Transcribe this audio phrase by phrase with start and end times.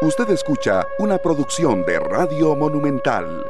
[0.00, 3.44] Usted escucha una producción de Radio Monumental.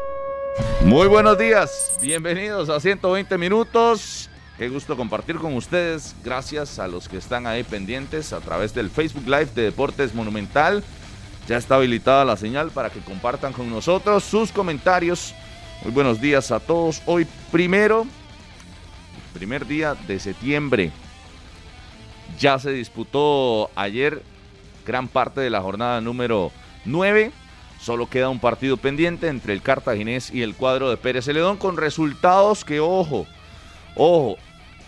[0.80, 4.30] Muy buenos días, bienvenidos a 120 minutos.
[4.56, 6.16] Qué gusto compartir con ustedes.
[6.24, 10.82] Gracias a los que están ahí pendientes a través del Facebook Live de Deportes Monumental.
[11.46, 15.34] Ya está habilitada la señal para que compartan con nosotros sus comentarios.
[15.82, 17.02] Muy buenos días a todos.
[17.04, 18.06] Hoy primero,
[19.34, 20.92] primer día de septiembre.
[22.38, 24.22] Ya se disputó ayer
[24.88, 26.50] gran parte de la jornada número
[26.86, 27.30] 9.
[27.78, 31.76] Solo queda un partido pendiente entre el cartaginés y el cuadro de Pérez Celedón con
[31.76, 33.26] resultados que, ojo,
[33.94, 34.36] ojo,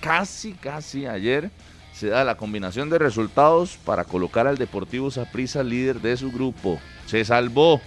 [0.00, 1.50] casi, casi ayer
[1.92, 6.80] se da la combinación de resultados para colocar al Deportivo Saprissa líder de su grupo.
[7.06, 7.80] Se salvó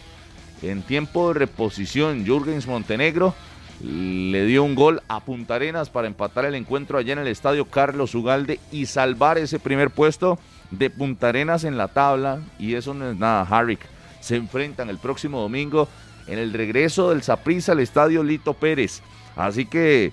[0.61, 3.33] en tiempo de reposición Jürgens Montenegro.
[3.81, 7.65] Le dio un gol a Punta Arenas para empatar el encuentro allá en el estadio
[7.65, 10.37] Carlos Ugalde y salvar ese primer puesto
[10.77, 13.81] de Punta Arenas en la tabla, y eso no es nada, Harrick.
[14.19, 15.87] Se enfrentan el próximo domingo
[16.27, 19.01] en el regreso del Saprissa al estadio Lito Pérez.
[19.35, 20.11] Así que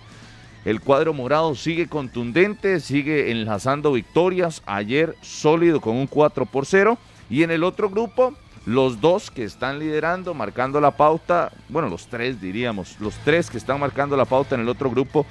[0.65, 4.63] el cuadro morado sigue contundente, sigue enlazando victorias.
[4.67, 6.99] Ayer sólido con un 4 por 0.
[7.31, 8.35] Y en el otro grupo,
[8.67, 13.59] los dos que están liderando, marcando la pauta, bueno, los tres diríamos, los tres que
[13.59, 15.25] están marcando la pauta en el otro grupo,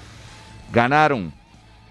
[0.72, 1.34] ganaron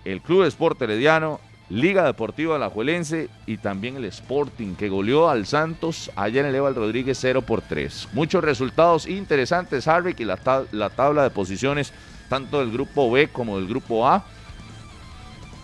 [0.05, 6.11] el Club Sport Herediano, Liga Deportiva Alajuelense y también el Sporting que goleó al Santos
[6.17, 8.09] allá en el Eval Rodríguez 0 por 3.
[8.13, 10.39] Muchos resultados interesantes, Harvick, y la,
[10.73, 11.93] la tabla de posiciones
[12.29, 14.25] tanto del grupo B como del grupo A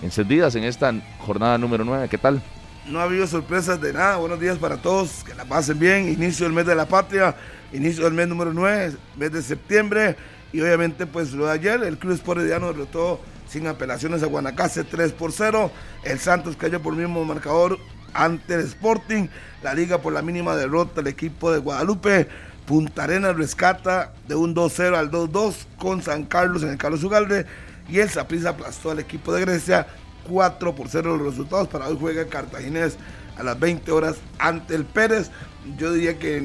[0.03, 2.09] encendidas en esta jornada número 9.
[2.09, 2.43] ¿Qué tal?
[2.87, 4.17] No ha habido sorpresas de nada.
[4.17, 5.25] Buenos días para todos.
[5.25, 6.09] Que la pasen bien.
[6.09, 7.35] Inicio del mes de la patria.
[7.73, 10.17] Inicio del mes número 9, mes de septiembre.
[10.53, 13.21] Y obviamente, pues lo de ayer, el Club Sport Ediano derrotó
[13.55, 15.71] sin apelaciones a Guanacaste 3 por 0.
[16.03, 17.79] El Santos cayó por el mismo marcador
[18.13, 19.29] ante el Sporting.
[19.63, 22.29] La liga por la mínima derrota el equipo de Guadalupe.
[22.67, 27.47] Punta Arenas rescata de un 2-0 al 2-2 con San Carlos en el Carlos Ugalde.
[27.89, 29.87] Y el Saprissa aplastó al equipo de Grecia
[30.29, 31.69] 4 por 0 los resultados.
[31.69, 32.97] Para hoy juega Cartaginés
[33.39, 35.31] a las 20 horas ante el Pérez.
[35.79, 36.43] Yo diría que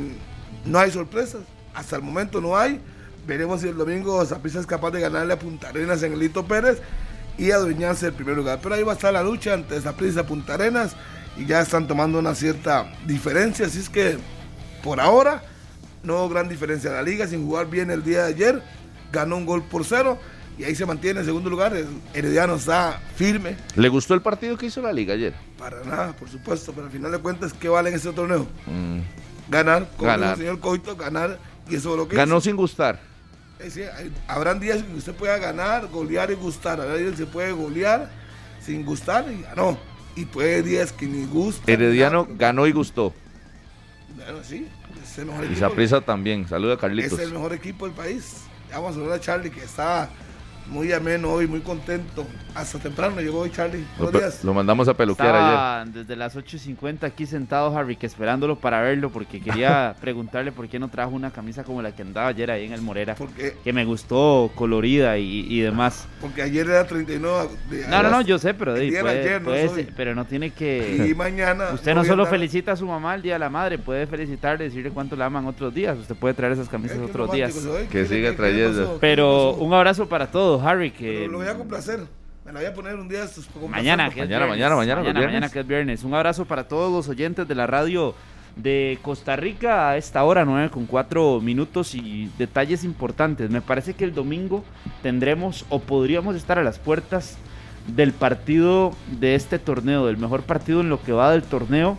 [0.63, 1.41] no hay sorpresas.
[1.73, 2.79] Hasta el momento no hay.
[3.29, 6.45] Veremos si el domingo Zaprisa es capaz de ganarle a Punta Arenas en el Lito
[6.45, 6.81] Pérez
[7.39, 8.59] y adueñarse del primer lugar.
[8.61, 10.95] Pero ahí va a estar la lucha entre Zaprisa y Punta Arenas
[11.37, 13.65] y ya están tomando una cierta diferencia.
[13.65, 14.17] Así es que
[14.83, 15.41] por ahora
[16.03, 16.91] no gran diferencia.
[16.91, 18.63] La liga sin jugar bien el día de ayer
[19.11, 20.19] ganó un gol por cero
[20.57, 21.73] y ahí se mantiene en segundo lugar.
[21.75, 23.55] El Herediano está firme.
[23.75, 25.33] ¿Le gustó el partido que hizo la liga ayer?
[25.57, 28.45] Para nada, por supuesto, pero al final de cuentas, ¿qué vale en este torneo?
[28.65, 28.99] Mm.
[29.49, 31.39] Ganar, como el señor Coito, ganar
[31.69, 33.08] y eso es lo que Ganó sin gustar
[34.27, 36.79] habrán días que usted pueda ganar, golear y gustar.
[36.79, 38.09] Habrá días que se puede golear
[38.61, 39.77] sin gustar y ganó.
[40.15, 41.71] Y puede días que ni gusta.
[41.71, 43.13] Herediano ganó y gustó.
[44.15, 44.67] Bueno, sí.
[45.03, 46.47] Es el mejor y Saprisa también.
[46.47, 47.13] Saluda a Carlitos.
[47.13, 48.41] Es el mejor equipo del país.
[48.71, 50.09] Vamos a saludar a Charlie que está
[50.67, 52.25] muy ameno hoy, muy contento.
[52.53, 53.85] Hasta temprano llegó hoy Charlie.
[53.97, 54.43] Buenos lo, días.
[54.43, 55.93] Lo mandamos a peluquear ayer.
[55.93, 60.79] Desde las 8.50 aquí sentado Harry, que esperándolo para verlo porque quería preguntarle por qué
[60.79, 63.15] no trajo una camisa como la que andaba ayer ahí en el Morera.
[63.15, 66.07] Porque, que me gustó, colorida y, demás.
[66.21, 67.49] Porque ayer era 39.
[67.89, 68.75] no, no, no, yo sé, pero,
[69.95, 71.07] pero no tiene que...
[71.09, 71.69] Y mañana...
[71.73, 74.91] Usted no solo felicita a su mamá el Día de la Madre, puede felicitarle, decirle
[74.91, 75.97] cuánto la aman otros días.
[75.97, 77.55] Usted puede traer esas camisas otros días.
[77.91, 78.97] Que siga trayendo.
[78.99, 80.58] Pero un abrazo para todos.
[80.61, 81.27] Harry, que...
[81.27, 82.01] lo voy a complacer.
[82.45, 85.49] Me la voy a poner un día estos Mañana, que mañana, mañana, mañana, mañana, mañana,
[85.49, 86.03] que es viernes.
[86.03, 88.15] Un abrazo para todos los oyentes de la radio
[88.55, 93.49] de Costa Rica a esta hora, 9 con 4 minutos y detalles importantes.
[93.49, 94.63] Me parece que el domingo
[95.03, 97.37] tendremos o podríamos estar a las puertas
[97.87, 101.97] del partido de este torneo, del mejor partido en lo que va del torneo.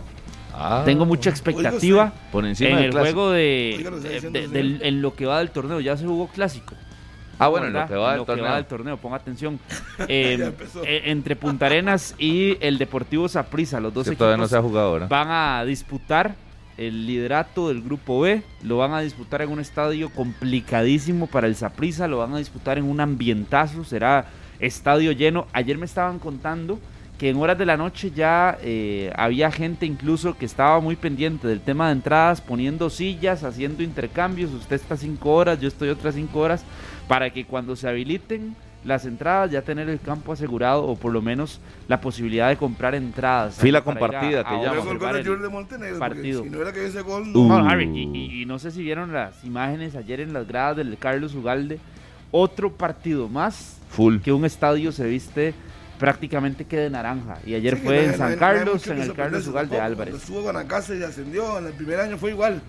[0.53, 0.83] Ah.
[0.85, 3.75] Tengo mucha expectativa por encima en el juego de,
[4.81, 5.79] en lo que va del torneo.
[5.79, 6.75] Ya se jugó clásico.
[7.41, 8.65] Ah, bueno, en lo que va, del, torneo.
[8.65, 8.97] torneo.
[8.97, 9.59] ponga atención.
[10.07, 10.53] Em,
[10.83, 15.07] eh, entre Punta Arenas y el Deportivo Saprissa, los dos equipos no se ha jugado,
[15.07, 16.35] van a disputar
[16.77, 21.55] el liderato del grupo B, lo van a disputar en un estadio complicadísimo para el
[21.55, 24.27] Saprissa, lo van a disputar en un ambientazo, será
[24.59, 25.47] estadio lleno.
[25.53, 26.79] Ayer me estaban contando
[27.21, 31.47] que en horas de la noche ya eh, había gente incluso que estaba muy pendiente
[31.47, 36.15] del tema de entradas, poniendo sillas, haciendo intercambios, usted está cinco horas, yo estoy otras
[36.15, 36.63] cinco horas,
[37.11, 38.55] para que cuando se habiliten
[38.85, 41.59] las entradas ya tener el campo asegurado o por lo menos
[41.89, 43.55] la posibilidad de comprar entradas.
[43.55, 44.81] Fila compartida que llama.
[45.99, 46.45] partido.
[46.45, 51.79] y, no sé si vieron las imágenes ayer en las gradas del Carlos Ugalde,
[52.31, 54.19] otro partido más Full.
[54.19, 55.53] que un estadio se viste
[55.99, 57.39] prácticamente quede naranja.
[57.45, 59.49] Y ayer Sí, fue no en no San no Carlos, en que el Carlos sorprenderse
[59.49, 60.01] Ugal de tampoco.
[60.01, 60.15] Álvarez.
[60.15, 62.61] Estuvo Guanacaste y ascendió, en el primer año fue igual.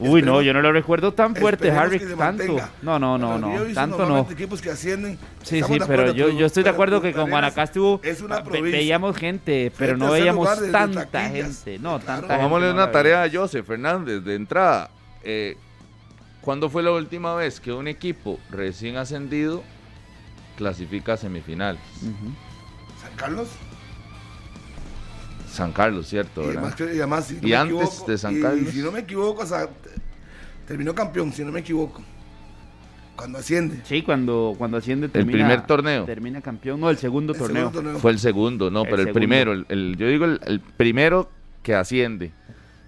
[0.00, 2.56] Uy, no, yo no lo recuerdo tan fuerte, Harry, tanto.
[2.82, 4.26] No, no, no, no, tanto no.
[4.30, 5.18] equipos que ascienden.
[5.42, 8.42] Sí, sí, pero yo, yo estoy de acuerdo que con Guanacaste hubo, es una ve-
[8.44, 8.70] provincia.
[8.78, 11.78] veíamos gente, pero no veíamos tanta gente.
[11.78, 12.04] No, Claro.
[12.04, 12.34] tanta gente.
[12.34, 14.90] Pongámosle no una tarea a Joseph Fernández de entrada.
[15.22, 15.56] Eh,
[16.40, 19.62] ¿Cuándo fue la última vez que un equipo recién ascendido
[20.56, 21.80] clasifica a semifinales?
[23.02, 23.48] San Carlos.
[25.50, 26.42] San Carlos, ¿cierto?
[26.42, 26.72] Y ¿verdad?
[26.78, 28.68] además, y además, si no Y me antes equivoco, de San y- Carlos.
[28.68, 29.90] Y si no me equivoco, o sea, te-
[30.66, 32.02] terminó campeón, si no me equivoco.
[33.16, 33.80] Cuando asciende.
[33.84, 35.38] Sí, cuando, cuando asciende termina.
[35.38, 36.04] primer torneo.
[36.04, 37.62] Termina campeón, no, el segundo El torneo.
[37.64, 37.98] segundo torneo.
[38.00, 39.18] Fue el segundo, no, El pero el segundo.
[39.18, 39.52] primero.
[39.52, 41.28] El, el- yo digo el, el primero
[41.62, 42.32] que asciende.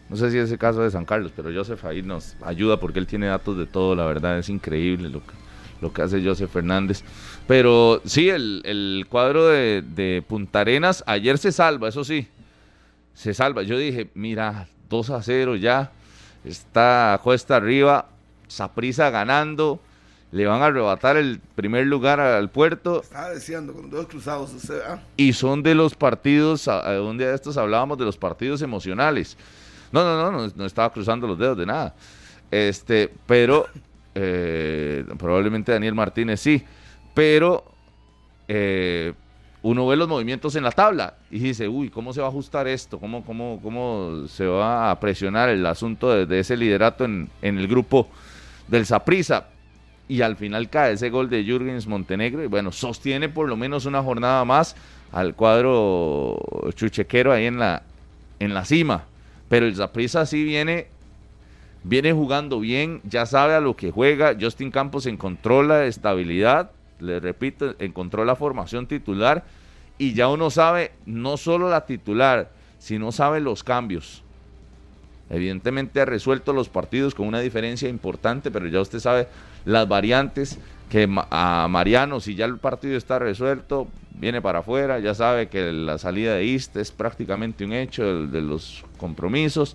[0.08, 2.98] No sé si es el caso de San Carlos, pero Joseph ahí nos ayuda porque
[2.98, 5.32] él tiene datos de todo, la verdad es increíble lo que,
[5.80, 7.02] lo que hace Joseph Fernández.
[7.46, 12.26] Pero sí, el, el cuadro de, de Punta Arenas ayer se salva, eso sí,
[13.14, 13.62] se salva.
[13.62, 15.92] Yo dije, mira, 2 a 0 ya,
[16.44, 18.08] está cuesta arriba,
[18.48, 19.80] Saprisa ganando,
[20.30, 24.52] le van a arrebatar el primer lugar al puerto Estaba deseando con dos cruzados.
[24.54, 25.00] Usted, ¿ah?
[25.16, 29.36] y son de los partidos, un día de estos hablábamos de los partidos emocionales.
[29.92, 31.94] No, no, no, no, no estaba cruzando los dedos de nada.
[32.50, 33.66] Este, pero
[34.14, 36.62] eh, probablemente Daniel Martínez sí,
[37.14, 37.64] pero
[38.48, 39.14] eh,
[39.62, 42.66] uno ve los movimientos en la tabla y dice, uy, ¿cómo se va a ajustar
[42.66, 42.98] esto?
[42.98, 47.68] ¿Cómo, cómo, cómo se va a presionar el asunto de, ese liderato en, en el
[47.68, 48.08] grupo
[48.66, 49.46] del Saprissa?
[50.08, 53.86] Y al final cae ese gol de Jürgens Montenegro y bueno, sostiene por lo menos
[53.86, 54.74] una jornada más
[55.12, 56.38] al cuadro
[56.74, 57.82] chuchequero ahí en la,
[58.40, 59.04] en la cima.
[59.48, 60.88] Pero el Saprissa sí viene,
[61.84, 64.36] viene jugando bien, ya sabe a lo que juega.
[64.38, 66.70] Justin Campos encontró la estabilidad,
[67.02, 69.44] le repito, encontró la formación titular
[69.98, 74.22] y ya uno sabe no solo la titular, sino sabe los cambios.
[75.30, 79.28] Evidentemente ha resuelto los partidos con una diferencia importante, pero ya usted sabe
[79.64, 80.58] las variantes
[80.90, 85.72] que a Mariano, si ya el partido está resuelto, viene para afuera, ya sabe que
[85.72, 89.74] la salida de Iste es prácticamente un hecho de los compromisos,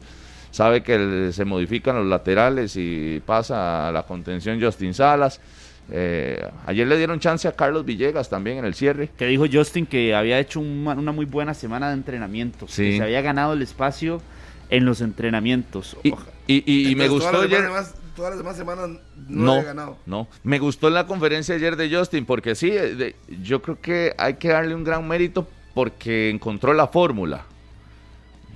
[0.52, 5.42] sabe que se modifican los laterales y pasa a la contención Justin Salas.
[5.90, 9.10] Eh, ayer le dieron chance a Carlos Villegas también en el cierre.
[9.18, 12.72] Que dijo Justin que había hecho una, una muy buena semana de entrenamientos.
[12.72, 12.84] Sí.
[12.92, 14.22] Que se había ganado el espacio
[14.70, 15.96] en los entrenamientos.
[16.04, 16.10] Y,
[16.48, 17.64] y- y- y me gustó todas las ayer.
[17.70, 19.98] demás- todas las demás semanas no, No, había ganado.
[20.06, 20.28] no.
[20.44, 24.34] Me gustó la conferencia ayer de Justin porque sí, eh, de- yo creo que hay
[24.36, 27.46] que darle un gran mérito porque encontró la fórmula.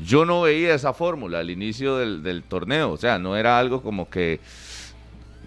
[0.03, 3.83] Yo no veía esa fórmula al inicio del, del torneo, o sea, no era algo
[3.83, 4.39] como que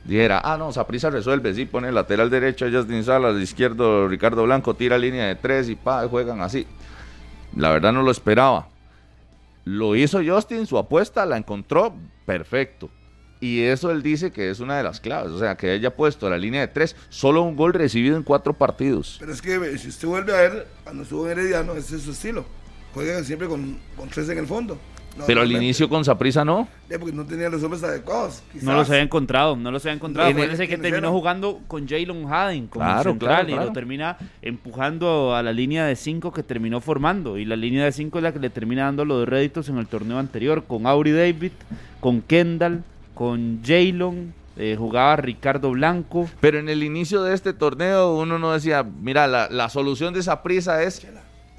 [0.04, 4.98] dijera, ah, no, Saprisa resuelve, sí, pone lateral derecho Justin Salas, izquierdo Ricardo Blanco, tira
[4.98, 6.66] línea de tres y pa, juegan así.
[7.56, 8.68] La verdad no lo esperaba.
[9.64, 11.94] Lo hizo Justin, su apuesta la encontró
[12.26, 12.90] perfecto.
[13.40, 15.32] Y eso él dice que es una de las claves.
[15.32, 18.54] O sea, que haya puesto la línea de tres, solo un gol recibido en cuatro
[18.54, 19.16] partidos.
[19.20, 22.12] Pero es que si usted vuelve a ver, cuando estuvo en Herediano, ese es su
[22.12, 22.44] estilo.
[22.94, 24.78] Juega siempre con, con tres en el fondo.
[25.16, 26.66] No, Pero al inicio con Saprisa no.
[26.98, 28.42] Porque no tenía los hombres adecuados.
[28.62, 30.28] No los había encontrado, no los había encontrado.
[30.28, 33.66] En Acuérdense que terminó jugando con Jalen Haden como Claro, central claro, y claro.
[33.66, 37.38] lo termina empujando a la línea de 5 que terminó formando.
[37.38, 39.86] Y la línea de 5 es la que le termina dando los réditos en el
[39.86, 41.52] torneo anterior con Aubrey David,
[42.00, 42.82] con Kendall,
[43.14, 46.28] con Jalen, eh, jugaba Ricardo Blanco.
[46.40, 50.22] Pero en el inicio de este torneo uno no decía, mira, la, la solución de
[50.24, 51.06] Saprisa es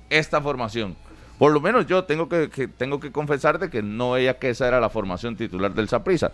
[0.10, 0.96] esta formación.
[1.38, 4.68] Por lo menos yo tengo que, que- tengo que confesarte que no veía que esa
[4.68, 6.32] era la formación titular del Saprisa.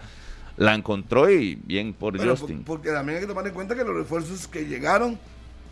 [0.58, 2.58] La encontró y bien por Bueno, Justin.
[2.64, 5.18] por- porque también hay que tomar en cuenta que los refuerzos que llegaron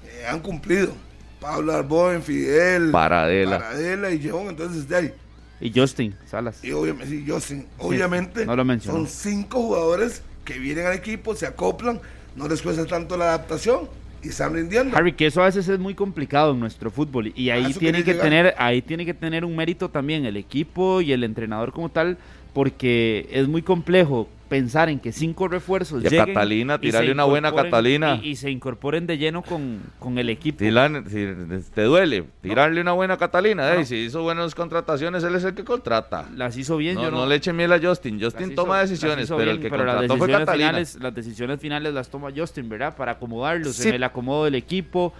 [0.06, 0.94] eh, han cumplido.
[1.40, 3.60] Pablo Arboen, Fidel, Paradela.
[3.60, 5.14] Paradela y Lleón, entonces de ahí.
[5.62, 6.64] Y Justin Salas.
[6.64, 8.98] Y obviamente, Justin, obviamente no lo mencionó.
[9.00, 12.00] son cinco jugadores que vienen al equipo, se acoplan,
[12.36, 13.90] no les cuesta tanto la adaptación
[14.24, 14.96] y están rindiendo.
[14.98, 18.14] Harry, que eso a veces es muy complicado en nuestro fútbol y ahí tiene que
[18.14, 18.24] llegar.
[18.24, 22.18] tener, ahí tiene que tener un mérito también el equipo y el entrenador como tal,
[22.54, 27.54] porque es muy complejo pensar en que cinco refuerzos Y lleguen Catalina, tirarle una buena
[27.54, 28.20] Catalina.
[28.22, 30.60] y, y se incorporen de lleno con, con el equipo.
[30.60, 33.76] Si te duele tirarle una buena Catalina.
[33.76, 36.28] eh, Si hizo buenas contrataciones, él es el que contrata.
[36.36, 37.18] Las hizo bien, No, yo no.
[37.20, 38.20] no le echen miel a Justin.
[38.22, 40.54] Justin hizo- toma decisiones, pero bien, el que pero contrató fue Catalina.
[40.70, 42.96] finales, las decisiones finales las toma Justin, ¿verdad?
[42.96, 43.90] Para acomodarlos Sí.
[43.90, 45.14] en el acomodo del equipo.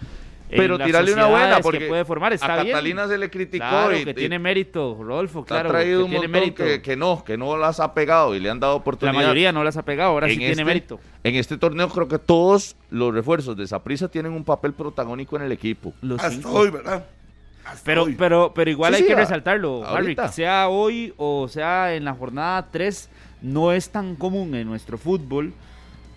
[0.50, 2.74] Pero tirarle una buena, porque que puede formar, está a bien.
[2.74, 6.04] Catalina se le criticó Claro, y, que y tiene mérito, Rodolfo, ha claro, traído que
[6.06, 6.64] un tiene montón mérito.
[6.64, 9.14] que, que no, que no las ha pegado y le han dado La oportunidad.
[9.22, 11.00] mayoría no las ha pegado, ahora sí En tiene este- mérito.
[11.24, 15.44] En este torneo creo que todos los refuerzos de Saprissa tienen un papel protagónico en
[15.44, 15.94] el equipo.
[16.02, 16.52] Los Hasta cinco.
[16.54, 17.06] hoy, ¿verdad?
[17.66, 18.16] Hasta Pero, hoy.
[18.18, 21.94] pero, pero igual Sí, hay sí, que a- resaltarlo, Harry, que sea hoy o sea
[21.94, 23.10] en la jornada 3,
[23.44, 25.54] no es tan común en nuestro fútbol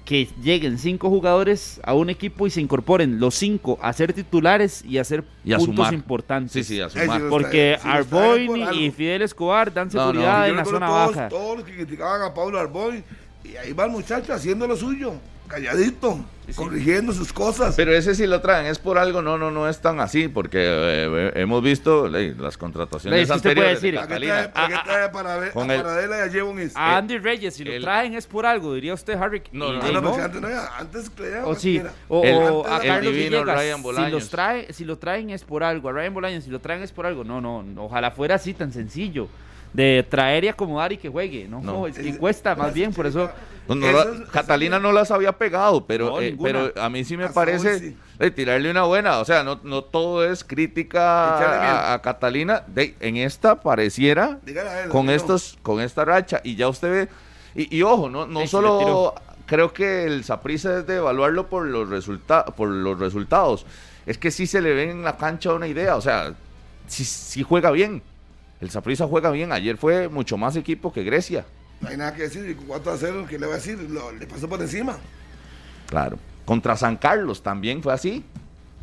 [0.04, 4.84] que lleguen cinco jugadores a un equipo y se incorporen los cinco a ser titulares
[4.84, 5.94] y a hacer Y a puntos sumar.
[5.94, 6.52] importantes.
[6.52, 7.20] Sí, sí, a Eh, sumar.
[7.20, 11.28] sí, Porque Arboin y Fidel Escobar dan No, no, seguridad en la zona todos, baja.
[11.28, 13.04] todos los que criticaban a Pablo Arboy,
[13.44, 15.14] y ahí va el muchacho haciendo lo suyo,
[15.52, 16.18] calladito,
[16.56, 17.74] corrigiendo sus cosas.
[17.76, 20.58] Pero ese sí lo traen, es por algo, no, no, no es tan así, porque
[20.64, 23.94] eh, hemos visto las contrataciones Ley, ¿qué usted puede anteriores de decir?
[24.08, 26.96] ¿Para qué trae, qué trae para ver, con a el- Paradela y a Jevon A
[26.96, 29.42] Andy Reyes, si lo traen es por algo, diría usted, Harry.
[29.52, 30.08] No, no, Ah, no, no.
[30.10, 31.92] porque antes no antes creía O que sí, era.
[32.08, 34.12] o, El- o a el Carlos divino Villegas, Ryan si Bolaños.
[34.12, 36.92] los trae, si lo traen es por algo, a Ryan Bolaños, si lo traen es
[36.92, 39.28] por algo, no, no, no, ojalá fuera así tan sencillo,
[39.72, 41.86] de traer y acomodar y que juegue, no, No.
[41.86, 43.30] es que cuesta más bien, por eso,
[43.74, 47.04] No, no Eso la- es- Catalina no las había pegado, pero, eh, pero a mí
[47.04, 48.30] sí me Hasta parece sí.
[48.34, 49.18] tirarle una buena.
[49.18, 52.62] O sea, no, no todo es crítica a, a Catalina.
[52.66, 56.40] De, en esta pareciera él, con estos, con esta racha.
[56.44, 57.08] Y ya usted ve,
[57.54, 59.14] y, y ojo, no, no Sí, solo
[59.46, 63.66] creo que el Saprissa es de evaluarlo por los resulta por los resultados.
[64.06, 65.96] Es que sí se le ve en la cancha una idea.
[65.96, 66.32] O sea,
[66.86, 68.02] sí, sí juega bien.
[68.60, 69.52] El Saprissa juega bien.
[69.52, 71.44] Ayer fue mucho más equipo que Grecia.
[71.82, 73.78] No hay nada que decir, y con 4 a 0, ¿qué le va a decir?
[73.90, 74.96] Lo- le pasó por encima.
[75.88, 76.18] Claro.
[76.44, 78.24] Contra San Carlos también fue así.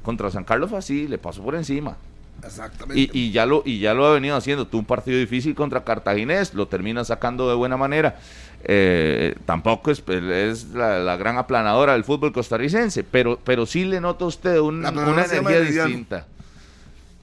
[0.04, 1.98] Contra San Carlos fue así, le pasó por encima.
[2.44, 3.00] Exactamente.
[3.00, 4.66] Y, y ya lo, y ya lo ha venido haciendo.
[4.68, 8.18] Tuvo un partido difícil contra Cartaginés, lo termina sacando de buena manera.
[8.64, 14.00] Eh, tampoco es, es la, la gran aplanadora del fútbol costarricense, pero, pero sí le
[14.02, 16.28] nota a usted un- una energía distinta.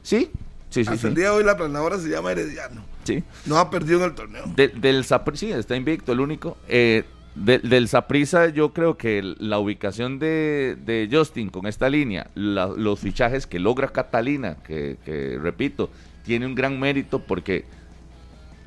[0.03, 0.31] ¿Sí?
[0.77, 1.07] Sí, sí, Hasta sí.
[1.09, 2.83] el día de hoy la planadora se llama Herediano.
[3.05, 3.25] sí.
[3.47, 4.45] No ha perdido en el torneo.
[4.55, 6.59] De- del sí, está invicto, el único.
[6.69, 7.05] Eh,
[7.35, 12.67] de- del Saprisa, yo creo que la ubicación de, de Justin con esta línea, la-
[12.67, 15.89] los fichajes que logra Catalina, que, que, repito,
[16.25, 17.65] tiene un gran mérito porque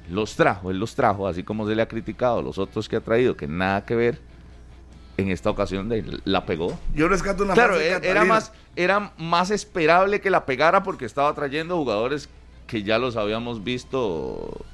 [0.10, 2.96] los trajo, él los trajo, así como se le ha criticado a los otros que
[2.96, 4.20] ha traído, que nada que ver.
[5.20, 6.80] En esta ocasión de, la pegó.
[6.96, 11.06] Yo rescato una Claro, frase de era, más, era más esperable que la pegara porque
[11.06, 12.30] estaba trayendo jugadores
[12.68, 14.66] que ya los habíamos visto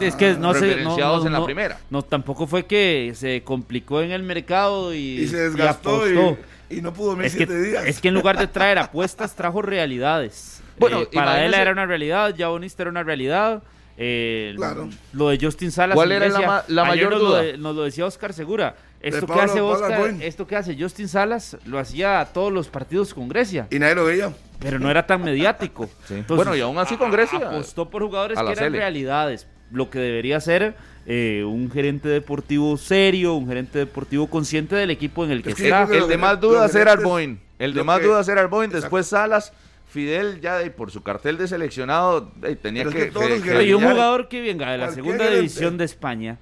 [0.00, 1.78] es que no se, no, en la no- primera.
[1.88, 6.38] no, tampoco fue que se complicó en el mercado y, Y se desgastó y, apostó.
[6.68, 7.86] y no pudo Es que, siete días.
[7.86, 10.62] es que en lugar de traer apuestas, trajo realidades.
[10.78, 13.62] Bueno, Eh, para él era una realidad, ya Bonista era una realidad.
[13.96, 14.88] eh, Claro.
[15.12, 15.96] Lo de Justin Salas.
[15.96, 17.42] ¿Cuál era la ma- la mayor nos lo duda?
[17.42, 18.76] de- nos lo decía Oscar Segura.
[19.00, 23.14] Esto que hace Oscar, esto que hace Justin Salas, lo hacía a todos los partidos
[23.14, 24.32] con Grecia, Y nadie lo veía.
[24.58, 25.88] pero no era tan mediático.
[26.06, 26.14] Sí.
[26.14, 27.38] Entonces, bueno, y aún así con Grecia.
[27.38, 29.46] apostó por jugadores que eran realidades.
[29.70, 30.74] Lo que debería ser
[31.06, 35.56] eh, un gerente deportivo serio, un gerente deportivo consciente del equipo en el que Es
[35.56, 35.86] que está.
[35.86, 37.40] creo El de que- más dudas que era Arboin.
[37.58, 38.70] El de más que- dudas era Arboin.
[38.70, 38.84] Exacto.
[38.86, 39.52] Después Salas.
[39.90, 43.62] Fidel ya de- por su cartel de seleccionado tenía Pero es que, que que- que
[43.64, 46.36] y un jugador que venga de la segunda división de España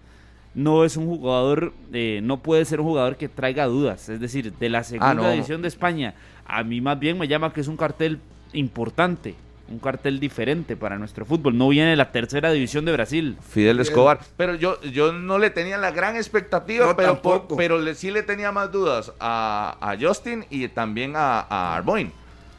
[0.56, 4.08] no es un jugador, eh, no puede ser un jugador que traiga dudas.
[4.08, 5.30] Es decir, de la segunda Ah, no.
[5.30, 8.18] división de España, a mí más bien me llama que es un cartel
[8.54, 9.34] importante,
[9.68, 11.56] un cartel diferente para nuestro fútbol.
[11.58, 13.36] No viene de la tercera división de Brasil.
[13.50, 14.20] Fidel Escobar.
[14.36, 18.10] Pero yo, yo no le tenía la gran expectativa, No, pero, por- pero le, sí
[18.10, 22.10] le tenía más dudas a, a Justin y también a, a Arboin.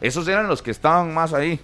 [0.01, 1.59] Esos eran los que estaban más ahí.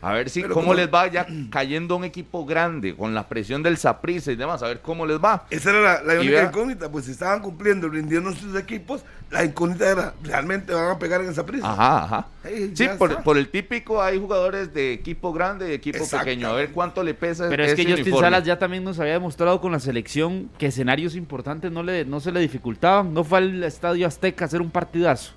[0.00, 3.26] A ver si Pero cómo como- les va ya cayendo un equipo grande con la
[3.28, 4.62] presión del Saprissa y demás.
[4.62, 5.46] A ver cómo les va.
[5.50, 6.88] Esa era la, única incógnita.
[6.88, 11.30] Pues si estaban cumpliendo, rindiendo sus equipos, la incógnita era, ¿realmente van a pegar en
[11.30, 11.70] esa prisa?
[11.70, 12.26] Ajá, ajá.
[12.74, 16.48] Sí, por, por el típico hay jugadores de equipo grande y equipo pequeño.
[16.48, 18.26] A ver cuánto le pesa Pero es que Justin uniforme.
[18.26, 22.20] Salas ya también nos había demostrado con la selección que escenarios importantes no, le, no
[22.20, 23.12] se le dificultaban.
[23.12, 25.32] No fue al Estadio Azteca a hacer un partidazo.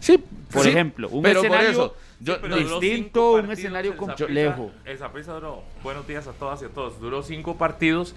[0.00, 0.22] Sí,
[0.52, 4.66] Por sí, ejemplo, un pero por escenario eso, yo- duró distinto, un escenario el complejo.
[4.70, 8.14] Saprissa- El Saprissa duró, buenos días a todas y a todos, duró cinco partidos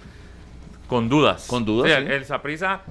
[0.88, 1.46] con dudas.
[1.46, 2.12] Con dudas, O sea, sí.
[2.12, 2.82] El Saprissa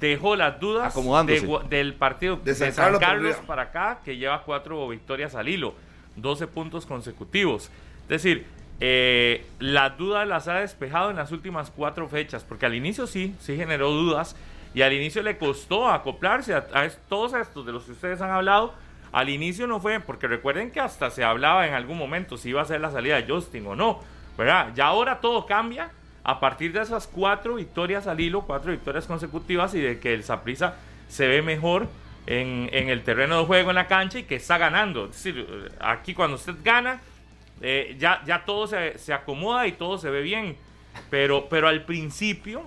[0.00, 0.94] dejó las dudas
[1.26, 5.34] de del partido De de, San San Carlos Carlos, para acá, que lleva cuatro victorias
[5.34, 5.74] al hilo,
[6.16, 7.70] 12 puntos consecutivos.
[8.04, 8.46] Es decir,
[8.80, 13.34] eh, las dudas las ha despejado en las últimas cuatro fechas, porque al inicio sí,
[13.40, 14.36] sí generó dudas,
[14.72, 18.30] y al inicio le costó acoplarse a, a todos estos de los que ustedes han
[18.30, 18.72] hablado.
[19.12, 22.62] Al inicio no fue, porque recuerden que hasta se hablaba en algún momento si iba
[22.62, 24.00] a ser la salida de Justin o no,
[24.38, 24.72] ¿verdad?
[24.74, 25.90] Ya ahora todo cambia
[26.22, 30.22] a partir de esas cuatro victorias al hilo, cuatro victorias consecutivas y de que el
[30.22, 30.76] Saprissa
[31.08, 31.88] se ve mejor
[32.26, 35.06] en, el terreno de juego, en la cancha y que está ganando.
[35.06, 37.00] Es decir, aquí cuando usted gana,
[37.60, 40.56] eh, ya, ya todo se, se acomoda y todo se ve bien.
[41.08, 42.62] Pero, pero al principio,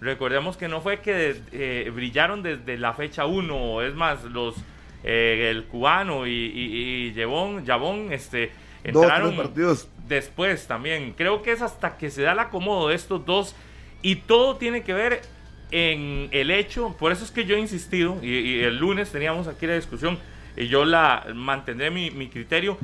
[0.00, 4.56] recordemos que no fue que eh, brillaron desde la fecha 1, es más, los,
[5.04, 8.50] eh, el cubano y, y, y Yabón, este,
[8.84, 9.88] entraron partidos.
[10.06, 11.14] después también.
[11.16, 13.54] Creo que es hasta que se da el acomodo de estos dos
[14.02, 15.22] y todo tiene que ver
[15.70, 19.66] en el hecho, por eso es que yo he insistido y, el lunes teníamos aquí
[19.66, 20.18] la discusión
[20.56, 22.78] y yo la mantendré mi, mi criterio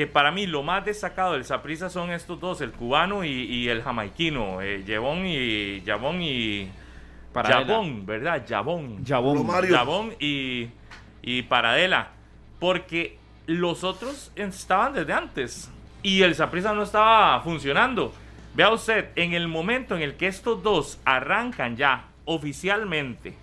[0.00, 3.82] que para mí lo más destacado del Saprisa son estos dos, el cubano y, el
[3.82, 6.70] jamaiquino, eh, Yabón y Yabón y
[7.34, 8.46] Yabón, ¿verdad?
[8.46, 9.04] Yabón.
[9.04, 10.14] Yabón.
[10.18, 10.68] y,
[11.22, 12.08] y Paradela.
[12.58, 15.70] Porque los otros estaban desde antes
[16.02, 18.12] y el Saprisa no estaba funcionando.
[18.54, 23.34] Vea usted, en el momento en el que estos dos arrancan ya oficialmente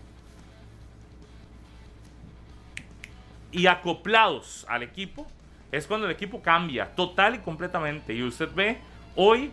[3.52, 5.26] y acoplados al equipo,
[5.72, 8.14] es cuando el equipo cambia total y completamente.
[8.14, 8.78] Y usted ve
[9.16, 9.52] hoy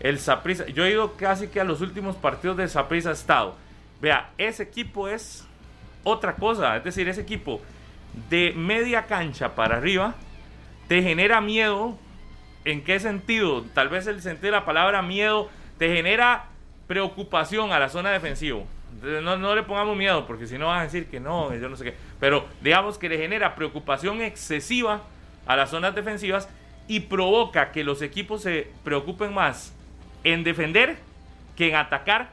[0.00, 0.66] el Saprissa.
[0.66, 3.56] Yo he ido casi que a los últimos partidos del Saprissa Estado.
[4.00, 5.46] Vea, ese equipo es
[6.04, 6.76] otra cosa.
[6.76, 7.60] Es decir, ese equipo
[8.28, 10.14] de media cancha para arriba
[10.88, 11.98] te genera miedo.
[12.64, 13.64] ¿En qué sentido?
[13.74, 16.46] Tal vez el sentido de la palabra miedo te genera
[16.86, 18.60] preocupación a la zona defensiva.
[19.02, 21.76] No, no, le pongamos miedo, porque si no van a decir que no, yo no
[21.76, 21.94] sé qué.
[22.20, 25.02] Pero digamos que le genera preocupación excesiva
[25.46, 26.48] a las zonas defensivas
[26.86, 29.74] y provoca que los equipos se preocupen más
[30.24, 30.98] en defender
[31.56, 32.30] que en atacar,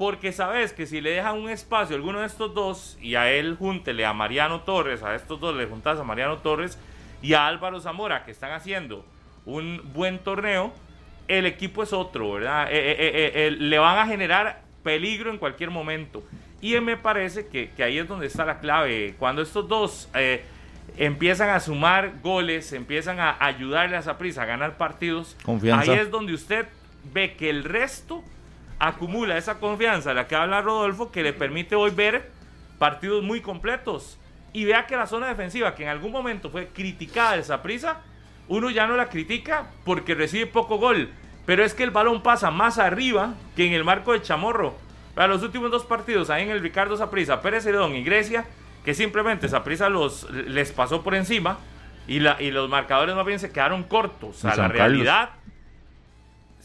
[0.00, 3.30] porque sabes que si le dejan un espacio a alguno de estos dos y a
[3.30, 6.78] él júntele a Mariano Torres, a estos dos le juntas a Mariano Torres
[7.20, 9.04] y a Álvaro Zamora que están haciendo
[9.44, 10.72] un buen torneo,
[11.28, 12.68] el equipo es otro, ¿verdad?
[12.72, 16.24] Eh, eh, eh, le van a generar peligro en cualquier momento.
[16.62, 19.16] Y me parece que, que ahí es donde está la clave.
[19.18, 20.08] Cuando estos dos
[20.96, 25.92] empiezan a sumar goles, empiezan a ayudarle a prisa a ganar partidos, confianza.
[25.92, 26.68] ahí es donde usted
[27.12, 28.24] ve que el resto
[28.80, 32.30] acumula esa confianza, la que habla Rodolfo, que le permite hoy ver
[32.78, 34.18] partidos muy completos.
[34.52, 38.00] Y vea que la zona defensiva, que en algún momento fue criticada de prisa
[38.48, 41.10] uno ya no la critica porque recibe poco gol.
[41.46, 44.74] Pero es que el balón pasa más arriba que en el marco de Chamorro.
[45.14, 48.44] Para los últimos dos partidos, ahí en el Ricardo Saprisa, Pérez Celedón y Grecia,
[48.84, 51.58] que simplemente Saprisa los les pasó por encima
[52.08, 54.44] y, la, y los marcadores más bien se quedaron cortos.
[54.44, 55.30] A la realidad,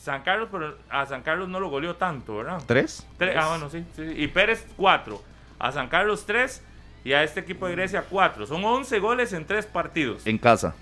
[0.06, 2.62] San Carlos, pero a San Carlos no lo goleó tanto, ¿verdad?
[2.68, 3.08] ¿Tres?
[3.36, 3.84] Ah, bueno, sí,
[4.15, 5.20] Y Pérez, cuatro.
[5.58, 6.63] A San Carlos, tres.
[7.04, 8.46] Y a este equipo de Grecia, cuatro.
[8.46, 10.28] Son 11 goles en tres partidos.
[10.28, 10.76] En casa.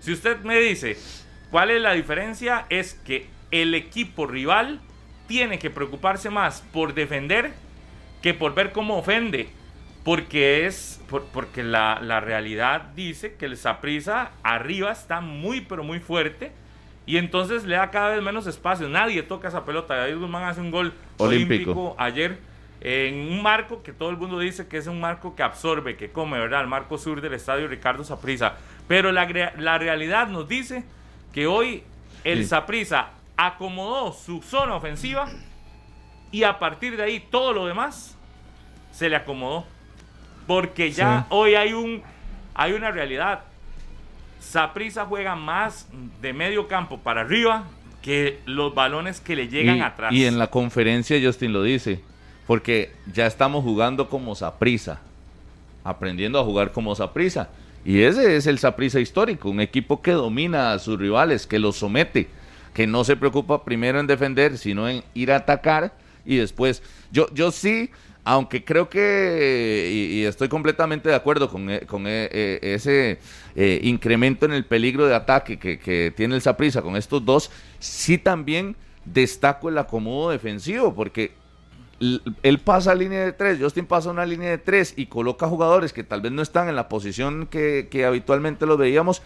[0.00, 0.98] Si usted me dice
[1.52, 4.80] cuál es la diferencia, es que el equipo rival
[5.28, 7.52] tiene que preocuparse más por defender
[8.20, 9.48] que por ver cómo ofende.
[10.02, 11.00] Porque es
[11.32, 16.63] porque la, realidad dice que el Saprisa arriba está muy pero muy fuerte
[17.06, 18.88] y entonces le da cada vez menos espacio.
[18.88, 19.94] Nadie toca esa pelota.
[19.94, 22.38] David Guzmán hace un gol olímpico, ayer
[22.80, 26.10] en un marco que todo el mundo dice que es un marco que absorbe, que
[26.10, 26.60] come, ¿verdad?
[26.60, 28.56] El marco sur del estadio Ricardo Saprisa.
[28.86, 30.84] Pero la, la realidad nos dice
[31.32, 31.82] que hoy
[32.24, 35.26] el Saprisa acomodó su zona ofensiva
[36.30, 38.18] y a partir de ahí todo lo demás
[38.92, 39.64] se le acomodó.
[40.46, 42.02] Porque ya hoy hay un
[42.54, 43.44] hay una realidad.
[44.44, 45.88] Saprisa juega más
[46.20, 47.64] de medio campo para arriba
[48.02, 50.12] que los balones que le llegan atrás.
[50.12, 52.00] Y en la conferencia Justin lo dice,
[52.46, 55.00] porque ya estamos jugando como Saprisa,
[55.82, 57.48] aprendiendo a jugar como Saprisa.
[57.84, 61.76] Y ese es el Saprisa histórico, un equipo que domina a sus rivales, que los
[61.76, 62.28] somete,
[62.74, 65.94] que no se preocupa primero en defender, sino en ir a atacar
[66.26, 66.82] y después.
[67.10, 67.90] Yo, yo sí
[68.24, 73.18] aunque creo que, y, estoy completamente de acuerdo con, eh, con eh, eh, ese
[73.82, 78.76] incremento en el peligro de ataque que, tiene el Saprisa con estos dos, sí también
[79.04, 81.32] destaco el acomodo defensivo, porque
[82.00, 85.46] él pasa a línea de tres, Justin pasa a una línea de tres y coloca
[85.46, 89.22] jugadores que tal vez no están en la posición que, habitualmente los veíamos,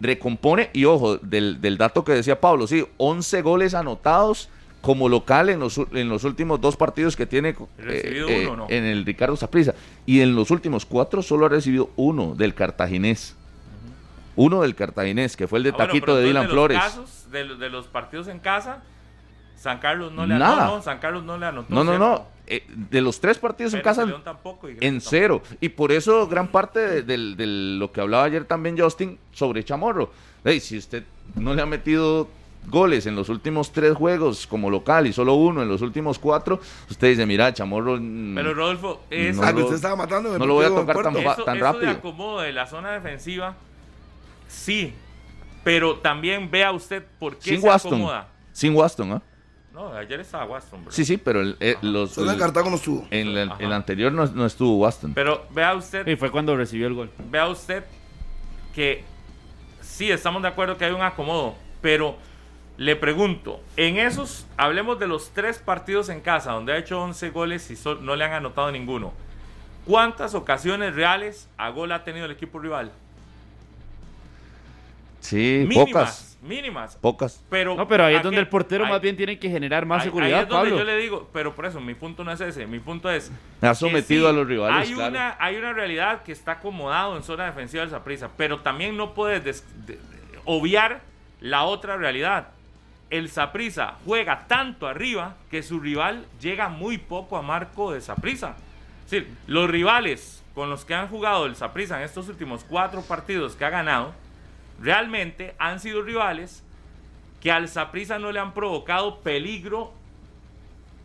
[0.00, 4.48] recompone, y ojo, del, del dato que decía Pablo, sí, 11 goles anotados
[4.82, 9.06] como local en los, en los últimos dos partidos que tiene eh, eh, en el
[9.06, 9.74] Ricardo Saprissa.
[10.04, 13.36] Y en los últimos cuatro solo ha recibido uno del cartaginés.
[14.34, 16.78] Uno del cartaginés, que fue el de ah, Taquito de Dylan Flores.
[16.78, 18.82] Casos de, de, los partidos en casa,
[19.56, 20.82] San Carlos no le anotó.
[20.82, 21.72] San Carlos no le anotó.
[21.72, 22.26] No, no, no.
[22.48, 24.04] Eh, de los tres partidos en casa,
[24.80, 25.42] en cero.
[25.60, 30.10] Y por eso gran parte de, lo que hablaba ayer también Justin sobre Chamorro.
[30.60, 31.04] si usted
[31.36, 32.28] no le ha metido
[32.66, 36.60] goles en los últimos tres juegos como local y solo uno en los últimos cuatro,
[36.88, 37.98] usted dice, mira, Chamorro...
[38.00, 39.36] Mm, Pero Rodolfo, es...
[39.36, 41.82] No, lo, estaba matando no lo voy a tocar tan, tan rápido.
[41.84, 43.56] Eso de acomodo de la zona defensiva,
[44.48, 44.94] sí,
[45.64, 48.28] pero también vea usted por qué sin se Waston, acomoda.
[48.52, 49.22] Sin Waston, ¿ah?
[49.72, 50.80] No, ayer estaba Waston.
[50.80, 50.92] ¿verdad?
[50.94, 53.06] Sí, sí, pero el, eh, los, el- Cartago no estuvo.
[53.10, 55.14] en el anterior no, no estuvo Waston.
[55.14, 57.10] Pero vea usted, Y fue cuando recibió el gol.
[57.30, 57.82] vea usted
[58.74, 59.02] que
[59.80, 62.16] sí, estamos de acuerdo que hay un acomodo, pero
[62.78, 67.30] le pregunto, en esos, hablemos de los tres partidos en casa, donde ha hecho 11
[67.30, 69.12] goles y sol- no le han anotado ninguno.
[69.86, 72.92] ¿Cuántas ocasiones reales a gol ha tenido el equipo rival?
[75.20, 76.38] Sí, Mínimas, pocas.
[76.42, 76.96] mínimas.
[76.96, 77.44] Pocas.
[77.48, 78.40] Pero, No, pero ahí es ¿a donde qué?
[78.40, 80.78] el portero Ahí- más bien tiene que generar más ahí- seguridad, ahí es donde Pablo.
[80.78, 82.66] yo le digo, pero por eso, mi punto no es ese.
[82.66, 83.30] Mi punto es.
[83.60, 85.10] Me ha que sometido a los rivales, Hay, claro.
[85.12, 89.14] una, hay una realidad que está acomodado en zona defensiva del Zaprisa, pero también no
[89.14, 90.00] puedes des- de- de-
[90.44, 91.02] obviar
[91.40, 92.48] la otra realidad.
[93.12, 98.56] El Zaprisa juega tanto arriba que su rival llega muy poco a marco de Zaprisa.
[99.10, 103.54] Es los rivales con los que han jugado el Zaprisa en estos últimos cuatro partidos
[103.54, 104.14] que ha ganado,
[104.80, 106.64] realmente han sido rivales
[107.42, 109.92] que al Zaprisa no le han provocado peligro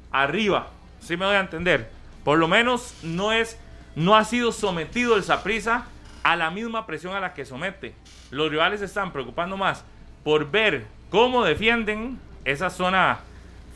[0.10, 0.70] arriba.
[1.02, 1.92] ¿Sí me doy a entender?
[2.24, 3.60] Por lo menos no es
[3.98, 5.88] no ha sido sometido el Saprissa
[6.24, 7.96] a la misma presión a la que somete.
[8.32, 9.84] Los rivales están preocupando más
[10.24, 13.20] por ver cómo defienden esa zona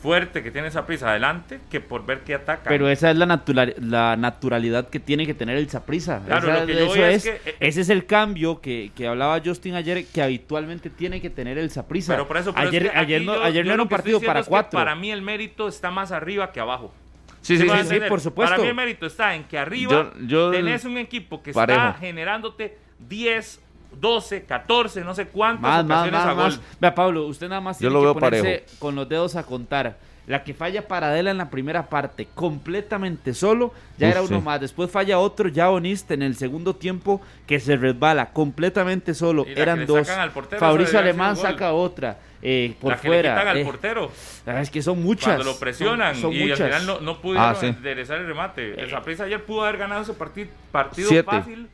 [0.02, 2.68] fuerte que tiene Saprissa adelante que por ver qué ataca.
[2.68, 6.20] Pero esa es la, natural, la naturalidad que tiene que tener el Saprisa.
[6.26, 8.90] Claro, Esa- lo que yo eso es es, que, eh, ese es el cambio que,
[8.96, 12.14] que hablaba Justin ayer, que habitualmente tiene que tener el Saprisa.
[12.14, 13.88] Pero por eso, pero es ayer, que ayer no, yo- ayer yo no era un
[13.88, 14.76] que partido para que cuatro.
[14.76, 16.92] Para mí el mérito está más arriba que abajo.
[17.40, 18.50] Sí, sí, ¿Sí sí, por supuesto.
[18.54, 21.80] Para mí el mérito está en que arriba Yo- yo- tenés un equipo que Parejo.
[21.88, 22.76] está generándote
[23.08, 23.60] 10,
[24.00, 26.44] 12, 14, no sé cuántas Más, más, ocasiones a más, gol.
[26.44, 26.60] más.
[26.80, 28.64] Vea, Pablo, usted nada más Yo tiene lo que veo ponerse parejo.
[28.78, 29.96] con los dedos a contar.
[30.28, 34.44] La que falla Paradela en la primera parte, completamente solo, ya Uf, era uno sí.
[34.44, 34.60] más.
[34.60, 39.44] Después falla otro, ya Onista en el segundo tiempo, que se resbala completamente solo.
[39.48, 40.08] Eran dos.
[40.32, 41.42] portero, Fabricio Alemán gol.
[41.42, 42.18] saca otra.
[42.40, 43.34] eh, por la que fuera.
[43.34, 44.12] le quitan al eh, portero.
[44.46, 45.26] es que son muchas.
[45.26, 46.60] Cuando lo presionan Son, son y muchas.
[46.60, 47.66] al final no, no pudieron Ah, sí.
[47.66, 48.80] enderezar el remate.
[48.80, 51.24] El Saprissa ayer pudo haber ganado ese partido, partido Siete.
[51.24, 51.68] fácil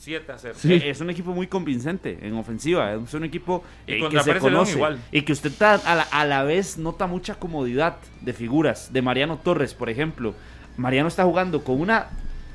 [0.00, 0.54] 7 a 0.
[0.58, 0.80] Sí.
[0.82, 2.94] Es un equipo muy convincente en ofensiva.
[2.94, 4.72] Es un equipo Y eh, que se conoce.
[4.72, 4.98] igual.
[5.12, 8.92] Y que usted ta- a la, a la vez nota mucha comodidad de figuras.
[8.94, 10.34] De Mariano Torres, por ejemplo.
[10.78, 12.06] Mariano está jugando con una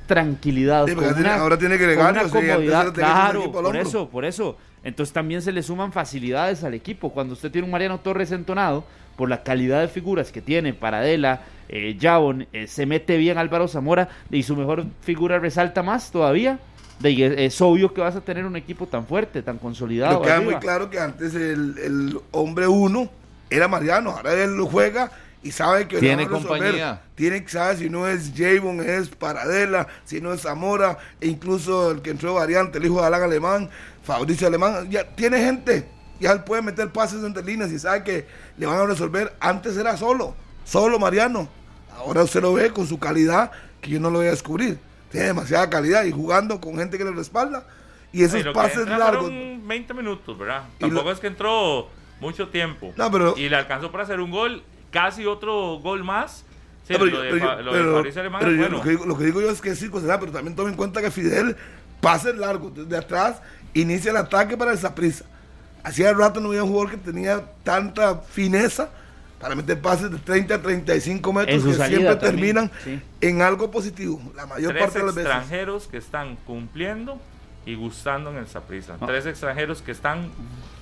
[0.08, 0.88] tranquilidad.
[0.88, 2.94] Sí, con tiene- una, ahora tiene con gregario, una sí, antes comodidad.
[2.94, 4.58] Claro, por eso, por eso.
[4.84, 7.12] Entonces también se le suman facilidades al equipo.
[7.12, 11.42] Cuando usted tiene un Mariano Torres entonado, por la calidad de figuras que tiene, Paradela,
[11.70, 16.60] eh, Jabón, eh, se mete bien Álvaro Zamora y su mejor figura resalta más todavía.
[17.00, 20.14] De, es, obvio que vas a tener un equipo tan fuerte, tan consolidado.
[20.14, 20.52] Pero queda arriba.
[20.52, 23.10] muy claro que antes el, el hombre uno
[23.50, 25.12] era Mariano, ahora él lo juega
[25.46, 26.60] y sabe que Tiene van a resolver.
[26.60, 27.02] compañía.
[27.14, 32.02] Tiene, sabe si no es Javon, es Paradela, si no es Zamora, e incluso el
[32.02, 33.70] que entró de variante, el hijo de Alan Alemán,
[34.04, 35.88] Fabricio Alemán, ya tiene gente,
[36.20, 38.26] ya él puede meter pases entre líneas y sabe que
[38.58, 39.36] le van a resolver.
[39.40, 41.48] Antes era solo, solo Mariano.
[41.96, 44.80] Ahora usted lo ve con su calidad, que yo no lo voy a descubrir.
[45.16, 47.66] Tiene demasiada calidad y jugando con gente que le respalda.
[48.12, 49.28] Y esos pases largos.
[49.30, 50.64] fueron 20 minutos, ¿verdad?
[50.78, 51.88] Y Tampoco lo- es que entró
[52.20, 52.94] mucho tiempo.
[52.98, 56.44] No, pero- Y le alcanzó para hacer un gol, casi otro gol más.
[56.86, 58.52] Sí, No, pero lo yo- de, pero Fa- yo- lo de pero- Fabricio Alemán pero
[58.52, 58.78] es yo bueno.
[58.78, 60.76] lo, que digo, lo que digo yo es que es circunstancial, pero también tome en
[60.76, 61.56] cuenta que Fidel,
[62.02, 63.42] pases largos desde atrás,
[63.74, 65.24] inicia el ataque para el Saprissa.
[65.84, 68.90] Hacía rato no había un jugador que tenía tanta fineza
[69.40, 73.00] para meter pases de 30 a 35 metros que siempre también, terminan sí.
[73.22, 75.32] en algo positivo, la mayor Tres parte de las veces.
[75.32, 77.20] extranjeros que están cumpliendo
[77.66, 78.96] y gustando en el Saprissa.
[79.00, 79.06] Ah.
[79.08, 80.30] Tres extranjeros que están.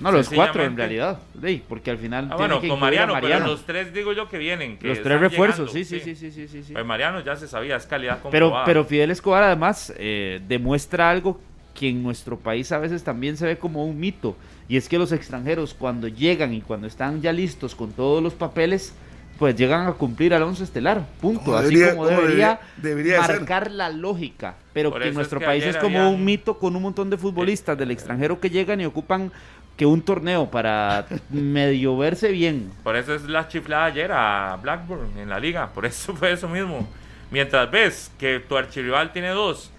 [0.00, 1.18] No, los cuatro en realidad.
[1.42, 2.28] Sí, porque al final.
[2.30, 3.44] Ah, bueno, que con Mariano, Mariano.
[3.44, 4.78] pero los tres digo yo que vienen.
[4.78, 6.72] Que Los tres refuerzos, llegando, sí, sí, sí, sí, sí, sí, sí.
[6.74, 8.64] Pues Mariano ya se sabía, es calidad Pero, comprobada.
[8.66, 11.40] pero Fidel Escobar además eh, demuestra algo
[11.74, 14.36] que en nuestro país a veces también se ve como un mito.
[14.68, 18.32] Y es que los extranjeros cuando llegan y cuando están ya listos con todos los
[18.34, 18.94] papeles,
[19.38, 21.04] pues llegan a cumplir al once estelar.
[21.20, 21.42] Punto.
[21.46, 23.36] Como Así debería- como como debería, debería- debería de ser.
[23.40, 24.54] marcar la lógica.
[24.72, 26.82] Pero Por que en es nuestro que país es como habían- un mito con un
[26.82, 29.32] montón de futbolistas del extranjero que llegan y ocupan
[29.76, 32.70] que un torneo para medio verse bien.
[32.84, 35.68] Por eso es la chiflada ayer a Blackburn en la liga.
[35.74, 36.86] Por eso fue eso mismo.
[37.32, 39.72] Mientras ves que tu archirrival tiene dos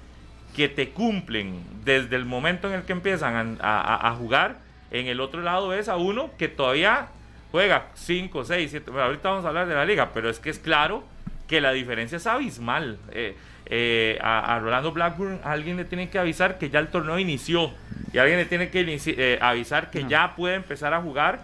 [0.56, 4.58] que te cumplen desde el momento en el que empiezan a, a- a jugar,
[4.92, 7.08] en el otro lado ves a uno que todavía
[7.52, 8.92] juega 5, 6, 7.
[9.00, 11.04] ahorita vamos a hablar de la liga, pero es que es claro
[11.48, 12.98] que la diferencia es abismal.
[13.12, 13.36] Eh,
[13.68, 17.72] eh, a, a Rolando Blackburn alguien le tiene que avisar que ya el torneo inició
[18.14, 20.10] y alguien le tiene que eh, avisar que No.
[20.10, 21.44] ya puede empezar a jugar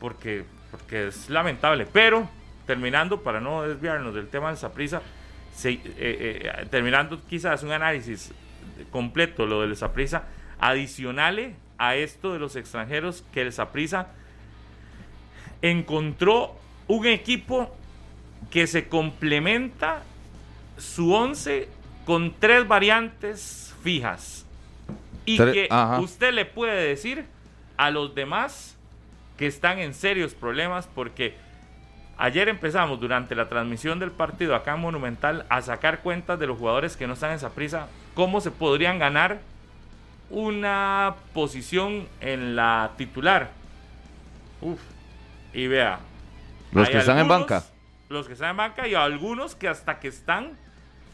[0.00, 1.86] porque, porque es lamentable.
[1.92, 2.28] Pero,
[2.66, 5.02] terminando, para no desviarnos del tema del Saprisa,
[6.70, 8.32] terminando quizás un análisis
[8.90, 10.24] completo lo del Saprisa,
[10.58, 14.08] adicionale a esto de los extranjeros que el Saprisa
[15.62, 16.56] encontró
[16.88, 17.74] un equipo
[18.50, 20.02] que se complementa
[20.78, 21.68] su 11
[22.06, 24.46] con tres variantes fijas.
[25.26, 26.00] Y Tre- que ajá.
[26.00, 27.24] usted le puede decir
[27.76, 28.76] a los demás
[29.36, 31.34] que están en serios problemas porque
[32.20, 36.58] ayer empezamos durante la transmisión del partido acá en Monumental a sacar cuentas de los
[36.58, 39.40] jugadores que no están en esa prisa, cómo se podrían ganar
[40.28, 43.50] una posición en la titular.
[44.60, 44.78] Uf.
[45.54, 45.98] Y vea.
[46.72, 47.64] Los que están en banca.
[48.10, 50.58] Los que están en banca y algunos que hasta que están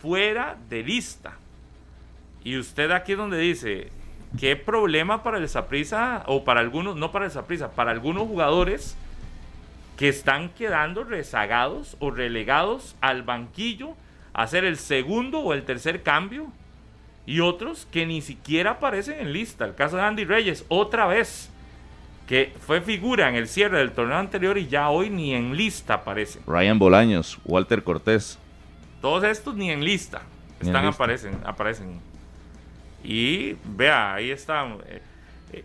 [0.03, 1.35] fuera de lista.
[2.43, 3.91] Y usted aquí es donde dice,
[4.39, 8.97] ¿qué problema para el Saprisa o para algunos, no para el Saprisa, para algunos jugadores
[9.97, 13.95] que están quedando rezagados o relegados al banquillo
[14.35, 16.53] a hacer el segundo o el tercer cambio?
[17.25, 19.65] Y otros que ni siquiera aparecen en lista.
[19.65, 21.51] El caso de Andy Reyes, otra vez,
[22.29, 25.95] que fue figura en el cierre del torneo anterior y ya hoy ni en lista
[25.95, 26.41] aparece.
[26.47, 28.39] Ryan Bolaños, Walter Cortés.
[29.01, 30.23] Todos estos ni en lista.
[30.61, 30.95] Ni en Están, lista.
[30.97, 32.01] aparecen, aparecen.
[33.03, 34.67] Y vea, ahí está.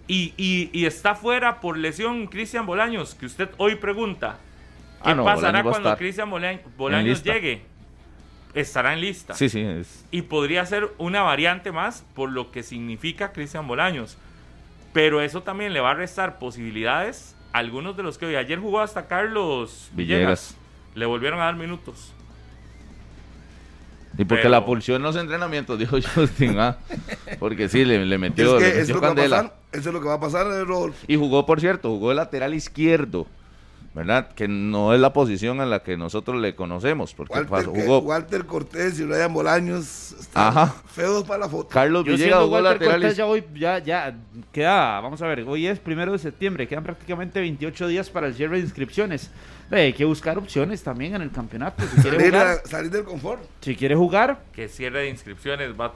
[0.07, 4.37] Y, y- y está fuera por lesión Cristian Bolaños, que usted hoy pregunta.
[5.03, 7.61] ¿Qué Ah, no, pasará Bolaños cuando Cristian Bola- Bolaños llegue?
[8.53, 9.33] Estará en lista.
[9.33, 14.17] Sí, sí, es- Y podría ser una variante más por lo que significa Cristian Bolaños.
[14.93, 18.35] Pero eso también le va a restar posibilidades a algunos de los que hoy.
[18.35, 20.19] Ayer jugó hasta Carlos Villegas.
[20.19, 20.57] Villegas.
[20.95, 22.13] Le volvieron a dar minutos.
[24.21, 26.77] Y porque Pero- la pulsión en los entrenamientos, dijo Justin, ah,
[27.39, 29.15] porque sí, le, le Es metió, que le eso es metió lo que va a
[29.15, 29.35] candela.
[29.37, 29.55] pasar.
[29.71, 30.97] Eso es lo que va a pasar, eh, Rodolfo.
[31.07, 33.25] Y jugó, por cierto, jugó de lateral izquierdo,
[33.93, 34.29] ¿verdad?
[34.33, 38.45] Que no es la posición en la que nosotros le conocemos, porque Walter, jugó Walter
[38.45, 40.73] Cortés y Ryan Bolaños están Ajá.
[40.93, 41.67] feos para la foto.
[41.67, 44.15] Carlos Yo Villegas siendo jugó Walter Cortés, ya hoy, ya, ya,
[44.53, 48.33] queda, vamos a ver, hoy es primero de septiembre, quedan prácticamente 28 días para el
[48.35, 49.29] cierre de inscripciones.
[49.71, 51.83] Eh, hay que buscar opciones también en el campeonato.
[51.95, 53.41] Si quiere Salir, jugar, a- salir del confort.
[53.61, 55.71] si quiere jugar que cierre de inscripciones.
[55.79, 55.93] Va,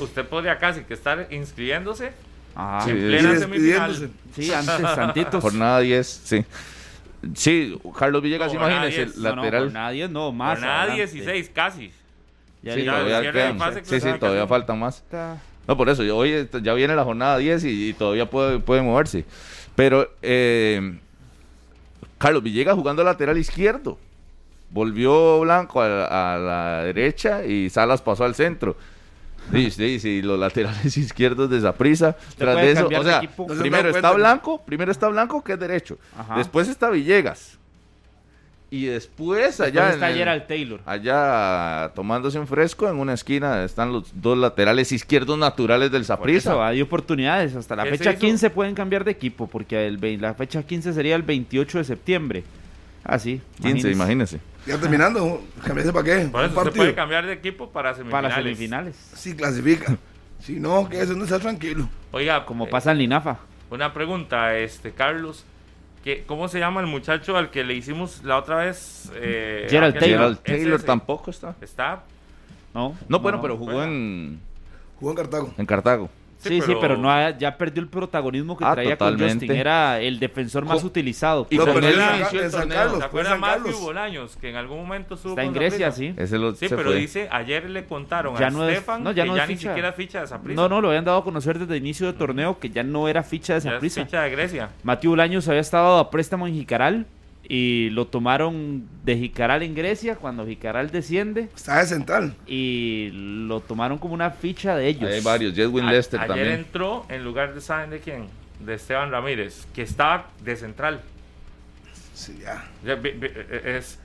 [0.00, 2.12] usted podría casi que estar inscribiéndose
[2.54, 4.10] ajá, Sí, en plena semifinal.
[4.36, 5.42] sí, antes, tantitos.
[5.42, 6.44] jornada 10, sí.
[7.34, 9.62] Sí, Carlos Villegas, No, imagínese, 10, el No, no, lateral.
[9.64, 10.58] por nadie, no, más.
[10.58, 11.12] Jornada adelante.
[11.12, 11.92] 16 casi.
[12.62, 13.52] Ya sí, todavía quedan.
[13.52, 14.18] Sí, sí, clasificación.
[14.20, 15.04] todavía faltan más.
[15.68, 19.24] No, por eso, hoy ya viene la jornada 10 y, y todavía puede, puede moverse.
[19.76, 20.98] Pero eh,
[22.18, 23.98] Carlos Villegas jugando lateral izquierdo.
[24.70, 28.76] Volvió Blanco a, a la derecha y Salas pasó al centro.
[29.50, 32.16] Sí, sí, sí, los laterales izquierdos de Zaprisa.
[32.38, 33.20] Tras de eso, o sea,
[33.60, 34.12] primero está.
[34.12, 35.98] Blanco, primero está Blanco que es derecho.
[36.16, 36.36] Ajá.
[36.36, 37.58] Después está Villegas.
[38.70, 40.80] Y después Después allá está en el- Gerald Taylor.
[40.86, 46.06] allá tomándose un fresco en una esquina están los dos laterales izquierdos naturales del Por
[46.06, 46.50] Zaprisa.
[46.52, 47.54] eso, hay oportunidades.
[47.54, 48.20] Hasta la ¿Qué se fecha hizo?
[48.20, 52.44] 15 pueden cambiar de equipo, porque el, la fecha 15 sería el 28 de septiembre.
[53.04, 53.40] Ah, sí.
[53.60, 54.40] 15, imagínese.
[54.66, 56.28] Ya terminando, cambiarse para qué.
[56.28, 56.76] Por eso partido.
[56.76, 58.30] puede cambiar de equipo para semifinales.
[58.32, 58.96] Para semifinales.
[59.14, 59.96] Si clasifica.
[60.42, 61.88] Si no, que eso no está tranquilo.
[62.10, 63.38] Oiga, Como eh, pasa en Linafa.
[63.70, 65.44] una pregunta, este Carlos.
[66.02, 69.12] ¿qué- ¿Cómo se llama el muchacho al que le hicimos la otra vez?
[69.14, 70.18] Eh, Gerald Taylor.
[70.18, 71.54] Gerald Taylor tampoco está.
[71.60, 72.02] Está.
[72.74, 74.40] No, No, bueno, pero jugó en,
[74.98, 75.54] Jugó en Cartago.
[75.56, 76.10] en Cartago.
[76.48, 79.46] Sí, sí, pero, no ha- ya perdió el protagonismo que Ah, traía con totalmente.
[79.46, 79.60] Justin.
[79.60, 81.46] Era el defensor más Co- utilizado.
[81.50, 82.76] Y No, con pero él en San- inició el en San torneo.
[82.78, 82.92] Carlos.
[82.94, 83.80] ¿Se Fue acuerda San Matthew Carlos.
[83.80, 84.36] Bolaños?
[84.36, 86.14] Que en algún momento estuvo Está en con Grecia, sí.
[86.16, 86.94] Ese lo, Sí, pero fue.
[86.96, 89.48] dice, ayer le contaron Ya a no es- Stefan no, ya que no ya es
[89.48, 89.68] ni ficha.
[89.70, 90.60] siquiera es ficha de Saprissa.
[90.60, 93.08] No, no, lo habían dado a conocer desde el inicio del torneo que ya no
[93.08, 94.04] era ficha de Ya es Saprissa.
[94.04, 94.68] ficha de Grecia.
[94.82, 97.06] Matthew Bolaños había estado a préstamo en Jicaral
[97.48, 102.34] y lo tomaron de Jicaral en Grecia cuando Jicaral desciende Está de central.
[102.46, 105.10] y lo tomaron como una ficha de ellos.
[105.10, 105.54] Hay varios.
[105.54, 106.52] Jedwin A- Lester ayer también.
[106.52, 108.26] entró en lugar de, ¿saben de quién?
[108.60, 111.00] De Esteban Ramírez, que estaba de central.
[112.14, 112.64] Sí, ya.
[112.96, 113.98] Vi- eh, Es,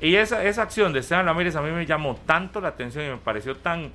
[0.00, 3.08] y esa, esa acción de Esteban Ramírez a mí me llamó tanto la atención y
[3.10, 3.90] me pareció tan,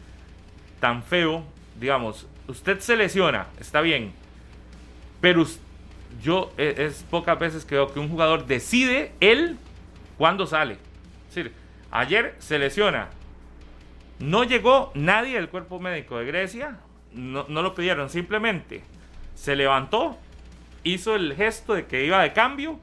[0.80, 1.44] tan feo.
[1.80, 4.12] Digamos, usted se lesiona, está bien,
[5.22, 5.60] pero us-
[6.22, 9.58] yo eh, es pocas veces que veo que un jugador decide él
[10.18, 10.74] cuándo sale.
[11.30, 11.54] Es decir,
[11.92, 13.10] ayer se lesiona,
[14.20, 16.78] no llegó nadie del cuerpo médico de Grecia,
[17.14, 18.84] no, no lo pidieron, simplemente
[19.36, 20.18] se levantó,
[20.84, 22.80] hizo el gesto de que iba de cambio,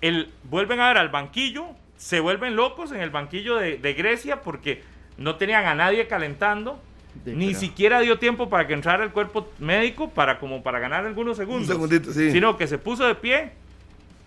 [0.00, 4.82] el, vuelven a ver al banquillo, se vuelven locos en el banquillo de Grecia porque
[5.18, 6.80] no tenían a nadie calentando,
[7.24, 10.78] De- ni pero- siquiera dio tiempo para que entrara el cuerpo médico para como para
[10.78, 12.30] ganar algunos Un segundos segundito, sí.
[12.30, 13.50] sino que se puso de pie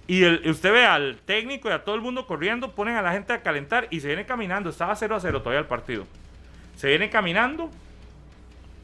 [0.05, 3.13] y el- usted ve al técnico y a todo el mundo corriendo, ponen a la
[3.13, 4.69] gente a calentar y se viene caminando.
[4.69, 6.05] Estaba 0 a 0 todavía el partido.
[6.75, 7.69] Se viene caminando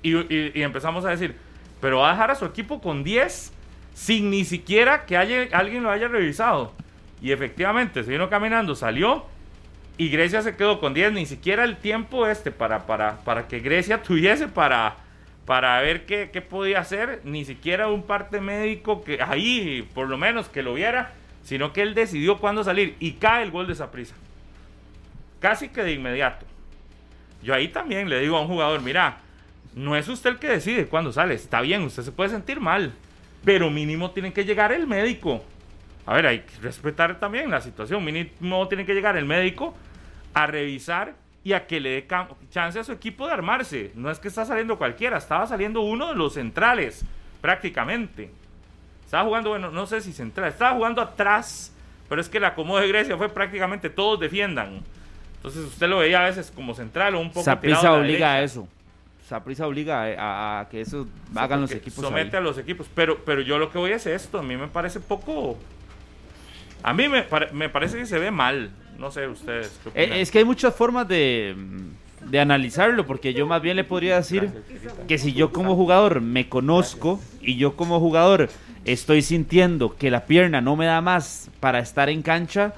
[0.02, 1.36] y, y- y empezamos a decir,
[1.82, 3.52] pero va a dejar a su equipo con 10
[3.94, 6.74] sin ni siquiera que haya, alguien lo haya revisado.
[7.22, 9.26] Y efectivamente, se vino caminando, salió
[10.00, 11.12] y Grecia se quedó con 10.
[11.12, 14.96] Ni siquiera el tiempo este para, para, para que Grecia tuviese para,
[15.46, 17.20] para ver qué, qué podía hacer.
[17.26, 21.12] Ni siquiera un parte médico que ahí, por lo menos, que lo viera.
[21.44, 24.16] Sino que él decidió cuándo salir y cae el gol de esa prisa.
[25.42, 26.46] Casi que de inmediato.
[27.44, 29.18] Yo ahí también le digo a un jugador, mira,
[29.76, 31.34] no es usted el que decide cuándo sale.
[31.34, 32.94] Está bien, usted se puede sentir mal.
[33.44, 35.44] Pero mínimo tiene que llegar el médico.
[36.06, 38.04] A ver, hay que respetar también la situación.
[38.06, 39.76] Mínimo tiene que llegar el médico
[40.34, 42.08] a revisar y a que le dé
[42.52, 43.92] chance a su equipo de armarse.
[43.96, 47.06] No es que está saliendo cualquiera, estaba saliendo uno de los centrales,
[47.42, 48.32] prácticamente.
[49.06, 51.74] Estaba jugando, bueno, no sé si central, estaba jugando atrás,
[52.08, 54.82] pero es que el acomodo de Grecia fue prácticamente todos defiendan.
[55.38, 58.68] Entonces usted lo veía a veces como central o un poco Saprisa obliga a eso.
[59.26, 62.04] Saprisa obliga a, a, que eso hagan los equipos.
[62.04, 62.88] Somete a los equipos.
[62.94, 64.40] Pero, pero yo lo que voy a es esto.
[64.40, 65.58] A mí me parece poco.
[66.82, 68.72] A mí me, me parece que se ve mal.
[69.00, 69.80] No sé, ustedes.
[69.96, 71.56] Eh, es que hay muchas formas de,
[72.26, 74.52] de analizarlo, porque yo más bien le podría decir
[75.08, 78.50] que si yo como jugador me conozco y yo como jugador
[78.84, 82.74] estoy sintiendo que la pierna no me da más para estar en cancha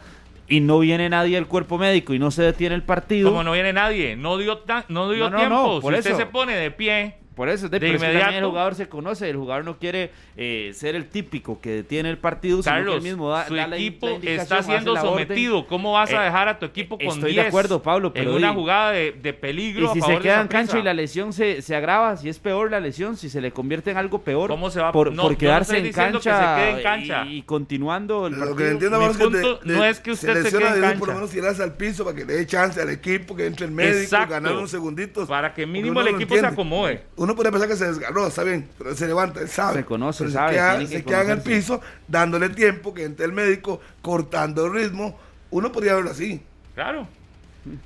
[0.47, 3.29] y no viene nadie del cuerpo médico y no se detiene el partido.
[3.29, 5.79] Como no viene nadie, no dio, no dio tiempo.
[5.81, 9.27] por si usted se pone de pie por eso, de, inmediato, el jugador se conoce,
[9.27, 13.09] el jugador no quiere eh, ser el típico que detiene el partido, Carlos, sino que
[13.09, 15.65] mismo da, su equipo está siendo sometido.
[15.65, 18.37] ¿Cómo vas a eh, dejar a tu equipo con Estoy de acuerdo, Pablo, pero en
[18.37, 19.89] una jugada de, de, peligro.
[19.89, 22.69] Y si se queda en cancha y la lesión se, se, agrava, si es peor
[22.69, 25.79] la lesión, si se le convierte en algo peor, ¿cómo se va por, por quedarse
[25.79, 30.11] en, cancha en, cancha y, continuando el Lo que entiendo es que no es que
[30.11, 30.99] usted se, quede en cancha.
[30.99, 33.65] por lo menos tirarse al piso para que le dé chance al equipo, que entre
[33.65, 35.27] el médico, ganar unos segunditos.
[35.27, 37.01] Para que mínimo el equipo se acomode.
[37.15, 39.79] Uno puede pensar que se no, está bien, pero él se levanta, él sabe.
[39.79, 40.87] Se conoce, sabe.
[40.87, 45.17] Se queda, en el piso, dándole tiempo, que entre el médico, cortando el ritmo.
[45.49, 46.41] Uno podría verlo así.
[46.73, 47.07] Claro.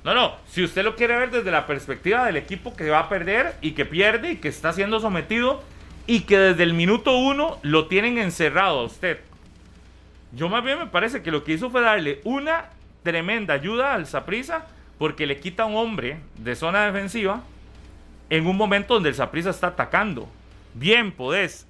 [0.04, 3.08] No, no, si usted lo quiere ver desde la perspectiva del equipo que va a
[3.08, 5.62] perder y que pierde y que está siendo sometido
[6.06, 9.18] y que desde el minuto uno lo tienen encerrado a usted.
[10.32, 12.70] Yo más bien me parece que lo que hizo fue darle una
[13.02, 14.66] tremenda ayuda al Saprisa
[14.98, 17.42] porque le quita a un hombre de zona defensiva
[18.30, 20.28] en un momento donde el Saprisa está atacando.
[20.74, 21.66] Bien, podés.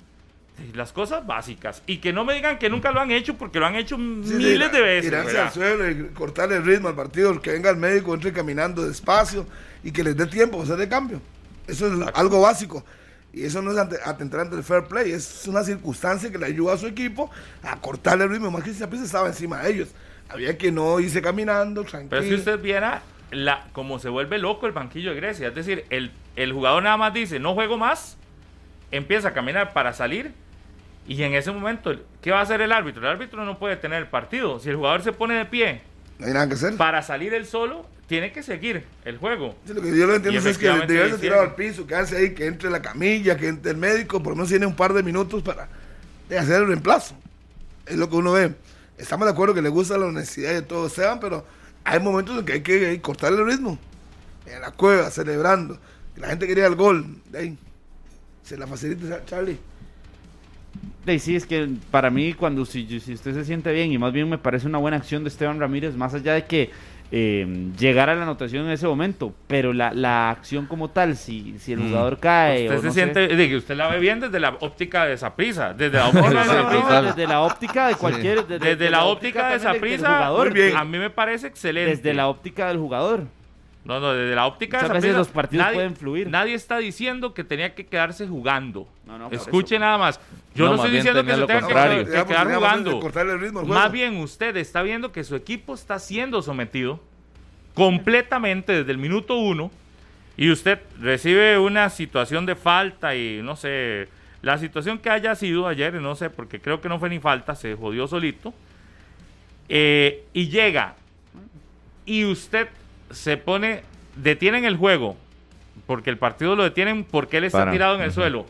[0.74, 1.82] Las cosas básicas.
[1.86, 4.72] Y que no me digan que nunca lo han hecho porque lo han hecho miles
[4.72, 5.10] de veces.
[5.10, 8.86] Tirarse al suelo y cortarle el ritmo al partido, que venga el médico, entre caminando
[8.86, 9.46] despacio
[9.84, 11.20] y que les dé tiempo para hacer el cambio.
[11.66, 12.84] Eso es algo básico.
[13.34, 16.72] Y eso no es atentar ante el fair play, es una circunstancia que le ayuda
[16.72, 17.30] a su equipo
[17.62, 18.50] a cortarle el ritmo.
[18.50, 19.88] Más que si Saprisa estaba encima de ellos.
[20.30, 22.08] Había que no irse caminando, tranquilo.
[22.10, 25.48] Pero si usted viera la, como se vuelve loco el banquillo de Grecia.
[25.48, 28.16] Es decir, el, el jugador nada más dice, no juego más,
[28.90, 30.32] empieza a caminar para salir.
[31.08, 33.02] Y en ese momento, ¿qué va a hacer el árbitro?
[33.02, 34.58] El árbitro no puede tener el partido.
[34.58, 35.80] Si el jugador se pone de pie
[36.18, 36.76] no hay nada que hacer.
[36.76, 39.54] para salir él solo, tiene que seguir el juego.
[39.66, 42.70] lo que yo lo entiendo es que debe tirado al piso, quedarse ahí, que entre
[42.70, 45.68] la camilla, que entre el médico, por lo menos tiene un par de minutos para
[46.30, 47.14] hacer el reemplazo.
[47.84, 48.54] Es lo que uno ve.
[48.98, 51.44] Estamos de acuerdo que le gusta la honestidad de todos sean, pero
[51.84, 53.78] hay momentos en que hay que cortar el ritmo.
[54.46, 55.78] En la cueva, celebrando.
[56.16, 57.22] La gente quería el gol.
[57.30, 57.58] De ahí.
[58.42, 59.58] Se la facilita Charlie.
[61.18, 64.28] Sí, es que para mí, cuando si, si usted se siente bien, y más bien
[64.28, 66.70] me parece una buena acción de Esteban Ramírez, más allá de que
[67.12, 71.56] eh, llegar a la anotación en ese momento, pero la, la acción como tal, si,
[71.60, 71.88] si el mm.
[71.88, 72.68] jugador cae.
[72.68, 76.08] Usted se siente, usted la ve bien desde la óptica de esa prisa, desde la
[76.08, 78.46] óptica de, desde la óptica de cualquier.
[78.46, 81.96] Desde, la, óptica, de esa prisa, a mí me parece excelente.
[81.96, 83.24] Desde la óptica del jugador.
[83.86, 86.28] No, no, desde la óptica de esa los partidos pueden fluir.
[86.28, 88.88] Nadie está diciendo que tenía que quedarse jugando.
[89.30, 90.20] Escuche nada más.
[90.56, 93.00] Yo no, estoy diciendo que se tenga que, quedar jugando.
[93.64, 97.00] más bien usted está viendo que su equipo está siendo sometido
[97.74, 99.70] completamente desde el minuto uno
[100.36, 104.08] y usted recibe una situación de falta y no sé,
[104.42, 107.54] la situación que haya sido ayer, no sé, porque creo que no fue ni falta,
[107.54, 108.52] se jodió solito,
[109.68, 110.94] eh, y llega
[112.04, 112.68] y usted
[113.10, 113.82] se pone,
[114.16, 115.16] detienen el juego,
[115.86, 118.46] porque el partido lo detienen porque él está tirado en el suelo.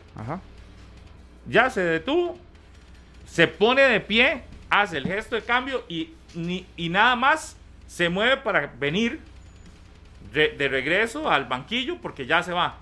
[1.47, 2.37] Ya se detuvo,
[3.25, 7.55] se pone de pie, hace el gesto de cambio y, ni, y nada más
[7.87, 9.21] se mueve para venir
[10.33, 12.77] de regreso al banquillo porque ya se va.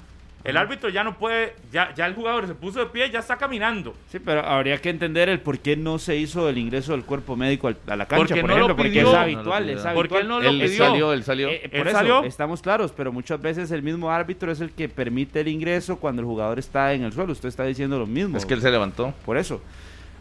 [0.45, 3.35] El árbitro ya no puede, ya, ya el jugador se puso de pie, ya está
[3.35, 3.95] caminando.
[4.11, 7.35] Sí, pero habría que entender el por qué no se hizo el ingreso del cuerpo
[7.35, 9.95] médico a la cancha, por ejemplo, porque es habitual, es habitual.
[9.95, 11.49] Porque él no lo él salió, él salió.
[11.49, 12.23] Eh, por eso, salió?
[12.23, 16.21] estamos claros, pero muchas veces el mismo árbitro es el que permite el ingreso cuando
[16.21, 17.31] el jugador está en el suelo.
[17.31, 18.37] Usted está diciendo lo mismo.
[18.37, 19.13] Es que él se levantó.
[19.25, 19.61] Por eso.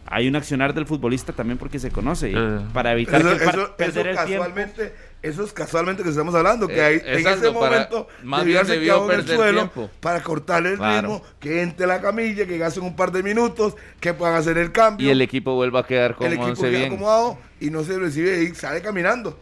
[0.07, 2.31] hay un accionar del futbolista también porque se conoce.
[2.31, 2.59] Eh.
[2.73, 4.45] para evitar Eso, que el eso- perder eso el tiempo.
[5.27, 9.11] Eso es casualmente que estamos hablando, que Eh, hay, en ese momento más bien quedado
[9.11, 9.89] en el suelo tiempo.
[9.99, 11.01] para cortarle el Claro.
[11.01, 14.71] ritmo, que entre la camilla, que gasten un par de minutos, que puedan hacer el
[14.71, 15.07] cambio.
[15.07, 16.93] Y el equipo vuelva a quedar con el equipo 11 queda bien.
[16.93, 19.37] acomodado y no se recibe y sale caminando.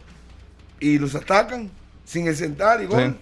[0.80, 1.70] Y los atacan
[2.04, 3.16] sin el sentar y gol.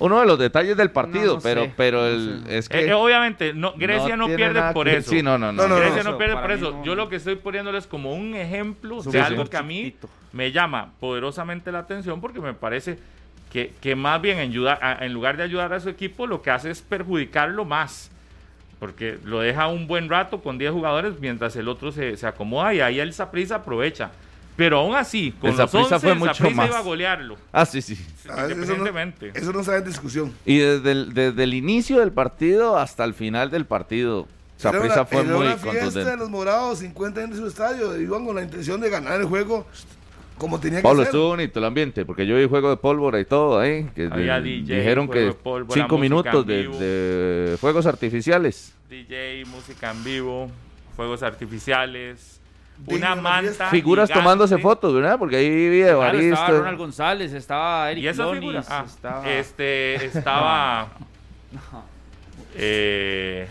[0.00, 2.58] Uno de los detalles del partido, No, no pero, sé, pero no el, sé.
[2.58, 5.10] es que Eh, eh, obviamente, no, Grecia no, pierde por que- eso.
[5.10, 5.76] Sí, no, no, no.
[5.76, 6.70] Grecia no pierde por eso.
[6.72, 6.84] no.
[6.84, 9.94] Yo lo que estoy poniéndoles como un ejemplo de algo que a mí
[10.32, 12.98] me llama poderosamente la atención porque me parece
[13.52, 16.42] que, que más bien en, ayuda- a- en lugar de ayudar a su equipo, lo
[16.42, 18.10] que hace es perjudicarlo más.
[18.80, 22.74] Porque lo deja un buen rato con 10 jugadores mientras el otro se, se acomoda
[22.74, 24.10] y ahí el Saprissa aprovecha.
[24.56, 26.68] Pero aún así, con El los Saprissa 11, fue mucho más.
[26.68, 27.36] iba a golearlo.
[27.52, 27.94] Ah, sí, sí.
[28.28, 29.32] Ah, eso, no, Independientemente.
[29.34, 30.32] eso no está en discusión.
[30.46, 34.28] Y desde el, desde el inicio del partido hasta el final del partido,
[34.62, 36.16] una- fue era muy una fiesta de contundente.
[36.18, 39.66] los morados, 50 en su estadio, iban con la intención de ganar el juego
[40.38, 41.06] como tenía que Pablo, ser.
[41.08, 43.88] estuvo bonito el ambiente, porque yo vi juego de pólvora y todo ahí.
[43.94, 46.78] Que Había de- DJ, dijeron que de pólvora, cinco música minutos en de, vivo.
[46.78, 48.72] de fuegos artificiales.
[48.88, 50.50] DJ, música en vivo,
[50.96, 52.40] fuegos artificiales,
[52.86, 53.68] una manta.
[53.70, 54.22] Figuras gigante.
[54.22, 55.18] tomándose fotos, ¿verdad?
[55.18, 56.50] Porque ahí vi de Claro, estaba.
[56.50, 58.64] Ronald González, estaba Eric ¿Y esa Lonis, figura?
[58.68, 59.30] Ah, estaba...
[59.30, 60.88] Este, estaba.
[62.54, 63.48] eh,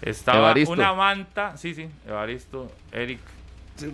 [0.00, 0.72] estaba Evaristo.
[0.72, 3.20] una manta, sí, sí, Evaristo, Eric.
[3.76, 3.92] Sí.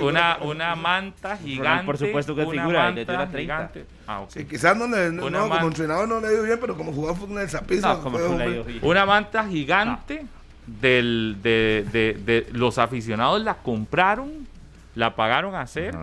[0.00, 1.84] Una, una manta gigante.
[1.84, 3.38] por supuesto que es una figura, manta le dio la 30.
[3.40, 3.86] gigante.
[4.08, 4.24] Ah.
[4.28, 7.28] Sí, quizás no le, no, como entrenador no le dio bien, pero como jugador fue
[7.28, 8.00] en el Zapriza.
[8.02, 8.88] No.
[8.88, 10.26] Una manta gigante
[10.66, 14.46] del, de, de- de- los aficionados la compraron,
[14.94, 15.94] la pagaron a hacer,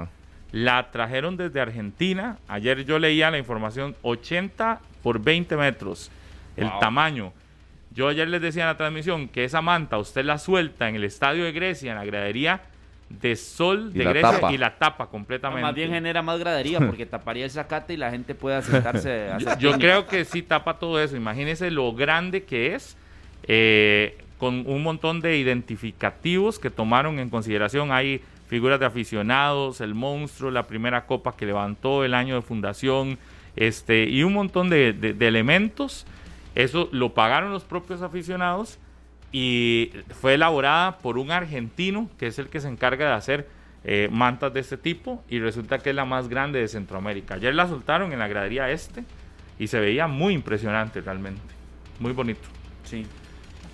[0.51, 2.37] la trajeron desde Argentina.
[2.47, 6.09] Ayer yo leía la información 80 por 20 metros,
[6.55, 6.79] el Wow.
[6.79, 7.33] tamaño.
[7.91, 11.03] Yo ayer les decía en la transmisión que esa manta usted la suelta en el
[11.03, 12.61] estadio de Grecia, en la gradería
[13.09, 14.51] de Sol Y de Grecia tapa.
[14.53, 15.61] y la tapa No, completamente.
[15.61, 19.71] más bien genera más gradería porque taparía el zacate y la gente pueda sentarse Yo
[19.71, 19.75] picnic.
[19.77, 21.15] creo que sí tapa todo eso.
[21.15, 22.97] Imagínense lo grande que es,
[23.47, 27.93] eh, con un montón de identificativos que tomaron en consideración.
[27.93, 28.19] Hay
[28.49, 33.17] figuras de aficionados, el monstruo, la primera copa que levantó, el año de fundación,
[33.55, 36.05] este, y un montón de, de- de elementos.
[36.55, 38.79] Eso lo pagaron los propios aficionados
[39.31, 43.47] y fue elaborada por un argentino que es el que se encarga de hacer
[43.85, 47.35] eh, mantas de este tipo y resulta que es la más grande de Centroamérica.
[47.35, 49.05] Ayer la soltaron en la gradería este
[49.57, 51.41] y se veía muy impresionante realmente,
[51.99, 52.41] muy bonito.
[52.83, 53.05] Sí.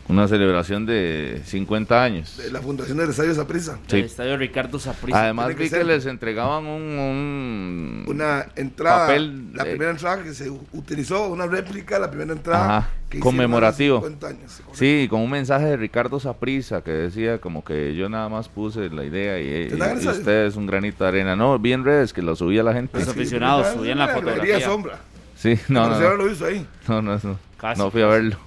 [0.09, 2.35] Una celebración de 50 años.
[2.37, 3.77] De la fundación del Estadio Zaprisa.
[3.87, 3.97] Sí.
[3.97, 5.21] El estadio Ricardo Saprissa.
[5.23, 5.85] Además que vi que ser.
[5.85, 11.45] les entregaban un, un- Una entrada, Papel, la eh, primera entrada que se utilizó, una
[11.45, 12.77] réplica de la primera entrada.
[12.79, 13.97] Ajá, que conmemorativo.
[13.99, 14.73] hace 50 años, correcto.
[14.79, 18.89] Sí, con un mensaje de Ricardo Saprisa que decía como que yo nada más puse
[18.89, 20.09] la idea y, ¿Te y- y gracia?
[20.11, 21.35] usted es un granito de arena.
[21.35, 22.97] No, vi en redes que lo subía la gente.
[22.97, 24.59] Los Sí, aficionados pero subían la galería fotografía.
[24.65, 24.99] sombra.
[25.35, 26.65] Sí, no, no, no, lo hizo ahí.
[26.87, 28.37] no, no, no, Casi, no fui a verlo.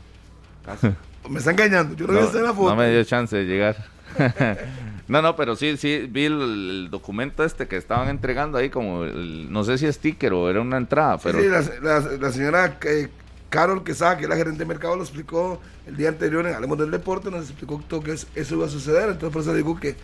[0.67, 0.89] Casi.
[1.29, 1.95] Me está engañando.
[1.97, 2.71] Yo no, No, la foto.
[2.71, 3.77] no me dio chance de llegar.
[5.09, 9.05] no, no, pero sí, sí, vi el, el documento este que estaban entregando ahí como,
[9.05, 11.41] el- no sé si es sticker o era una entrada, Sí, pero...
[11.41, 11.61] sí, la,
[12.01, 13.09] la- la señora eh,
[13.49, 16.79] Carol Quesada, que es la gerente de mercado, lo explicó el día anterior en Hablemos
[16.79, 19.05] del Deporte, nos explicó todo que es- eso iba a suceder.
[19.11, 19.97] Entonces, por eso digo que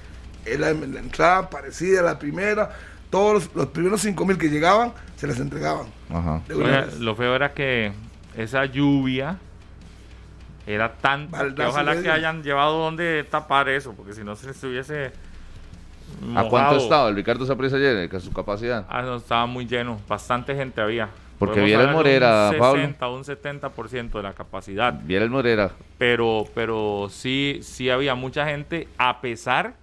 [0.58, 2.70] la, la entrada parecida a la primera.
[3.10, 5.86] Todos los, los primeros 5 mil que llegaban se les entregaban.
[6.10, 6.42] Ajá.
[7.00, 7.92] lo feo era que
[8.36, 9.38] esa lluvia
[10.74, 15.12] era tanta que ojalá que hayan llevado donde tapar eso, porque si no se estuviese
[16.34, 18.08] ¿A cuánto estaba el Ricardo Saprissa ayer?
[18.08, 18.86] Que su capacidad.
[18.88, 21.08] Ah, no, estaba muy lleno, bastante gente había.
[21.38, 22.80] Porque viera el Morera, un Pablo.
[22.80, 24.92] 60, un 70% de la capacidad.
[25.04, 25.70] Viera el Morera.
[25.96, 29.74] Pero, pero sí, sí había mucha gente, a pesar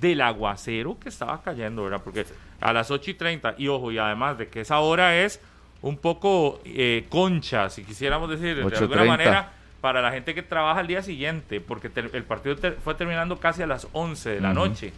[0.00, 2.00] del aguacero que estaba cayendo, ¿verdad?
[2.02, 2.26] Porque
[2.60, 5.40] a las 8 y 30, y ojo, y además de que esa hora es
[5.80, 8.78] un poco eh, concha, si quisiéramos decir, de 8:30.
[8.78, 9.52] alguna manera,
[9.84, 13.60] para la gente que trabaja al día siguiente, porque el partido ter- fue terminando casi
[13.60, 14.94] a las 11 de la noche.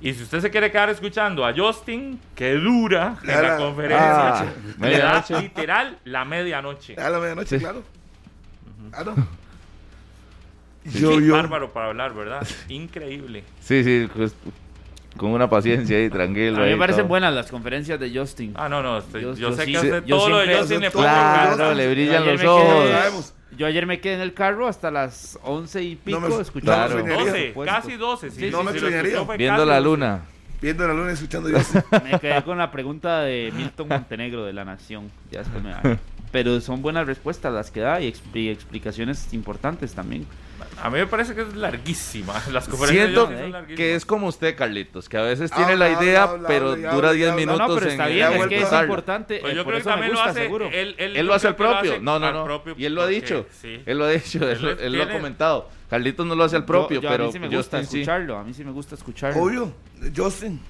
[0.00, 4.44] Y si usted se quiere quedar escuchando a Justin, que dura en la conferencia, Ah,
[4.80, 6.98] le da literal la medianoche.
[6.98, 7.62] A la medianoche, Sí.
[7.62, 7.82] claro.
[8.90, 9.14] Claro.
[10.86, 12.40] Sí, Yo, yo, bárbaro para hablar, ¿verdad?
[12.70, 13.44] Increíble.
[13.60, 14.34] Sí, sí, pues,
[15.18, 16.62] con una paciencia ahí, tranquilo.
[16.62, 17.08] A mí me parecen todo.
[17.08, 18.54] buenas las conferencias de Justin.
[18.56, 20.80] Ah, no, no, este, Yo- yo, yo sé sí- que yo todo lo de Justin
[20.80, 23.34] le todo- Claro, le brillan los ojos.
[23.56, 26.98] Yo ayer me quedé en el carro hasta las once y pico No me- escuchando.
[26.98, 27.32] no me extrañaría.
[27.32, 27.74] 12, supuesto.
[27.74, 28.30] casi 12.
[28.30, 29.22] Si, Sí, no me extrañaría.
[29.38, 29.84] Viendo la 12.
[29.84, 30.20] luna.
[30.60, 31.58] viendo la luna y escuchando yo.
[32.04, 35.10] Me quedé con la pregunta de Milton Montenegro de La Nación.
[35.30, 35.74] Ya después me-
[36.32, 40.26] Pero son buenas respuestas las que da y, expli- explicaciones importantes también.
[40.82, 42.34] A mí me parece que es larguísima.
[42.52, 43.76] Las conferencias de Siento Justin son larguísimas.
[43.78, 46.92] que es como usted, Carlitos, que a veces tiene Habla, la idea, habla, pero habla,
[46.92, 47.40] dura habla, 10 habla.
[47.40, 49.38] minutos No, no, pero está en bien, es que es importante.
[49.40, 50.42] Pues yo por creo que eso me también lo gusta, hace.
[50.42, 50.66] seguro.
[50.72, 51.92] Él, él, Él lo hace al que propio.
[51.92, 52.44] hace No, no, no.
[52.44, 53.46] propio Y él lo ha dicho.
[53.60, 53.80] Sí.
[53.86, 55.70] Él lo ha dicho, él, Él él lo ha comentado.
[55.88, 57.90] Carlitos no lo hace al propio, Yo- yo pero a mí sí me gusta Justin
[57.90, 58.00] sí.
[58.00, 58.36] escucharlo.
[58.38, 59.42] A mí sí me gusta escucharlo.
[59.42, 59.72] Obvio,
[60.14, 60.60] Justin.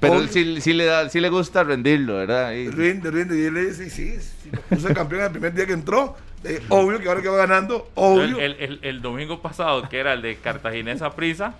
[0.00, 0.22] Pero Obvio.
[0.22, 2.52] él sí, sí le da, sí le gusta rendirlo, ¿verdad?
[2.52, 3.36] Y- Rinde, rinde.
[3.36, 6.14] Y él le dice, sí, si lo puse campeón el primer día que entró,
[6.44, 8.38] eh, obvio que ahora que va ganando, obvio.
[8.38, 11.54] El, el- el- el domingo pasado, que era el de Cartaginesa Prisa,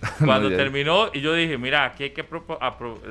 [0.24, 2.24] cuando terminó, y yo dije, mira, aquí hay que,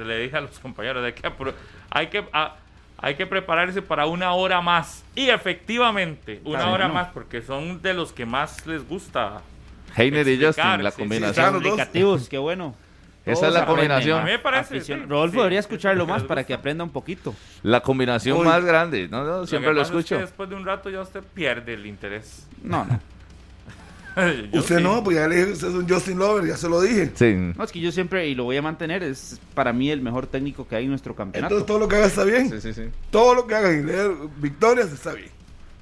[0.06, 1.54] le dije a los compañeros, hay que, apro-
[1.90, 2.56] hay que, a-
[2.98, 5.04] hay que prepararse para una hora más.
[5.16, 9.42] Y efectivamente, una hora más, porque son de los que más les gusta.
[9.96, 11.34] Heiner y Justin, la sí, sí, combinación.
[11.34, 11.60] claro.
[11.60, 12.30] los dos.
[12.30, 12.76] Qué bueno.
[13.26, 14.20] Esa es la combinación.
[14.20, 14.82] A mí me parece.
[14.82, 17.34] Sí, Rodolfo sí, debería escucharlo más para que aprenda un poquito.
[17.62, 18.46] La combinación Uy.
[18.46, 19.24] más grande, ¿no?
[19.24, 20.20] no, siempre lo pasa es que escucho.
[20.20, 22.48] después de un rato ya usted pierde el interés.
[22.62, 23.00] No, no.
[24.52, 24.84] Yo Usted sí.
[24.84, 27.10] no, pues ya le dije, usted es un Justin Lover, ya se lo dije.
[27.16, 27.34] Sí.
[27.58, 30.28] No, es que yo siempre, y lo voy a mantener, es para mí el mejor
[30.28, 31.56] técnico que hay en nuestro campeonato.
[31.56, 32.48] Entonces todo lo que haga está bien.
[32.52, 32.90] Sí, sí, sí.
[33.10, 35.30] Todo lo que haga y leer victorias está bien.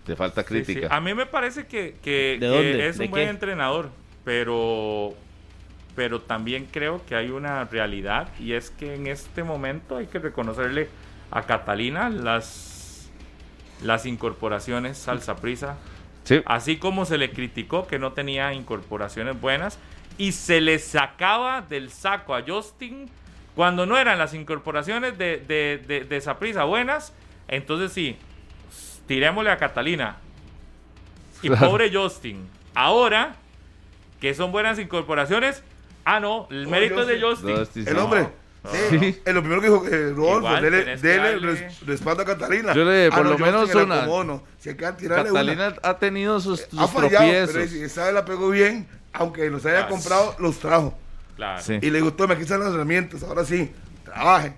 [0.05, 0.63] Te falta Sí, sí.
[0.63, 0.95] crítica.
[0.95, 2.87] A mí me parece que, que- ¿De que dónde?
[2.87, 3.89] es ¿De un buen entrenador,
[4.23, 5.13] pero,
[5.95, 10.19] pero también creo que hay una realidad y es que en este momento hay que
[10.19, 10.89] reconocerle
[11.31, 13.09] a Catalina las,
[13.81, 15.77] las incorporaciones al Saprissa,
[16.23, 16.41] Sí.
[16.45, 19.79] así como se le criticó que no tenía incorporaciones buenas
[20.19, 23.09] y se le sacaba del saco a Justin
[23.55, 27.11] cuando no eran las incorporaciones de, de, de, de Saprissa buenas,
[27.47, 28.17] entonces sí,
[29.07, 30.17] tirémosle a Catalina.
[31.41, 32.47] Y pobre Justin.
[32.75, 33.35] Ahora,
[34.21, 35.63] que son buenas incorporaciones,
[36.05, 37.57] ah, no, el mérito es de Justin.
[37.57, 37.99] El sí.
[38.01, 38.27] hombre.
[38.71, 39.21] Sí, Sí.
[39.25, 42.21] Es lo primero que dijo eh, Rodolfo, Igual, dele, tenés que dele darle- res- respaldo
[42.21, 42.73] a Catalina.
[42.75, 43.99] Yo le- por no, lo Justin menos una.
[44.05, 44.43] como, no.
[44.59, 45.77] Si hay que tirarle Catalina una.
[45.81, 47.53] ha tenido sus, sus Ha fallado, tropiezos.
[47.55, 50.95] pero si esa vez la pegó bien, aunque los haya Ah, comprado, los trajo.
[51.35, 51.59] Claro.
[51.63, 51.79] Sí.
[51.81, 53.71] Y le dijo, tome, aquí están las herramientas, ahora sí,
[54.05, 54.53] trabaje.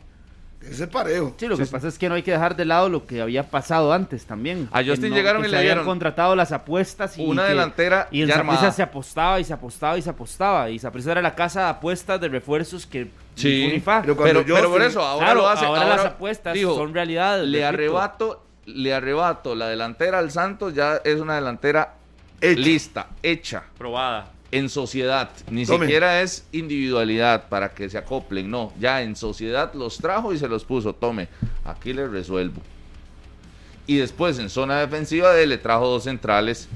[0.70, 1.34] Ese parejo.
[1.38, 3.49] Sí, lo que pasa es que no hay que dejar de lado lo que había
[3.49, 4.70] pasado antes también.
[4.72, 8.22] A Justin no- llegaron y le habían contratado las apuestas y una que- delantera y
[8.22, 8.72] Saprissa armada.
[8.72, 12.20] se apostaba y se apostaba y se apostaba y Saprissa era la casa de apuestas
[12.22, 13.64] de refuerzos que Sí.
[13.64, 14.01] ni fu ni fa.
[14.01, 15.66] Pero Pero, Cuando pero por eso, ahora Claro, lo hace.
[15.66, 17.39] ahora, ahora las apuestas dijo, son realidad.
[17.43, 17.68] Le repito.
[17.68, 21.95] arrebato, le arrebato la delantera al Santos, ya es una delantera
[22.39, 22.59] Hecha.
[22.59, 24.28] lista, hecha, Probada.
[24.53, 25.29] En sociedad.
[25.49, 25.85] Ni Tome.
[25.85, 28.71] siquiera es individualidad para que se acoplen, no.
[28.79, 30.93] Ya en sociedad los trajo y se los puso.
[30.93, 31.27] Tome,
[31.65, 32.61] aquí le resuelvo.
[33.87, 36.69] Y después en zona defensiva de él le trajo dos centrales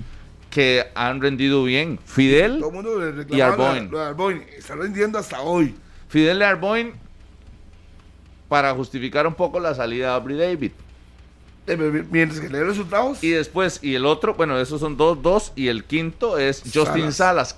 [0.49, 1.99] que han rendido bien.
[2.05, 3.89] Fidel, Todo el mundo le Y Arboin.
[3.91, 4.43] lo de Arboin.
[4.57, 5.75] Está vendiendo hasta hoy.
[6.09, 6.93] Fidel Arboin
[8.49, 10.71] para justificar un poco la salida de Aubrey David.
[11.67, 15.21] Eh, Mientras que le dé resultados, Y después, y el otro, bueno, esos son dos,
[15.21, 17.57] dos, y el quinto es Justin Salas,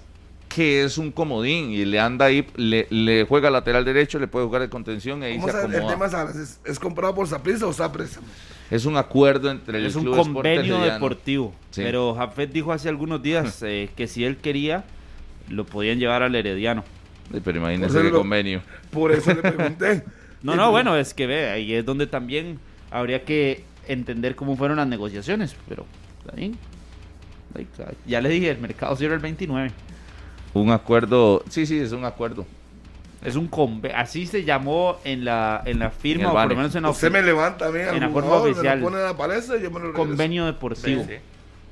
[0.50, 4.46] que es un comodín y le anda ahí, le, le juega lateral derecho, le puede
[4.46, 6.36] jugar de contención y ahí ¿cómo se el tema Salas?
[6.36, 8.20] ¿Es, es comprado por Saprissa o Saprissa?
[8.72, 10.94] Es un acuerdo entre el Es un Club convenio Herediano.
[10.94, 11.54] deportivo.
[11.72, 11.82] Sí.
[11.84, 14.84] Pero Jafet dijo hace algunos días eh, que si él quería,
[15.50, 16.84] lo podían llevar al Herediano.
[17.32, 18.62] Sí, Pero imagínese lo- convenio.
[18.92, 20.04] Por eso le pregunté.
[20.42, 22.60] No, no, bueno, es que ve, ahí es donde también
[22.92, 25.86] habría que entender cómo fueron las negociaciones, pero.
[26.36, 26.56] Ahí.
[28.06, 29.72] Ya le dije, el mercado cierra el 29.
[30.54, 32.46] Un acuerdo, sí, sí, es un acuerdo.
[33.24, 36.74] Es un conve así se llamó en la en la firma o por lo menos
[36.76, 38.78] en la Usted me levanta a mí en la forma oficial.
[38.78, 41.04] me lo pone en la palestra y yo me lo convenio deportivo.
[41.06, 41.16] sí.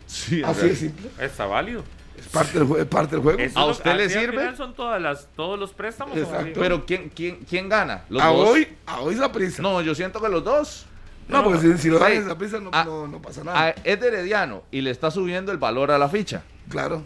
[0.05, 1.09] Sí, Así de simple.
[1.19, 1.84] Está válido.
[2.17, 3.39] Es parte del, jue- es parte del juego.
[3.39, 4.55] Eso ¿A es lo- usted le sirve?
[4.55, 6.17] Son todas las, todos los préstamos.
[6.17, 6.59] Exacto.
[6.59, 8.03] Pero ¿quién, quién, quién gana?
[8.09, 8.49] ¿Los a dos?
[8.49, 9.61] hoy, a hoy Saprissa.
[9.61, 10.86] No, No, yo siento que los dos.
[11.30, 12.17] porque si, si lo dan Sí.
[12.17, 13.69] en Saprissa no, Ah, no, no pasa A- nada.
[13.84, 16.41] es de Herediano y le está subiendo el valor a la ficha.
[16.69, 17.03] Claro.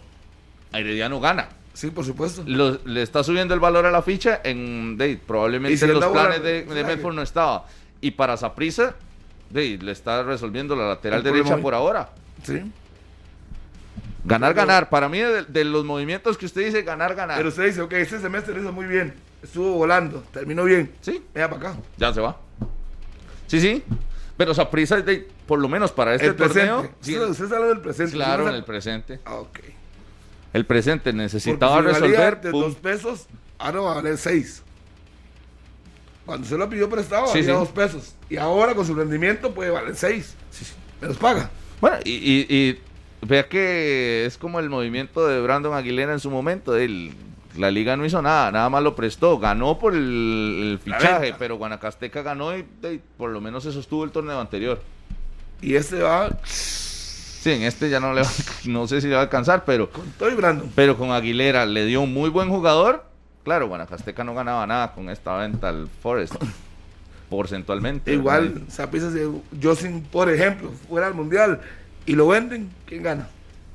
[0.72, 1.49] A Herediano gana.
[1.82, 2.43] Sí, por supuesto.
[2.45, 5.99] Lo- le está subiendo el valor a la ficha en de, probablemente si en él
[5.99, 6.84] los planes de, de.
[6.84, 7.65] Medford no estaba
[8.01, 8.93] y para Saprissa
[9.49, 12.09] de, le está resolviendo la lateral El derecha por ahora
[12.43, 12.61] Sí.
[14.23, 17.49] ganar Pero- ganar para mí de, de los movimientos que usted dice ganar ganar Pero
[17.49, 19.15] usted dice, ok, este semestre lo hizo muy bien.
[19.41, 20.91] Estuvo volando, terminó bien.
[21.01, 21.79] sí Venga para acá.
[21.97, 22.38] ya se va
[23.47, 23.84] sí sí
[24.38, 26.97] pero Saprissa de- por lo menos para este el torneo presente.
[27.01, 28.11] sí, usted, usted hablando del presente.
[28.13, 29.59] claro en el presente Ah, ok.
[30.54, 32.62] El presente necesitaba si resolver de pum.
[32.62, 33.28] dos pesos,
[33.58, 34.64] ahora va a valer seis.
[36.26, 37.60] Cuando se lo pidió prestado, Sí, valía sí.
[37.60, 38.16] dos pesos.
[38.30, 40.36] Y ahora con su rendimiento puede valer seis.
[41.02, 41.49] Me los paga.
[41.80, 42.80] Bueno, y, y- y
[43.26, 46.76] vea que es como el movimiento de Brandon Aguilera en su momento.
[46.78, 47.14] El-
[47.58, 49.38] la liga no hizo nada, nada más lo prestó.
[49.39, 54.12] Ganó por el, fichaje, pero Guanacasteca ganó y, y por lo menos se sostuvo el
[54.12, 54.82] torneo anterior.
[55.62, 56.30] Y este va
[57.41, 58.29] Sí, en este ya no le va,
[58.65, 60.71] no sé si le va a alcanzar, pero, Con todo y Brandon.
[60.75, 63.03] pero con Aguilera le dio un muy buen jugador.
[63.43, 66.35] Claro, Guanacasteca no ganaba nada con esta venta al Forest.
[67.31, 68.13] Porcentualmente.
[68.13, 68.83] Igual, si
[69.59, 71.61] Josin, por ejemplo, fuera al mundial
[72.05, 73.27] y lo venden, ¿quién gana?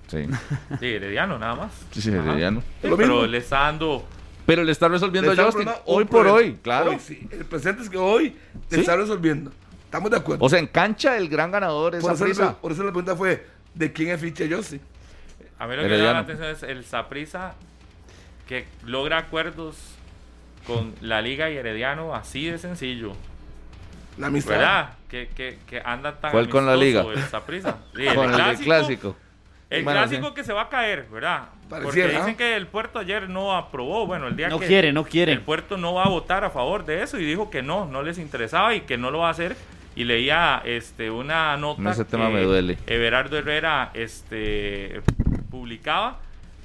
[0.06, 0.26] Sí,
[0.78, 1.72] Sí, Herediano, nada más.
[1.90, 2.10] sí, sí.
[2.10, 2.60] Herediano.
[2.60, 3.26] Sí, pero mismo.
[3.26, 4.04] le está dando.
[4.46, 6.90] Pero le está resolviendo Le a Justin hoy por hoy, hoy, claro.
[6.90, 7.26] Hoy sí.
[7.32, 8.36] El presente es que hoy
[8.70, 8.78] ¿Sí?
[8.78, 9.50] está resolviendo.
[9.86, 10.44] Estamos de acuerdo.
[10.44, 12.16] O sea, en cancha el gran ganador es por,
[12.56, 14.80] por eso la pregunta fue: ¿de quién es ficha Josin?
[15.58, 17.54] A mí lo que me llama la atención es el Saprisa
[18.48, 19.76] que logra acuerdos
[20.66, 23.12] con la Liga y Herediano así de sencillo.
[24.18, 24.52] La amistad.
[24.52, 24.90] ¿Verdad?
[25.08, 27.02] Que, que, que anda tan ¿Cuál con la Liga?
[27.02, 27.18] El.
[27.94, 29.16] Sí, el Con el del clásico, clásico.
[29.68, 31.48] El clásico que se va a caer, ¿verdad?
[31.68, 32.36] Porque dicen ¿no?
[32.36, 35.32] que el puerto ayer no aprobó, bueno, el día No que quiere, no quiere.
[35.32, 38.02] el puerto no va a votar a favor de eso y dijo que no, no
[38.02, 39.56] les interesaba y que no lo va a hacer.
[39.96, 42.78] Y leía este una nota Ese tema que me duele.
[42.86, 45.00] Everardo Herrera este
[45.50, 46.20] publicaba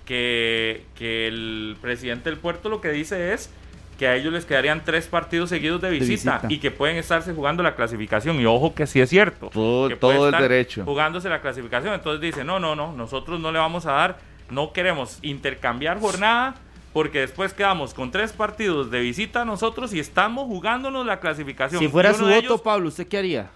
[0.05, 3.49] que, que el presidente del puerto lo que dice es
[3.97, 6.47] que a ellos les quedarían tres partidos seguidos de visita, visita.
[6.49, 8.39] y que pueden estarse jugando la clasificación.
[8.41, 9.49] Y ojo que sí es cierto.
[9.53, 10.83] Todo- que todo el derecho.
[10.85, 11.93] Jugándose la clasificación.
[11.93, 14.17] Entonces dice, no, no, no, nosotros no le vamos a dar,
[14.49, 16.55] no queremos intercambiar jornada
[16.93, 21.79] porque después quedamos con tres partidos de visita nosotros y estamos jugándonos la clasificación.
[21.79, 23.49] Si fuera su voto, ellos- Pablo, ¿usted qué haría?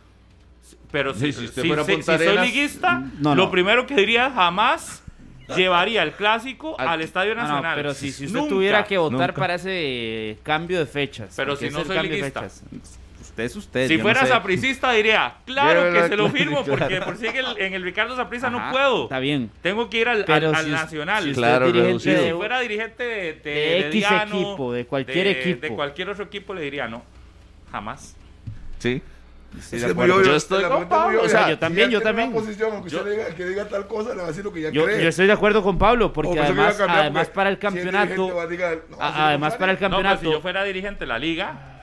[0.91, 3.85] pero Sí, si, si usted si- fuera si- Punta si soy liguista, no, lo primero
[3.85, 5.03] que diría jamás
[5.55, 7.75] llevaría el clásico Al- al Estadio Ah, no, Nacional.
[7.75, 8.49] pero si, si usted Nunca.
[8.49, 9.33] tuviera que votar nunca.
[9.39, 11.33] para ese cambio de fechas.
[11.35, 12.47] Pero si no soy liguista.
[13.35, 13.87] Usted es usted.
[13.89, 14.31] Si fuera no sé.
[14.33, 17.83] sapricista diría, claro que se lo claro, firmo porque por si en el, en el
[17.83, 19.03] Ricardo Saprissa no puedo.
[19.03, 19.51] Está bien.
[19.61, 21.23] Tengo que ir al, al- Pero al si Nacional.
[21.25, 21.99] si Claro.
[21.99, 25.61] Si de, fuera dirigente de, de, de X equipo, de cualquier de- equipo.
[25.61, 27.03] De cualquier otro equipo le diría no.
[27.71, 28.15] Jamás.
[28.79, 29.01] Sí.
[29.89, 30.15] Acuerdo.
[30.15, 32.31] obvio, Yo estoy con Pablo, o sea, yo también, yo también.
[32.31, 34.51] posición, aunque Yo- usted le diga, que diga tal cosa, le va a decir lo
[34.53, 35.01] que ya Yo, cree.
[35.03, 38.39] yo estoy de acuerdo con Pablo, porque a además, además porque para el campeonato,
[38.99, 41.74] además para el pues campeonato, si yo fuera dirigente de la liga,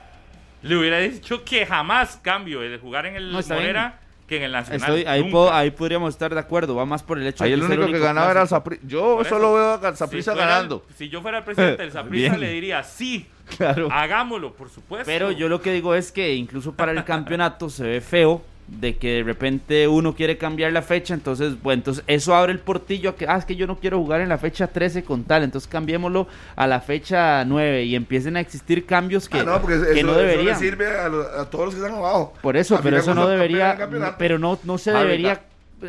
[0.63, 4.51] le hubiera dicho que jamás cambio de jugar en el No, Morera que en el
[4.53, 4.79] Nacional.
[4.81, 7.59] estoy, ahí, ahí podríamos estar de acuerdo, va más por el hecho Ahí de el
[7.61, 8.47] que es único que ganaba era el.
[8.47, 8.81] Saprissa.
[8.87, 10.85] Yo Por solo eso, veo a Si Saprissa el- ganando.
[10.97, 13.89] si yo fuera el presidente del Saprissa, le diría sí, Claro.
[13.91, 15.05] hagámoslo, por supuesto.
[15.05, 18.95] Pero yo lo que digo es que incluso para el campeonato se ve feo de
[18.97, 23.11] que de repente uno quiere cambiar la fecha, entonces, bueno, entonces eso abre el portillo
[23.11, 25.43] a que, ah, es que yo no quiero jugar en la fecha 13 con tal,
[25.43, 29.75] entonces cambiémoslo a la fecha 9 y empiecen a existir cambios que, Ah, no, porque
[29.75, 30.59] eso, que no eso le deberían.
[30.59, 32.33] sirve a, lo- a todos los que están abajo.
[32.41, 33.77] Por eso, pero eso no debería,
[34.17, 35.03] pero no, no se Hábitat.
[35.07, 35.41] debería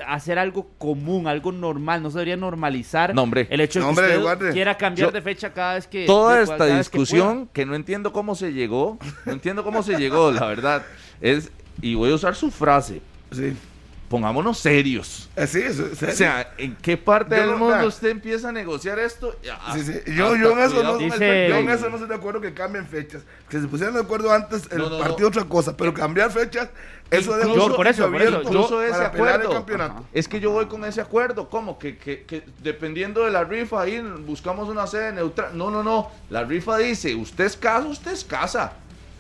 [0.09, 3.47] hacer algo común, algo normal, no se debería normalizar No, hombre.
[3.51, 4.53] el hecho de No, que hombre, usted guarde.
[4.53, 7.77] quiera cambiar Yo- de fecha cada vez que Toda esta vez que discusión, que, no
[7.77, 10.83] entiendo cómo se llegó, no entiendo cómo se llegó, la verdad,
[11.21, 13.01] es, y voy a usar su frase,
[13.33, 13.57] Sí.
[14.09, 15.29] pongámonos serios.
[15.37, 15.79] Así es.
[15.79, 19.35] es- O sea, ¿en qué parte Yo del no- mundo usted empieza a negociar esto?
[19.75, 19.93] Sí, sí.
[19.93, 21.71] Hasta Yo, yo en eso no, con el Dice- yo en perfil.
[21.71, 23.23] eso no estoy de acuerdo que cambien fechas.
[23.49, 25.05] Que se pusieran de acuerdo antes el No, no, no.
[25.05, 26.69] partido otra cosa, pero cambiar fechas,
[27.11, 29.51] eso un Incluso- por eso, por eso, ese para pelear el acuerdo.
[29.53, 30.05] campeonato.
[30.13, 33.83] Es que yo voy con ese acuerdo, como que, que, que dependiendo de la rifa
[33.83, 35.57] ahí buscamos una sede neutral.
[35.57, 36.11] No, no, no.
[36.31, 38.75] La rifa dice, usted es casa, usted es casa.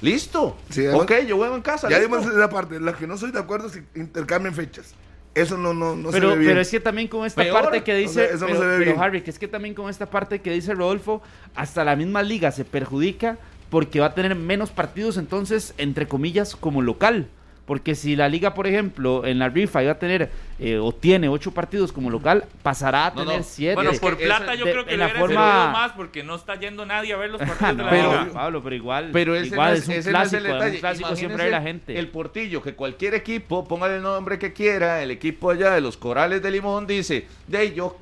[0.05, 0.57] Listo.
[0.71, 1.89] Sí, además- ok, yo juego en casa.
[1.89, 4.95] Ya dimos esa parte, la que no soy de acuerdo es que intercambien fechas.
[5.35, 6.51] Eso no, no, no pero, se ve bien.
[6.53, 7.61] pero es que también con esta Peor.
[7.63, 9.01] parte que dice, O sea, eso no se ve pero, bien.
[9.03, 11.23] Harry, que es que también con esta parte que dice Rodolfo,
[11.57, 13.39] hasta la misma liga se perjudica
[13.69, 17.27] porque va a tener menos partidos entonces, entre comillas, como local.
[17.67, 21.31] Porque si la liga, por ejemplo, en la rifa iba a tener eh, o tiene
[21.31, 23.43] ocho partidos como local, pasará a No, tener no.
[23.43, 23.75] siete.
[23.75, 25.93] Bueno, por esa- plata yo de- creo que en le la hubiera forma- servido más
[25.93, 28.33] porque no está yendo nadie a ver los partidos no, de la Pero- liga.
[28.35, 30.75] Pablo, pero igual, Pero ese igual no es un ese no es clásico, el detalle.
[30.75, 31.99] un clásico siempre hay la gente.
[31.99, 35.97] El portillo, que cualquier equipo, póngale el nombre que quiera, el equipo allá de los
[35.97, 37.97] Corales de Limón dice, de yo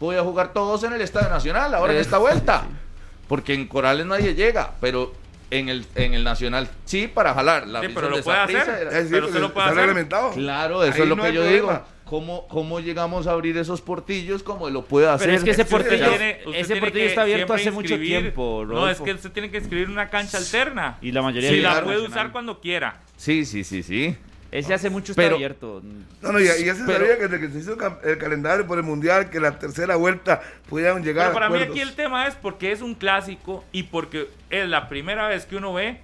[0.00, 2.64] voy a jugar todos en el Estadio Nacional, ahora en esta vuelta.
[3.28, 5.12] Porque en Corales nadie llega, pero
[5.50, 7.66] en el, en el Nacional sí para jalar.
[7.68, 8.56] La Sí, pero lo de puede hacer.
[8.56, 10.06] era- sí, pero se lo puede hacer.
[10.34, 11.72] Claro, eso Ahí es lo no que yo problema.
[11.72, 11.82] digo.
[12.06, 15.26] ¿Cómo, ¿Cómo llegamos a abrir esos portillos como lo puede hacer?
[15.26, 18.58] Pero es que ese portillo, usted tiene- usted ese portillo está abierto hace mucho tiempo,
[18.64, 19.04] No, es Rodolfo.
[19.04, 20.98] que usted tiene que escribir una cancha alterna.
[21.02, 21.86] Y la mayoría Si de la claro.
[21.86, 22.18] puede nacional.
[22.26, 23.00] usar cuando quiera.
[23.16, 24.16] Sí, sí, sí, sí.
[24.52, 25.82] Ese hace mucho está Pero- abierto.
[26.22, 27.98] No, no, y, y ya se Pero- sabía que desde que se hizo el cam-
[28.04, 31.56] el calendario por el mundial, que la tercera vuelta pudieran llegar Pero para a mí
[31.56, 31.76] acuerdos.
[31.76, 35.56] aquí el tema es porque es un clásico y porque es la primera vez que
[35.56, 36.00] uno ve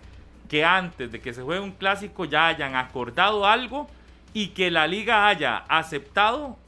[0.49, 3.89] que antes de que se juegue un clásico ya hayan acordado algo
[4.35, 6.59] y que la liga haya aceptado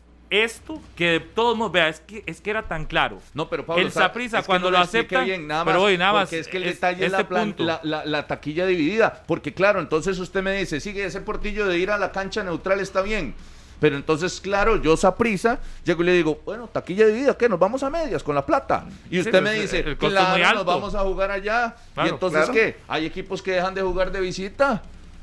[0.43, 3.21] esto que de todos modos, vea, es que, es que era tan claro.
[3.35, 5.79] No, pero Pablo, El sa- Saprissa, es que cuando no lo acepta, bien, nada pero
[5.79, 7.65] más, oye, nada más, porque es que el es- detalle es la, este plan- punto.
[7.65, 11.79] la, la- la taquilla dividida, porque claro, entonces usted me dice, sigue ese portillo de
[11.79, 13.35] ir a la cancha neutral está bien,
[13.81, 17.49] Pero entonces, claro, yo prisa, llego y le digo, bueno, taquilla dividida, ¿qué?
[17.49, 18.87] Nos vamos a medias con la plata.
[19.11, 21.75] Y usted me dice, el es claro, nos vamos a jugar allá.
[21.93, 22.53] Claro, y entonces, claro.
[22.55, 22.77] ¿qué?
[22.89, 24.81] Hay equipos que dejan de jugar de visita.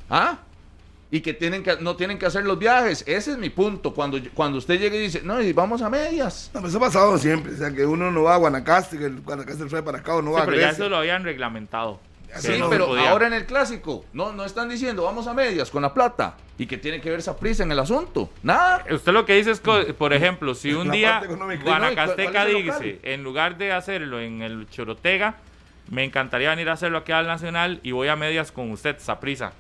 [0.10, 0.38] ¿Ah?
[1.14, 3.04] Y que, tienen que no tienen que hacer los viajes.
[3.06, 3.94] Ese es mi punto.
[3.94, 6.50] Cuando, cuando usted llegue y dice, no, y vamos a medias.
[6.54, 7.54] No, pero eso ha pasado siempre.
[7.54, 10.22] O sea, que uno no va a Guanacaste, que el Guanacaste fue para acá o
[10.22, 12.00] no Sí, va a pero ya eso lo habían reglamentado.
[12.38, 13.10] Sí, Sí, no pero podía.
[13.12, 16.38] ahora en el clásico, no, no están diciendo, vamos a medias con la plata.
[16.58, 18.30] ¿Y que tiene que ver esa prisa en el asunto?
[18.42, 18.86] Nada.
[18.90, 21.24] Usted lo que dice es, por ejemplo, si un La día.
[21.62, 25.36] Guanacasteca ¿Cuál es el dice, en lugar de hacerlo en el Chorotega,
[25.90, 29.52] me encantaría venir a hacerlo aquí al Nacional y voy a medias con usted, Saprisa.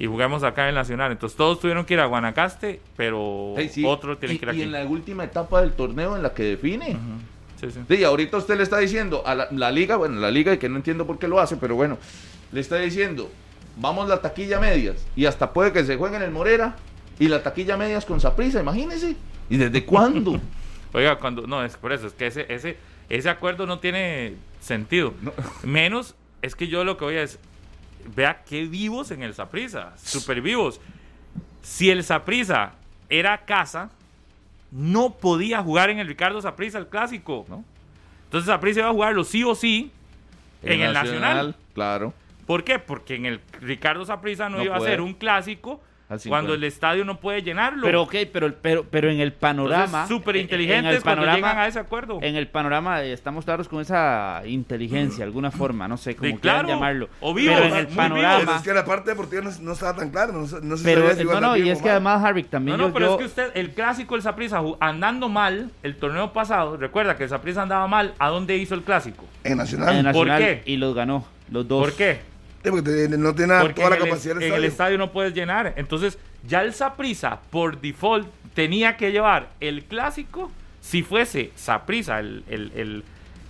[0.00, 1.12] Y juguemos acá en el Nacional.
[1.12, 3.84] Entonces todos tuvieron que ir a Guanacaste, pero Hey, sí.
[3.86, 4.62] otro tiene y, que ir y aquí.
[4.62, 6.96] en la última etapa del torneo en la que define.
[7.60, 7.80] Sí, sí.
[7.86, 10.68] Sí, ahorita usted le está diciendo a la, la liga, bueno, la liga, y que
[10.70, 11.98] no entiendo por qué lo hace, pero bueno,
[12.50, 13.30] le está diciendo,
[13.76, 16.76] vamos la taquilla medias, y hasta puede que se juegue en el Morera,
[17.18, 19.14] y la taquilla medias con Saprisa, imagínese.
[19.50, 20.40] ¿Y desde cuándo?
[20.94, 22.78] Oiga, cuando no es por eso, es que ese ese
[23.10, 25.12] ese acuerdo no tiene sentido.
[25.62, 27.38] Menos es que yo lo que voy a es
[28.14, 30.80] vea qué vivos en el Saprisa, super vivos.
[31.62, 32.72] Si el Saprisa
[33.08, 33.90] era casa,
[34.70, 37.64] no podía jugar en el Ricardo Saprisa el clásico, ¿no?
[38.24, 39.90] Entonces Saprisa iba a jugarlo sí o sí
[40.62, 41.56] en el Nacional.
[41.74, 42.14] Claro.
[42.46, 42.78] ¿Por qué?
[42.78, 44.90] Porque en el Ricardo Saprisa no, No iba puede.
[44.90, 45.89] a ser un clásico Al 50.
[46.28, 47.82] Cuando el estadio no puede llenarlo.
[47.86, 50.06] Pero ok, pero, pero, pero en el panorama.
[50.08, 52.18] súper en- en inteligentes el cuando panorama- llegan a ese acuerdo.
[52.22, 56.30] En el panorama eh, estamos claros con esa inteligencia, de alguna forma, no sé cómo
[56.30, 56.68] Sí, claro.
[56.68, 57.08] llamarlo.
[57.20, 58.56] O vivos, pero en el Pero panorama.
[58.56, 60.32] es que la parte deportiva no, no estaba tan clara.
[60.32, 62.84] No, se- no se Pero si no, no, y es que además, Harry, también No,
[62.84, 62.94] no, yo.
[62.94, 67.16] pero yo- es que usted, el clásico del Saprissa, andando mal, el torneo pasado, recuerda
[67.16, 69.24] que el Saprissa andaba mal, ¿a dónde hizo el clásico?
[69.44, 69.94] En en Nacional.
[70.12, 70.62] ¿Por Nacional qué?
[70.66, 71.82] y los ganó, los dos.
[71.84, 72.20] ¿Por qué?
[72.62, 74.98] Sí, porque no tiene nada- Porque toda la el, capacidad del en el estadio.
[74.98, 75.72] no puedes llenar.
[75.76, 80.50] Entonces, ya el Saprissa, por default, tenía que llevar el clásico,
[80.80, 83.04] si fuese Saprissa, el, el, el-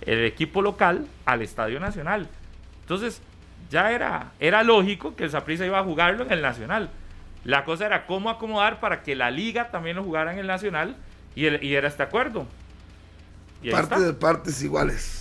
[0.05, 2.27] el equipo local, al Estadio Nacional.
[2.81, 3.21] Entonces,
[3.69, 6.89] ya era, era lógico que el Saprissa iba a jugarlo en el Nacional.
[7.43, 10.95] La cosa era cómo acomodar para que la liga también lo jugara en el Nacional
[11.35, 12.47] y, el- y era este acuerdo.
[13.63, 15.20] Y Parte de partes iguales.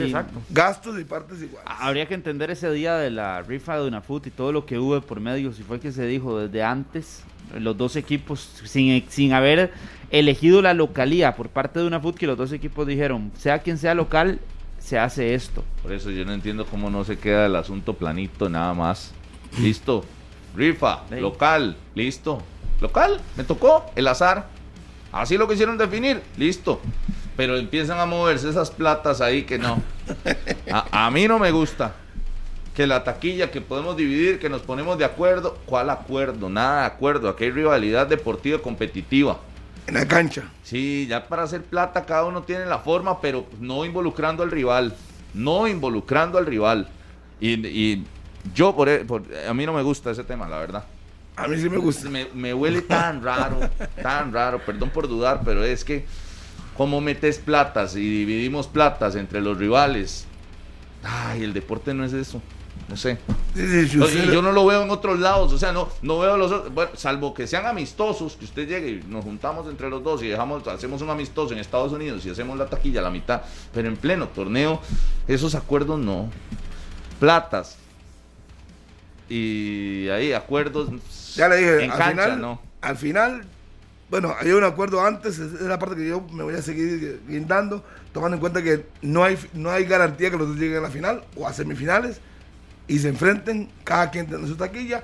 [0.00, 0.40] Sí, exacto.
[0.50, 1.70] Gastos y partes iguales.
[1.80, 5.00] Habría que entender ese día de la rifa de Unafut y todo lo que hubo
[5.00, 7.22] por medio, si fue que se dijo desde antes,
[7.58, 9.72] los dos equipos, sin, sin haber
[10.10, 13.94] elegido la localía por parte de Unafut, que los dos equipos dijeron, sea quien sea
[13.94, 14.40] local,
[14.78, 15.64] se hace esto.
[15.82, 19.12] Por eso yo no entiendo cómo no se queda el asunto planito, nada más.
[19.60, 20.04] Listo.
[20.56, 21.16] Rifa, Sí.
[21.20, 22.42] local, listo.
[22.80, 24.48] Local, me tocó, el azar.
[25.12, 26.80] Así lo quisieron definir, listo.
[27.36, 29.82] Pero empiezan a moverse esas platas ahí que no.
[30.70, 31.94] A, a mí no me gusta.
[32.74, 35.58] Que la taquilla que podemos dividir, que nos ponemos de acuerdo.
[35.66, 36.48] ¿Cuál acuerdo?
[36.48, 37.28] Nada de acuerdo.
[37.28, 39.38] Aquí hay rivalidad deportiva competitiva.
[39.86, 40.44] En la cancha.
[40.62, 44.94] Sí, ya para hacer plata cada uno tiene la forma, pero no involucrando al rival.
[45.34, 46.88] No involucrando al rival.
[47.40, 48.04] Y, y
[48.54, 50.84] yo, por, e- por- a mí no me gusta ese tema, la verdad.
[51.36, 52.08] A mí sí me gusta.
[52.08, 53.58] Me, me huele tan raro,
[54.00, 56.06] tan raro, perdón por dudar, pero es que,
[56.76, 60.26] ¿cómo metes platas y dividimos platas entre los rivales?
[61.02, 62.40] Ay, el deporte no es eso.
[62.88, 63.18] No sé.
[63.54, 66.90] Yo no lo veo en otros lados, o sea, no, no veo los otros, bueno,
[66.94, 70.66] salvo que sean amistosos, que usted llegue y nos juntamos entre los dos y dejamos,
[70.68, 73.96] hacemos un amistoso en Estados Unidos y hacemos la taquilla a la mitad, pero en
[73.96, 74.80] pleno torneo,
[75.28, 76.30] esos acuerdos no.
[77.20, 77.78] Platas.
[79.28, 80.88] Y ahí acuerdos.
[81.36, 82.60] Ya le dije, en al cancha, final, no.
[82.82, 83.44] al final,
[84.10, 87.82] bueno, hay un acuerdo antes, es la parte que yo me voy a seguir guindando,
[88.12, 90.90] tomando en cuenta que no hay, no hay garantía que los dos lleguen a la
[90.90, 92.20] final o a semifinales
[92.86, 95.02] y se enfrenten, cada quien tiene su taquilla,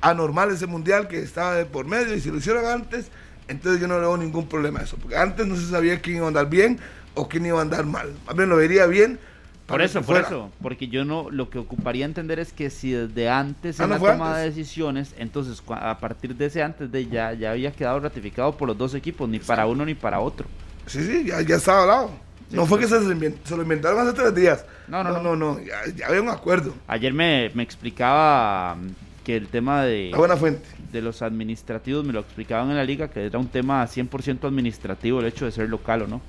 [0.00, 3.06] anormal ese mundial que estaba por medio y si lo hicieron antes,
[3.48, 6.16] entonces yo no le veo ningún problema a eso, porque antes no se sabía quién
[6.16, 6.78] iba a andar bien
[7.14, 9.18] o quién iba a andar mal, bien lo vería bien.
[9.66, 10.26] Por eso, por fuera.
[10.26, 13.90] eso, porque yo no, lo que ocuparía entender es que si desde antes Ah, en
[13.90, 17.72] ¿no la toma de decisiones, entonces a partir de ese antes de ya, ya había
[17.72, 20.46] quedado ratificado por los dos equipos, ni para uno ni para otro.
[20.86, 22.10] Sí, sí, ya, ya estaba hablado.
[22.50, 23.00] no fue que se,
[23.44, 24.66] se lo inventaron hace tres días.
[24.86, 26.74] No, no, no, no, no, ya, ya había un acuerdo.
[26.86, 28.88] Ayer me, me explicaba mm,
[29.24, 30.68] que el tema de, La buena fuente.
[30.92, 35.20] de los administrativos, me lo explicaban en la liga, que era un tema 100% administrativo
[35.20, 36.20] el hecho de ser local o no.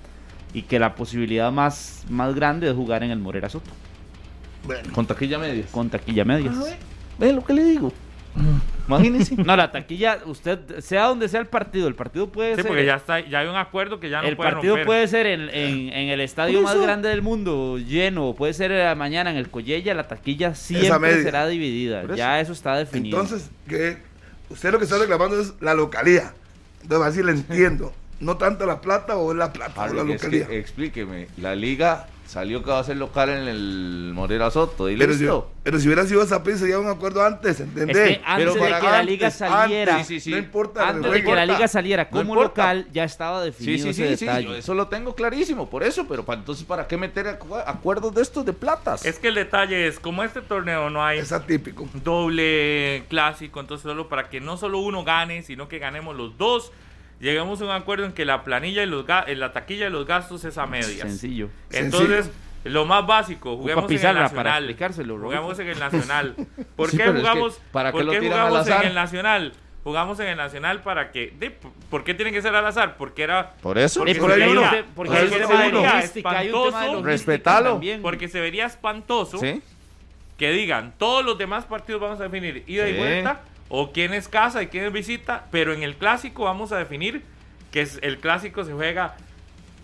[0.56, 3.70] Y que la posibilidad más, más grande es jugar en el Morera Soto,
[4.66, 5.66] Bueno, Con taquilla media.
[5.70, 6.56] con taquilla medias.
[7.20, 7.92] Ve lo que le digo.
[8.88, 9.36] Imagínense.
[9.46, 12.68] No, la taquilla, usted, sea donde sea el partido, el partido puede Sí, ser...
[12.68, 14.86] porque ya está, ya hay un acuerdo que ya no el puede partido romper.
[14.86, 19.32] puede ser en, en- en el estadio más grande del mundo, lleno, puede ser mañana
[19.32, 22.04] en el Collella, la taquilla siempre será dividida.
[22.04, 22.16] Eso.
[22.16, 23.20] Ya eso está definido.
[23.22, 23.98] entonces, que
[24.50, 26.34] usted lo que está reclamando es la localidad.
[26.84, 27.94] Entonces así le entiendo.
[28.20, 30.52] No tanto la plata o es la plata o la Harry, es que, localidad.
[30.52, 35.14] explíqueme, la liga salió que va a ser local en el Morera Soto y pero,
[35.14, 35.28] si,
[35.64, 37.96] pero si hubiera sido esa prisa, ya un acuerdo antes, ¿entendés?
[37.96, 40.32] Es que antes Pero de para que la liga Antes, saliera, antes, Sí, sí, sí.
[40.32, 40.88] No importa.
[40.90, 44.08] antes no de que la liga saliera como local, ya estaba Sí, definido sí, ese
[44.10, 44.48] sí, sí, detalle.
[44.48, 48.16] yo eso lo tengo clarísimo, por eso, pero para, entonces, ¿para qué meter acu- acuerdos
[48.16, 49.06] de estos de platas?
[49.06, 51.88] Es que el detalle es, como este torneo no hay Es atípico.
[52.04, 56.72] doble clásico, entonces solo para que no solo uno gane, sino que ganemos los dos,
[57.20, 60.06] llegamos a un acuerdo en que la planilla y los en la taquilla de los
[60.06, 61.00] gastos es a medias.
[61.00, 61.50] Sencillo.
[61.72, 62.32] Entonces,
[62.64, 64.64] lo más básico, juguemos en el para Nacional.
[64.64, 65.26] Rodolfo.
[65.28, 66.36] Jugamos en el Nacional.
[66.76, 68.94] ¿Por Sí, qué pero es que, jugamos, ¿para qué ¿por lo qué jugamos en el
[68.96, 69.54] Nacional?
[69.84, 71.32] Jugamos en el Nacional para que...
[71.38, 71.56] de-
[71.92, 72.98] ¿Por qué tiene que ser al azar?
[72.98, 73.52] Porque era...
[73.62, 74.00] Por eso.
[74.00, 74.40] Porque porque
[74.72, 77.82] se porque de espantoso, Respetalo.
[78.02, 79.62] Porque se vería espantoso ¿Sí?
[80.40, 84.28] que digan todos los demás partidos vamos a definir ida y vuelta o quién es
[84.28, 87.24] casa y quién es visita, pero en el clásico vamos a definir
[87.72, 89.16] que es- el clásico se juega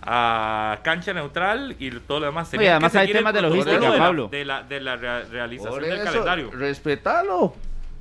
[0.04, 2.52] a cancha neutral y todo lo demás.
[2.58, 4.28] Oye, además que hay temas de logística, de la- Pablo.
[4.30, 6.52] De la, de la rea- realización Por del eso, calendario.
[6.52, 7.54] respetalo.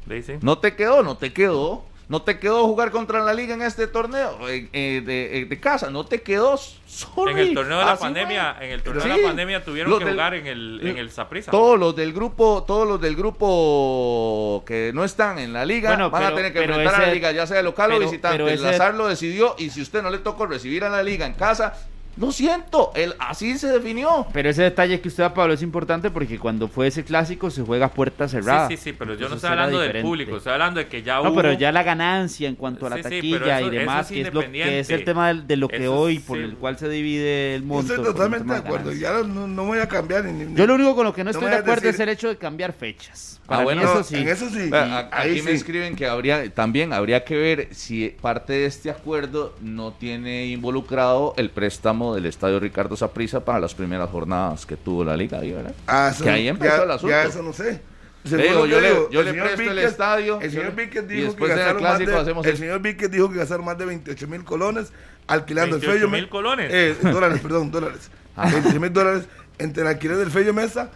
[0.06, 0.38] Le dice.
[0.40, 1.84] No te quedó, no te quedó.
[2.11, 5.61] No te quedó jugar contra la liga en este torneo eh, eh, de, eh, de
[5.61, 5.90] casa.
[5.90, 6.56] No te quedó.
[6.56, 7.30] Sorry.
[7.32, 8.66] En el torneo de la Así pandemia, fue.
[8.66, 9.08] en el torneo Sí.
[9.11, 11.52] de la pandemia tuvieron Los que del- jugar en el en el Saprissa.
[11.52, 16.11] Todos los del grupo, todos los del grupo que no están en la liga Bueno,
[16.11, 18.38] van a tener que enfrentar a la liga, ya sea local pero- o visitante.
[18.38, 21.04] pero El ese- azar lo decidió y si usted no le tocó recibir a la
[21.04, 21.74] liga en casa,
[22.20, 24.26] lo siento, el, así se definió.
[24.32, 27.62] Pero ese detalle que usted da, Pablo, es importante porque cuando fue ese clásico se
[27.62, 28.68] juega a puerta cerrada.
[28.68, 31.16] Sí, sí, sí, pero yo no estoy hablando del público, estoy hablando de que ya
[31.16, 31.36] No, hubo...
[31.36, 34.06] pero ya la ganancia en cuanto a la Sí, sí, pero taquilla eso- y demás,
[34.08, 36.24] que, es lo, que es el tema de lo que Eso hoy, sí.
[36.26, 37.94] por el cual se divide el Yo monto.
[37.94, 38.92] estoy totalmente de acuerdo.
[38.92, 40.24] Ya no, no voy a cambiar.
[40.26, 42.08] Ni, ni- Yo lo único con lo que no No estoy de acuerdo es el
[42.10, 43.40] hecho de cambiar fechas.
[43.44, 44.16] Ah, Para bueno, mí No, eso sí.
[44.16, 44.70] En eso sí.
[44.72, 49.54] Ahí Aquí me escriben que habría también habría que ver si parte de este acuerdo
[49.60, 55.04] no tiene involucrado el préstamo del Estadio Ricardo Saprissa para las primeras jornadas que tuvo
[55.04, 55.74] la liga, ahí, ¿verdad?
[55.86, 57.08] Ah, eso Que ahí empezó ya, el asunto.
[57.11, 57.80] Ya eso no sé.
[58.24, 61.04] Digo, yo le- digo, yo el le señor presto el Víquez- estadio, El señor Víquez
[61.04, 63.64] y dijo que el gastaron más clásico de, hacemos el señor Víquez dijo que gastaron
[63.64, 64.92] más de 28 mil colones
[65.26, 66.70] alquilando el 28 Fello mil colones.
[66.72, 68.11] Eh, dólares, perdón, dólares.
[68.36, 69.24] 28 mil dólares
[69.58, 70.90] entre el alquiler del Fello Mesa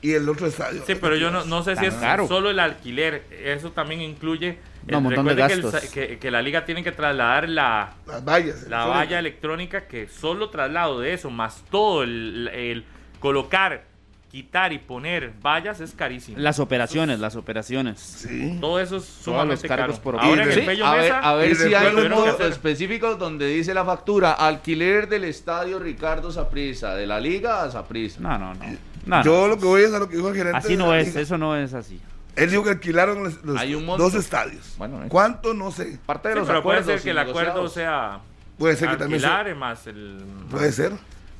[0.00, 0.82] y el otro estadio.
[0.86, 2.26] Sí, pero yo no, no sé si es caro.
[2.26, 3.24] solo el alquiler.
[3.44, 4.58] Eso también incluye.
[4.88, 5.82] No, un montón de recuerde que, el gastos.
[5.90, 8.66] sa- que, que la liga tiene que trasladar la, Las vallas.
[8.68, 12.84] la el valla electrónica, que solo traslado de eso, más todo el, el
[13.20, 13.84] colocar,
[14.30, 16.38] quitar y poner vallas es carísimo.
[16.38, 17.98] Las operaciones, las operaciones.
[18.00, 18.58] Sí.
[18.60, 20.02] Todo eso es sumamente cargos caro.
[20.02, 24.32] por Ahora en a ver, a si hay un punto específico donde dice la factura
[24.32, 28.20] alquiler del estadio Ricardo Saprissa, de la liga a Saprissa.
[28.20, 28.60] No, no, no.
[29.06, 29.48] No, Yo no.
[29.48, 30.58] lo que voy es a lo que dijo el gerente.
[30.58, 31.20] Así no es, liga.
[31.22, 32.00] eso no es así.
[32.42, 34.02] Él dijo que alquilaron los, los Hay un monto.
[34.04, 34.74] dos estadios.
[34.78, 35.00] Bueno.
[35.08, 35.54] ¿Cuánto?
[35.54, 35.98] No sé.
[36.06, 38.20] Parte de Sí, los pero puede acuerdos ser que el acuerdo sea
[38.58, 39.54] Puede ser que también sea.
[39.54, 40.22] más el...
[40.50, 40.92] Puede ser.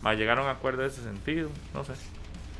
[0.02, 1.92] más llegar a un acuerdo de ese sentido, no sé.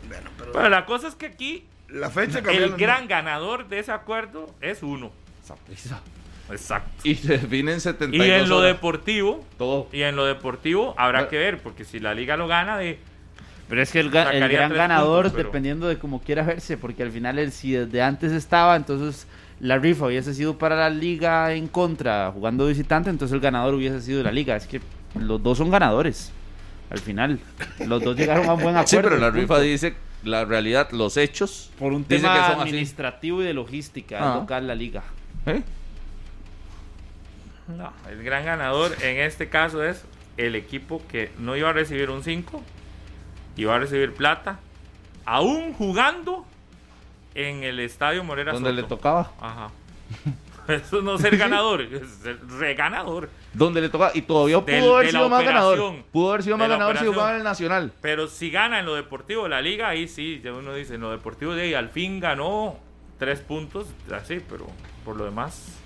[0.09, 3.93] Bueno, pero Pero la cosa es que aquí la fecha el gran ganador de ese
[3.93, 5.11] acuerdo es uno.
[5.45, 6.01] Saprissa.
[6.51, 6.91] Exacto.
[7.05, 8.73] Y se definen Y 72 en lo horas.
[8.75, 9.89] deportivo, Todo.
[9.93, 11.31] y en lo deportivo habrá Bueno.
[11.31, 12.99] que ver, porque si la liga lo gana de
[13.71, 16.43] Pero es que el, ga- el Sacaría gran ganador, puntos, pero- dependiendo de cómo quiera
[16.43, 19.27] verse, porque al final, él, si desde antes estaba, entonces
[19.61, 24.01] la rifa hubiese sido para la liga en contra, jugando visitante, entonces el ganador hubiese
[24.03, 24.57] sido la liga.
[24.57, 24.81] Es que
[25.19, 26.33] los dos son ganadores.
[26.91, 27.39] Al final,
[27.87, 28.87] los dos llegaron a un buen acuerdo.
[28.89, 29.41] Sí, pero la punto.
[29.41, 29.95] rifa dice
[30.25, 31.71] la realidad, los hechos.
[31.79, 32.71] Por un tema que son así.
[32.71, 34.35] administrativo y de logística, Ah.
[34.41, 35.03] local la liga.
[35.47, 35.63] ¿Eh?
[37.69, 40.05] No, el gran ganador en este caso es
[40.37, 42.63] el equipo que no iba a recibir un 5,
[43.63, 44.59] iba a recibir plata,
[45.25, 46.45] aún jugando
[47.35, 49.33] en el estadio Morera Donde le tocaba.
[49.41, 49.71] Ajá.
[50.69, 53.29] Eso no ser ganador, es ser reganador.
[53.53, 54.13] Donde le tocaba.
[54.15, 55.95] Y todavía Del- pudo haber sido más ganador.
[56.13, 57.15] Pudo haber sido más ganador si operación.
[57.15, 57.93] jugaba en el Nacional.
[58.01, 61.11] Pero si gana en lo deportivo la liga, ahí sí, ya uno dice, en lo
[61.11, 62.79] deportivo de ahí al fin ganó
[63.19, 64.67] tres puntos, así, pero
[65.05, 65.77] por lo demás,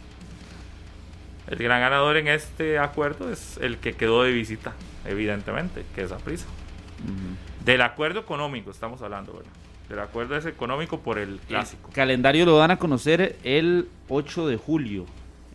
[1.48, 6.12] el gran ganador en este acuerdo es el que quedó de visita, evidentemente, que es
[6.12, 6.46] prisa.
[7.64, 9.50] Del acuerdo económico estamos hablando, ¿verdad?
[9.88, 11.88] Del acuerdo es económico por el clásico.
[11.88, 15.06] El calendario lo dan a conocer el 8 de julio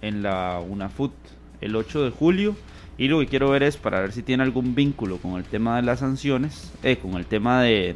[0.01, 1.13] en la UNAFUT.
[1.61, 2.55] El 8 de julio.
[2.97, 5.77] Y lo que quiero ver es para ver si tiene algún vínculo con el tema
[5.77, 7.95] de las sanciones, eh, con el tema de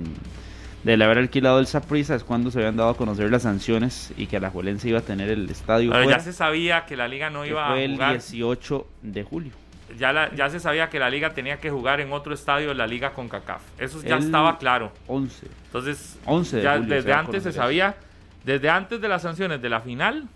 [0.83, 4.27] del haber alquilado el Saprissa, es cuando se habían dado a conocer las sanciones y
[4.27, 7.29] que Alajuelense iba a tener el estadio Pero fuera, ya se sabía que la liga
[7.29, 8.11] no iba fue a el jugar.
[8.11, 9.51] 18 de julio.
[9.97, 12.75] Ya, la- ya se sabía que la liga tenía que jugar en otro estadio de
[12.75, 13.61] la liga con CACAF.
[13.77, 14.91] Eso ya El- estaba claro.
[15.07, 15.47] 11.
[15.65, 17.95] Entonces, 11 de ya julio desde antes se sabía,
[18.43, 20.27] desde antes de las sanciones de la final,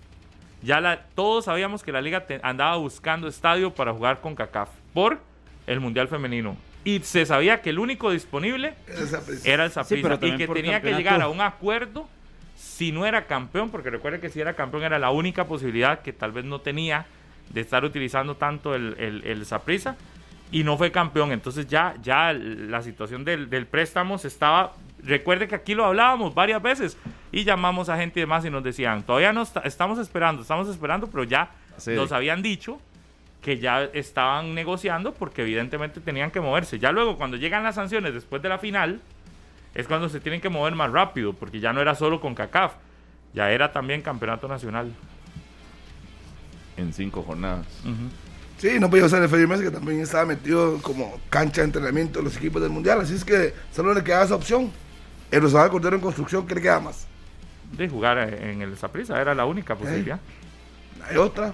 [0.63, 4.69] Ya la, todos sabíamos que la liga te- andaba buscando estadio para jugar con CACAF
[4.91, 5.19] por
[5.67, 6.57] el Mundial Femenino.
[6.83, 8.73] Y se sabía que el único disponible
[9.45, 12.07] era el Sí, Saprissa pero y que por tenía que llegar a un acuerdo
[12.55, 16.11] si no era campeón, porque recuerde que si era campeón era la única posibilidad que
[16.11, 17.05] tal vez no tenía
[17.49, 19.95] de estar utilizando tanto el, el, el Saprissa
[20.51, 21.31] y no fue campeón.
[21.31, 24.73] Entonces ya, ya la situación del, del préstamo se estaba...
[25.03, 26.97] Recuerde que aquí lo hablábamos varias veces
[27.31, 30.67] y llamamos a gente y demás y nos decían, todavía no está- estamos esperando, estamos
[30.69, 31.91] esperando, pero ya Sí.
[31.91, 32.81] nos habían dicho
[33.43, 36.79] que ya estaban negociando porque evidentemente tenían que moverse.
[36.79, 38.99] Ya luego cuando llegan las sanciones después de la final,
[39.75, 42.73] es cuando se tienen que mover más rápido, porque ya no era solo con CACAF,
[43.35, 44.91] ya era también campeonato nacional.
[46.77, 47.65] En cinco jornadas.
[48.57, 52.25] Sí, no podía usar el Mesa, que también estaba metido como cancha de entrenamiento de
[52.25, 53.01] los equipos del Mundial.
[53.01, 54.71] Así es que solo le quedaba esa opción.
[55.29, 57.05] El Rosado Cordero en construcción, ¿qué le queda más?
[57.71, 60.19] De jugar en el Saprissa era la única posibilidad.
[61.07, 61.53] Hay otra.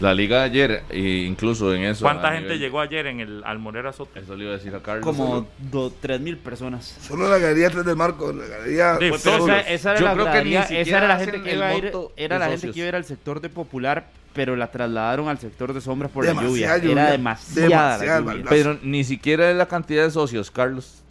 [0.00, 2.04] La liga de ayer, e incluso en eso.
[2.04, 4.18] ¿Cuánta gente nivel- llegó ayer en el Almorera Soto?
[4.18, 5.04] Eso le iba a decir a Carlos.
[5.04, 6.84] Como do- 3.000 personas.
[7.00, 8.96] Solo la galería 3 del Marco, la galería...
[8.98, 11.08] Sí, pues, pero todos esa, era Yo la creo que ni gradería, esa siquiera era
[11.08, 12.74] la gente que iba a ir, era la gente socios.
[12.74, 16.10] que iba a ir al sector de Popular, pero la trasladaron al sector de sombras
[16.10, 16.76] por la lluvia.
[16.78, 18.34] Lluvia, Era demasiada la demasiada lluvia.
[18.34, 18.50] maldad.
[18.50, 21.03] Pero ni siquiera es la cantidad de socios, Carlos.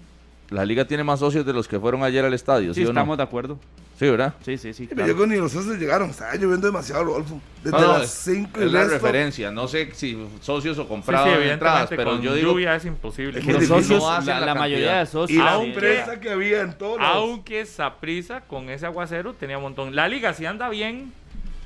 [0.54, 2.94] La liga tiene más socios de los que fueron ayer al estadio, ¿sí, Sí, o
[2.94, 3.00] no?
[3.00, 3.58] estamos de acuerdo.
[3.98, 4.34] Sí, ¿verdad?
[4.44, 4.84] Sí, sí, sí.
[4.84, 5.08] Sí, pero claro.
[5.10, 7.40] yo creo que ni los socios llegaron, estaba lloviendo demasiado, Rodolfo.
[7.64, 9.52] Desde No, no, las es- 5 y es la resto, referencia.
[9.52, 12.86] No sé si socios o Sí, sí, comprados entradas, pero con yo digo lluvia es
[12.86, 13.40] imposible.
[13.40, 15.44] Es que Los socios, no hacen la, la la mayoría de Y socios.
[15.44, 16.98] la Aunque- empresa que había en todos.
[17.02, 19.96] Aunque Saprissa con ese aguacero tenía un montón.
[19.96, 21.14] La liga si anda bien,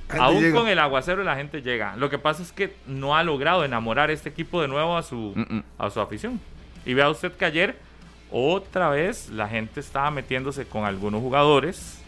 [0.09, 0.57] aún llega.
[0.59, 1.95] con el aguacero la gente llega.
[1.97, 5.33] Lo que pasa es que no ha logrado enamorar este equipo de nuevo a su,
[5.35, 5.63] Mm, mm.
[5.77, 6.39] a su afición.
[6.85, 7.86] Y vea usted que ayer
[8.32, 11.99] otra vez la gente estaba metiéndose con algunos jugadores.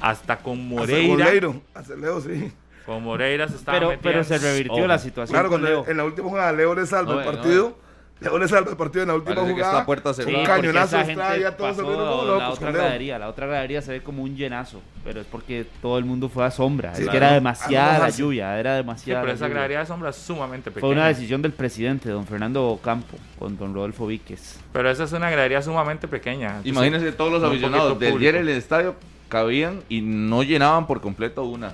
[0.00, 1.24] Hasta con Hasta Moreira.
[1.26, 2.52] Goleiro, hasta Leo, sí.
[2.84, 4.10] Con Moreira se estaba Pero, metiendo.
[4.10, 5.90] pero se revirtió la situación Claro, con cuando Leo.
[5.90, 7.76] en la última jugada Leo le salva No, el partido.
[8.20, 9.72] Le salva el partido en la última Parece que jugada.
[9.74, 10.38] está puerta Sí, cerrada.
[10.38, 12.72] un porque cañonazo esa extra, gente ya todos se pasó a locos la otra con
[12.72, 12.82] Leo.
[12.82, 13.18] gradería.
[13.18, 16.44] La otra gradería se ve como un llenazo, pero es porque todo el mundo fue
[16.44, 16.94] a sombra.
[16.96, 19.20] Sí, es que era demasiada la lluvia, era Sí, demasiada.
[19.20, 19.54] pero la esa lluvia.
[19.54, 20.80] gradería de sombra es sumamente pequeña.
[20.80, 24.58] Fue una decisión del presidente, don Fernando Ocampo, con don Rodolfo Víquez.
[24.72, 26.60] Pero esa es una gradería sumamente pequeña.
[26.64, 28.16] Imagínense todos los aficionados público.
[28.18, 28.96] ayer en el estadio
[29.28, 31.70] cabían y no llenaban por completo una.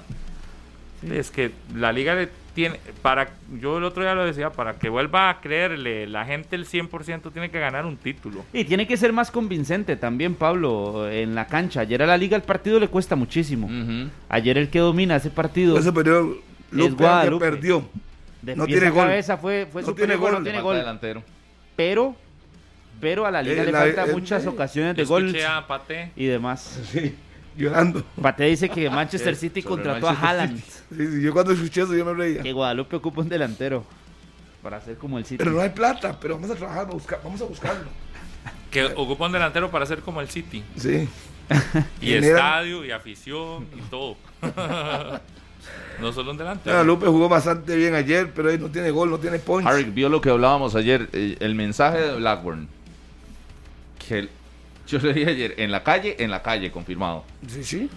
[1.01, 3.29] Sí, Es que la liga le tiene, para,
[3.61, 7.33] yo el otro día lo decía, para que vuelva a creerle la gente el 100%
[7.33, 8.45] tiene que ganar un título.
[8.53, 11.81] Y tiene que ser más convincente también, Pablo, en la cancha.
[11.81, 13.69] Ayer a la liga el partido le cuesta muchísimo.
[14.29, 16.39] Ayer el que domina ese partido superior
[16.71, 17.45] Lupe, que Guadalupe.
[17.51, 17.85] perdió.
[18.43, 19.07] de no tiene gol.
[19.07, 20.33] cabeza fue, fue No superior, tiene gol.
[20.39, 20.77] no tiene gol.
[20.77, 21.23] delantero.
[21.77, 22.15] Pero,
[23.01, 25.35] pero a la liga Eh, le la- faltan eh, muchas eh, ocasiones de gol
[26.17, 26.81] y demás.
[26.93, 27.15] Sí,
[27.57, 28.05] llorando.
[28.21, 30.63] Pate dice que Manchester Es City sobre contrató a Manchester Haaland.
[30.97, 32.43] Sí, sí, yo cuando escuché eso yo me reía.
[32.43, 33.85] Que Guadalupe ocupa un delantero
[34.63, 35.39] para hacer como el City.
[35.39, 37.89] Pero no hay plata, pero vamos a trabajar, vamos a buscar- vamos a buscarlo.
[38.71, 40.63] que ocupa un delantero para ser como el City.
[40.77, 41.09] Sí.
[42.01, 44.17] Y estadio, y afición, y todo.
[46.01, 46.75] no solo un delantero.
[46.75, 49.67] Guadalupe jugó bastante bien ayer, pero él no tiene gol, no tiene punch.
[49.67, 52.69] Harry vio lo que hablábamos ayer, eh, el mensaje de Blackburn.
[54.07, 54.31] Que el-
[54.87, 57.25] yo le dije ayer, en la calle, en la calle, confirmado.
[57.47, 57.91] Sí, sí.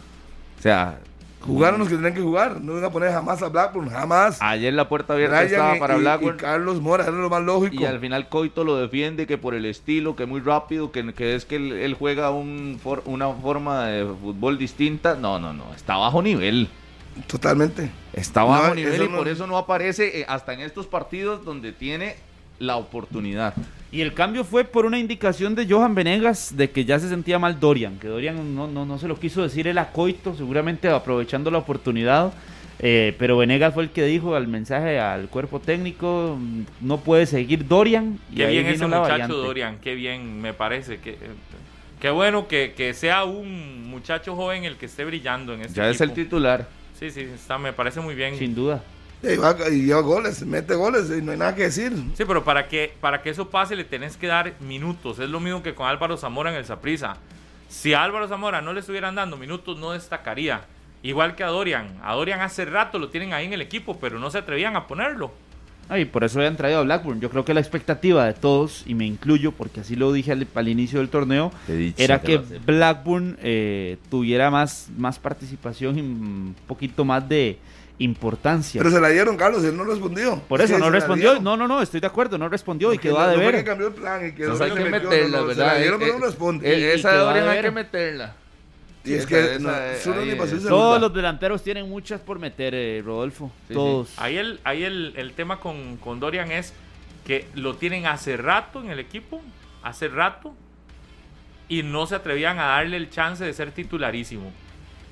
[0.59, 0.99] O sea,
[1.39, 2.59] Jugaron los que tenían que jugar.
[2.59, 4.39] No iban a poner jamás a Blackburn, jamás.
[4.41, 6.35] ayer la puerta abierta Ryan estaba para y- Blackburn.
[6.35, 7.81] Y Carlos Mora, era lo más lógico.
[7.81, 11.35] Y al final Coito lo defiende que por el estilo, que muy rápido, que, que
[11.35, 15.15] es que él, él juega un for- una forma de fútbol distinta.
[15.15, 16.67] No, no, no, está bajo nivel.
[17.27, 17.91] Totalmente.
[18.13, 21.71] Está bajo No, nivel y por eso no aparece eh, hasta en estos partidos donde
[21.71, 22.15] tiene
[22.59, 23.53] la oportunidad.
[23.91, 27.39] Y el cambio fue por una indicación de Johan Venegas de que ya se sentía
[27.39, 31.49] mal Dorian, que Dorian no, no, no se lo quiso decir el acoito, seguramente aprovechando
[31.51, 32.33] la oportunidad.
[32.79, 36.37] eh, pero Venegas fue el que dijo al mensaje al cuerpo técnico,
[36.81, 38.19] no puede seguir Dorian.
[38.31, 39.35] Y Qué ahí bien vino ese muchacho variante.
[39.35, 40.99] Dorian, qué bien me parece.
[40.99, 41.17] que
[42.01, 45.89] Qué bueno que, que sea un muchacho joven el que esté brillando en este Ya
[45.89, 46.67] es el titular.
[46.99, 48.35] Sí, sí, está, me parece muy bien.
[48.37, 48.83] Sin duda.
[49.33, 51.91] Y, va- y lleva goles, mete goles y no hay nada que decir.
[52.15, 55.19] Sí, pero para que, para que eso pase le tenés que dar minutos.
[55.19, 57.17] Es lo mismo que con Álvaro Zamora en el Saprisa.
[57.69, 60.61] Si a Álvaro Zamora no le estuvieran dando minutos, no destacaría.
[61.03, 61.97] Igual que a Dorian.
[62.03, 64.87] A Dorian hace rato lo tienen ahí en el equipo, pero no se atrevían a
[64.87, 65.31] ponerlo.
[65.89, 67.21] Ah, y por eso habían traído a Blackburn.
[67.21, 70.45] Yo creo que la expectativa de todos, y me incluyo porque así lo dije al,
[70.53, 71.51] al inicio del torneo,
[71.97, 77.57] era que Blackburn eh, tuviera más, más participación y un poquito más de
[77.99, 78.79] importancia.
[78.79, 80.39] Pero se la dieron, Carlos, él no respondió.
[80.47, 81.39] por eso Sí, no respondió.
[81.41, 83.65] No, no, no, estoy de acuerdo, no respondió y quedó a no- no que deber.
[83.65, 85.65] cambió el plan y que Entonces hay no que metió, meterla, no, no, ¿verdad?
[85.67, 86.71] Se la dieron, pero Eh, no responde.
[86.73, 88.33] eh, Y- y esa quedó de a Dorian hay que meterla.
[89.03, 93.51] Y es que esa- no, ahí- Todos los delanteros tienen muchas por meter, eh, Rodolfo.
[93.67, 94.13] Sí, Todos.
[94.17, 96.73] Ahí el, ahí el, el tema con, con Dorian es
[97.25, 99.41] que lo tienen hace rato en el equipo,
[99.81, 100.53] hace rato,
[101.69, 104.51] y no se atrevían a darle el chance de ser titularísimo.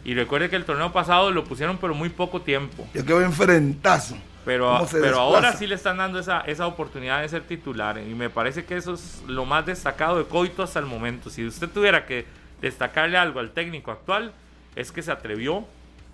[0.05, 2.87] Y recuerde que el torneo pasado lo pusieron pero muy poco tiempo.
[2.93, 4.15] Yo quedo enfrentazo.
[4.45, 7.97] Pero, ¿Cómo se pero ahora sí le están dando esa, esa oportunidad de ser titular.
[7.97, 11.31] Y me parece que eso es lo más destacado de Coito hasta el momento.
[11.31, 12.25] Si usted tuviera que
[12.61, 14.33] destacarle algo al técnico actual,
[14.75, 15.65] es que se atrevió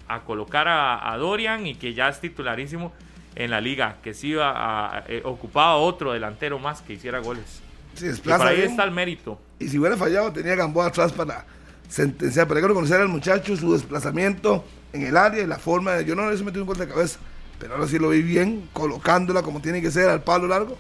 [0.08, 2.94] a colocar a, a Dorian y que ya es titularísimo
[3.36, 3.98] en la liga.
[4.02, 7.62] Que sí iba a, eh, ocupaba otro delantero más que hiciera goles.
[7.96, 8.70] Se Y por ahí bien.
[8.70, 9.38] está el mérito.
[9.60, 11.46] Y si hubiera fallado, tenía Gamboa atrás para
[11.92, 12.48] sentenciar.
[12.48, 14.64] Pero hay que reconocer al muchacho su desplazamiento
[14.94, 16.06] en el área y la forma de.
[16.06, 17.20] Yo no le he metido un gol de cabeza,
[17.60, 20.78] pero ahora sí lo vi bien, colocándola como tiene que ser al palo largo.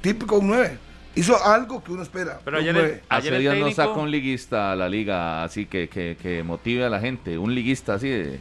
[0.00, 0.78] Típico un 9.
[1.16, 2.38] Hizo algo que uno espera.
[2.44, 5.42] Pero un ayer, el, ayer Hace el días no saca un liguista a la liga
[5.44, 7.38] así que, que, que motive a la gente.
[7.38, 8.38] Un liguista así de.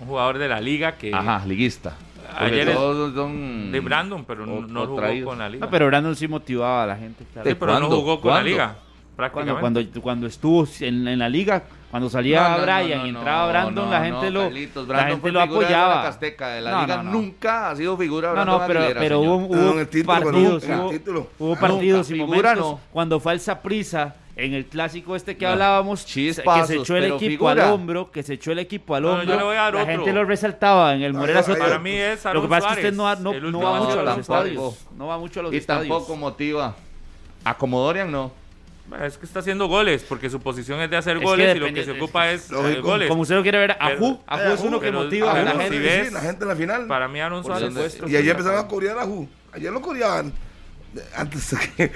[0.00, 1.94] un jugador de la liga que Ajá, liguista.
[2.38, 3.70] Porque Ayer todos son.
[3.70, 5.66] de Brandon, pero o- no, jugó con la liga.
[5.66, 7.24] No, pero Brandon sí motivaba a la gente.
[7.32, 7.48] claro.
[7.48, 8.76] Sí, pero no jugó con la liga.
[9.16, 9.60] Cuando, Prácticamente.
[9.90, 13.18] cuando, cuando estuvo en, en la liga, cuando salía No, no, Brian no, y no,
[13.20, 15.54] entraba no, Brandon, no, la no, gente lo, Carlitos, la gente lo figura de la
[15.86, 16.02] apoyaba.
[16.02, 17.12] Casteca, de la No, liga no, no.
[17.12, 20.68] nunca ha sido figura No, Brandon no, pero, Aguilera, pero hubo, No, el título, partidos,
[20.68, 21.30] no, el hubo, título.
[21.38, 22.80] hubo Ah, partidos y nunca, momentos no.
[22.92, 25.52] cuando fue al Saprissa en el clásico este que No.
[25.52, 26.42] hablábamos, que se
[26.76, 27.52] echó el equipo figura.
[27.68, 29.24] al hombro, que se echó el equipo al No, hombro.
[29.28, 29.92] yo le voy a dar la otro.
[29.94, 31.58] gente lo resaltaba en el Morera Soto.
[31.58, 33.92] Para mí es Lo que pasa es que usted no, va- no, no va mucho
[33.92, 34.20] a los tampoco.
[34.20, 34.86] estadios.
[34.98, 35.88] No va mucho a los Y estadios.
[35.88, 36.76] tampoco motiva.
[37.44, 38.30] A como Dorian no.
[39.02, 41.72] Es que está haciendo goles, porque su posición es de hacer Es goles y lo
[41.72, 42.82] que se ocupa es Lógico.
[42.82, 43.08] goles.
[43.08, 45.52] Como usted lo quiere ver, Pero- Ajú, Ajú es uno que motiva a pero la
[45.52, 45.78] si gente.
[45.80, 46.86] ves- Sí, la gente en la final.
[46.86, 48.08] Para mí Aaron Por Suárez supuesto.
[48.08, 49.28] Y ayer empezaron a corear a Ju.
[49.52, 50.32] Ayer lo coreaban.
[51.16, 51.92] Antes de que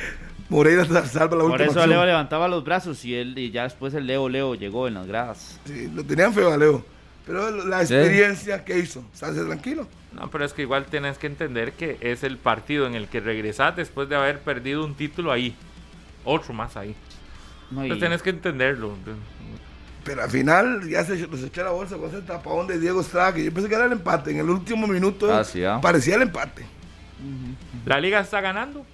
[0.48, 1.90] Moreira salva la Por última eso acción.
[1.90, 5.06] Leo levantaba los brazos y él y ya después el Leo Leo llegó en las
[5.06, 5.60] gradas.
[5.64, 6.84] Sí, lo tenían feo a Leo.
[7.26, 9.86] Pero la experiencia que hizo, estarse tranquilo.
[10.12, 13.20] No, pero es que igual tienes que entender que es el partido en el que
[13.20, 15.54] regresas después de haber perdido un título ahí.
[16.30, 16.94] Otro más ahí.
[17.70, 18.96] No, y- tienes que entenderlo.
[20.04, 23.34] Pero al final ya se los echó la bolsa con ese tapón de Diego Estrada,
[23.34, 24.30] que yo pensé que era el empate.
[24.30, 25.78] En el último minuto Ah, sí, ah.
[25.82, 26.64] parecía el empate.
[27.84, 28.84] La liga está ganando.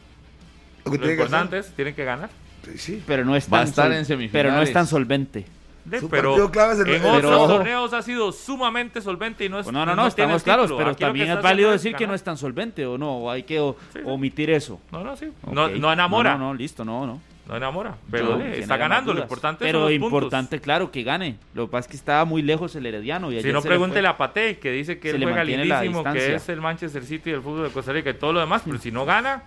[0.84, 1.70] Lo que Lo tiene que importante hacer.
[1.70, 2.30] es, tienen que ganar.
[2.64, 3.02] Sí, sí.
[3.06, 4.32] pero no es Va a estar sol- en semifinales.
[4.32, 5.46] pero no es tan solvente.
[5.86, 9.44] De- Su pero partido clave es el- en pero otros torneos ha sido sumamente solvente
[9.44, 11.70] y no es Pues no, no, no, el estamos claros, pero Aquí también es válido
[11.70, 14.04] decir que no es tan solvente o no, o hay que o- Sí, sí.
[14.04, 14.80] omitir eso.
[14.90, 15.26] No, no, sí.
[15.50, 16.32] No, no enamora.
[16.32, 17.20] No, No, no, listo, no, no.
[17.54, 17.94] enamora.
[18.10, 19.14] Pero No, eh, está ganando.
[19.14, 20.64] Lo importante Pero son los importante, puntos.
[20.64, 21.36] claro, que gane.
[21.54, 23.30] Lo que pasa es que estaba muy lejos el Herediano.
[23.30, 26.48] Y Si no, pregúntele a Pate, que dice que Se él juega lindísimo, que es
[26.48, 28.62] el Manchester City del fútbol de Costa Rica y todo lo demás.
[28.64, 29.44] Pero si no gana,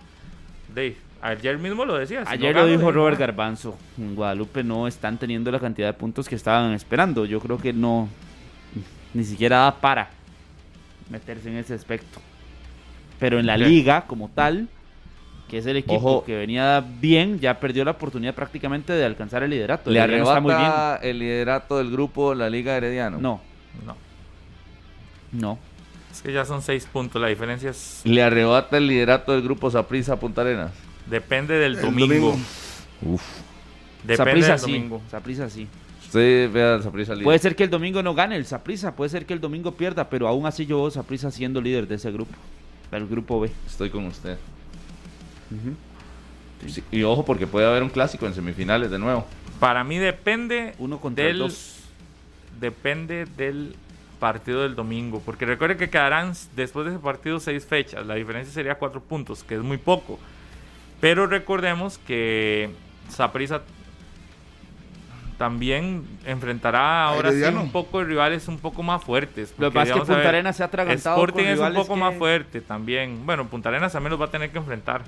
[0.74, 2.24] de, ayer mismo lo decía.
[2.24, 3.76] si Ayer no lo dijo Robert Garbanzo.
[3.98, 7.24] En Guadalupe no están teniendo la cantidad de puntos que estaban esperando.
[7.24, 8.08] Yo creo que no.
[9.12, 10.10] Ni siquiera da para
[11.10, 12.20] meterse en ese aspecto.
[13.18, 14.68] Pero en la liga, como tal,
[15.48, 16.24] que es el equipo Ojo.
[16.24, 19.90] que venía bien, ya perdió la oportunidad prácticamente de alcanzar el liderato.
[19.90, 20.62] Le está muy bien.
[20.64, 23.18] arrebata el liderato del grupo la Liga Herediano.
[23.18, 23.40] No,
[23.84, 23.96] No,
[25.32, 25.58] no.
[26.12, 27.20] es que ya son seis puntos.
[27.20, 30.70] La diferencia es, Le arrebata el liderato del grupo Saprissa Punta Arenas.
[31.10, 32.06] Depende del El domingo.
[32.06, 32.38] domingo.
[33.02, 33.22] Uf.
[34.04, 34.72] Depende del sí.
[34.72, 35.02] domingo.
[35.10, 35.66] Saprissa sí.
[36.04, 37.24] Usted vea Saprissa líder.
[37.24, 40.08] Puede ser que el domingo no gane el Saprissa, puede ser que el domingo pierda,
[40.08, 42.32] pero aún así yo veo Saprissa siendo líder de ese grupo,
[42.90, 43.50] del grupo B.
[43.66, 44.36] Estoy con usted.
[46.66, 49.26] Sí, y ojo porque puede haber un clásico en semifinales de nuevo.
[49.58, 51.80] Para mí depende Uno contra el del, dos.
[52.60, 53.74] depende del
[54.18, 55.22] partido del domingo.
[55.24, 58.04] Porque recuerde que quedarán después de ese partido seis fechas.
[58.06, 60.18] La diferencia sería cuatro puntos, que es muy poco.
[61.00, 62.70] Pero recordemos que
[63.08, 63.62] Saprissa
[65.38, 69.54] también enfrentará ahora sí un poco de rivales un poco más fuertes.
[69.56, 71.74] Lo que pasa es que Punta ver, Arenas se ha atragantado Sporting con es un
[71.74, 73.24] poco que- más fuerte también.
[73.24, 75.02] Bueno, Punta Arenas también los va a tener que enfrentar.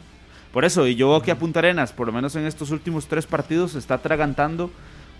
[0.50, 3.06] Por eso, y yo veo que a Punta Arenas, por lo menos en estos últimos
[3.08, 4.70] tres partidos, se está atragantando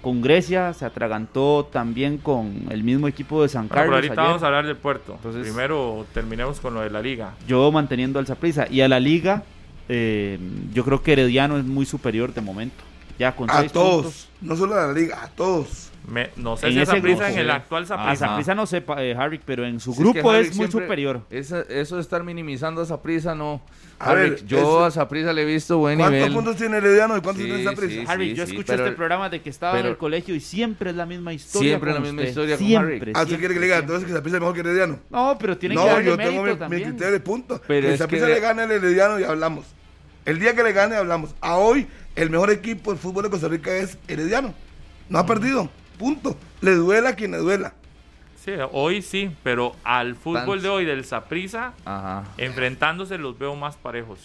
[0.01, 3.95] con Grecia, se atragantó también con el mismo equipo de San Bueno, pero Carlos.
[3.97, 4.29] ahorita ayer.
[4.31, 5.13] vamos a hablar del puerto.
[5.17, 7.35] Entonces- Primero terminemos con lo de la liga.
[7.47, 8.67] Yo manteniendo al Saprissa.
[8.71, 9.43] Y a la liga,
[9.89, 10.39] eh,
[10.73, 12.83] yo creo que Herediano es muy superior de momento.
[13.19, 14.03] Ya con A seis todos.
[14.03, 14.29] puntos.
[14.41, 15.91] No solo a la liga, a todos.
[16.09, 18.27] Me- no sé En si esa prisa en el actual A Saprissa.
[18.27, 21.23] Saprissa no sepa, eh, Harry, pero en su Si grupo que es, muy superior.
[21.31, 23.63] Esa- eso de estar minimizando a Saprissa no.
[24.01, 26.33] A Harvick, ver, yo ese- a Saprissa le he visto buen ¿Cuántos nivel.
[26.35, 28.01] puntos tiene Herediano y cuántos Sí, tiene esa prisa?
[28.01, 28.05] sí.
[28.09, 30.97] Harry, yo escucho pero- este programa de que estaba en el colegio y siempre es
[30.97, 31.69] la misma historia.
[31.71, 32.29] Siempre con la misma usted.
[32.31, 33.13] historia con Siempre, Harry.
[33.15, 34.99] Ah, ¿usted quiere que le diga entonces que Saprissa es mejor que Herediano?
[35.09, 36.83] No, pero tiene que No, darle yo tengo mérito mi, mi también.
[36.89, 37.61] criterio de punto.
[37.69, 39.67] Pero que es que- le gane al Herediano y hablamos.
[40.25, 41.33] El día que le gane hablamos.
[41.41, 44.53] A hoy, el mejor equipo del fútbol de Costa Rica es Herediano.
[45.09, 45.71] No ha perdido.
[46.03, 46.37] Punto.
[46.61, 47.75] Le duela a quien le duela.
[48.45, 52.25] Sí, hoy sí, pero al fútbol de hoy del Saprissa, Ajá.
[52.39, 54.19] enfrentándose los veo más parejos.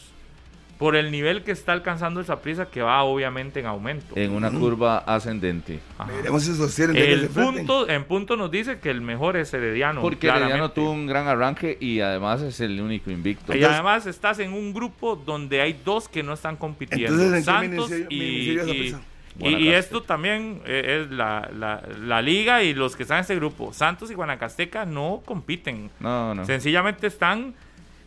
[0.79, 4.15] Por el nivel que está alcanzando el Saprissa, que va obviamente en aumento.
[4.15, 5.79] En una curva ascendente.
[6.07, 10.01] Veremos si se El punto, en punto nos dice que el mejor es Herediano.
[10.01, 10.75] Porque Herediano claramente.
[10.75, 13.55] tuvo un gran arranque y además es el único invicto.
[13.55, 17.23] Y además estás en un grupo donde hay dos que no están compitiendo.
[17.23, 18.95] Entonces, ¿en qué Santos y, y-?
[19.39, 23.35] Y- esto también eh, es la, la- la liga y los que están en este
[23.35, 23.73] grupo.
[23.73, 25.89] Santos y Guanacasteca no compiten.
[25.99, 26.45] No, no.
[26.45, 27.53] Sencillamente están,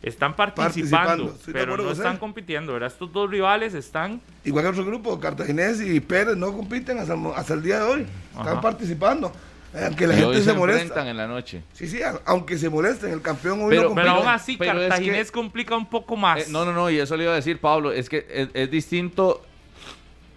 [0.02, 2.73] están participando, pero no están compitiendo.
[2.73, 2.90] ¿verdad?
[2.93, 4.20] Estos dos rivales están...
[4.44, 7.77] Igual que otro grupo, Cartaginés y Pérez no compiten hasta, el mo- hasta el día
[7.81, 8.07] de hoy.
[8.31, 8.61] Están Ajá.
[8.61, 9.32] participando.
[9.73, 10.82] Eh, Aunque la Y gente hoy se, se molesta.
[10.82, 11.62] enfrentan en la noche.
[11.74, 14.89] Sí, sí, aunque se molesten, el campeón hoy Pero- no Pero aún así, pero es
[14.89, 16.40] Cartaginés que- complica un poco más.
[16.40, 18.69] Eh, no, no, no, y eso le iba a decir Pablo, es que es, es
[18.69, 19.44] distinto.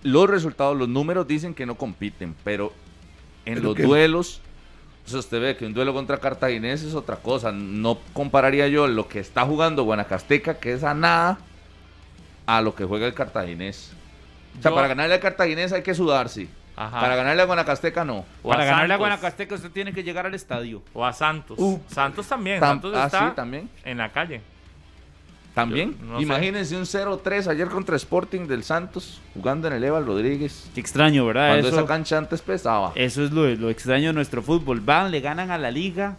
[0.03, 2.73] Los resultados, los números dicen que no compiten, pero
[3.45, 3.83] en ¿Pero los qué?
[3.83, 4.41] duelos,
[5.05, 7.51] o sea, usted ve que un duelo contra Cartaginés es otra cosa.
[7.51, 11.37] No compararía yo lo que está jugando Guanacasteca, que es a nada,
[12.45, 13.91] a lo que juega el Cartaginés.
[14.59, 16.49] O sea, Yo- para ganarle al Cartaginés hay que sudar, sí.
[16.75, 16.99] Ajá.
[17.01, 18.25] Para ganarle a Guanacasteca no.
[18.41, 18.97] O Para a ganarle a.
[18.97, 20.81] Guanacasteca usted tiene que llegar al estadio.
[20.93, 21.57] O a Santos.
[21.59, 21.79] Uh.
[21.87, 22.59] Santos también.
[22.59, 23.69] Tam- Santos ah, está sí, también.
[23.85, 24.41] en la calle.
[25.53, 25.95] También.
[25.99, 26.23] Yo no sé.
[26.23, 30.69] Imagínense un 0-3 ayer contra Sporting del Santos, jugando en el Eval Rodríguez.
[30.73, 31.49] Qué extraño, ¿verdad?
[31.49, 32.91] Cuando Eso, esa cancha antes pesaba.
[32.95, 34.79] eso es lo, lo extraño de nuestro fútbol.
[34.79, 36.17] Van, le ganan a la liga.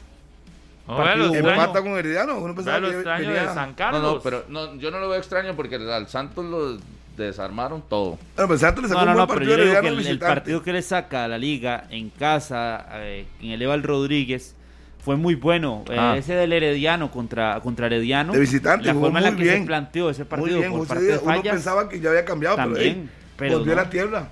[0.87, 2.39] No, lo Empata con Herediano.
[2.39, 4.03] Uno pensaba lo que extraño de San No, Carlos.
[4.03, 6.79] no, pero no, yo no lo veo extraño porque al Santos lo
[7.17, 8.19] desarmaron todo.
[8.37, 10.11] Bueno, pero Santos le sacó No, no, un no, buen pero partido yo digo que
[10.11, 14.55] el, partido que le saca a la liga en casa, eh, en el Eval Rodríguez,
[15.05, 15.85] fue muy bueno.
[15.91, 16.17] Eh, Ah.
[16.17, 18.33] ese del Herediano contra, contra Herediano.
[18.33, 20.79] De visitante, La jugó forma en la que se planteó ese Muy partido bien, por
[20.81, 21.23] José parte de Díaz.
[21.25, 23.81] Uno pensaba que ya había cambiado, pero, También, hey, pero volvió no.
[23.81, 24.29] a la tierra.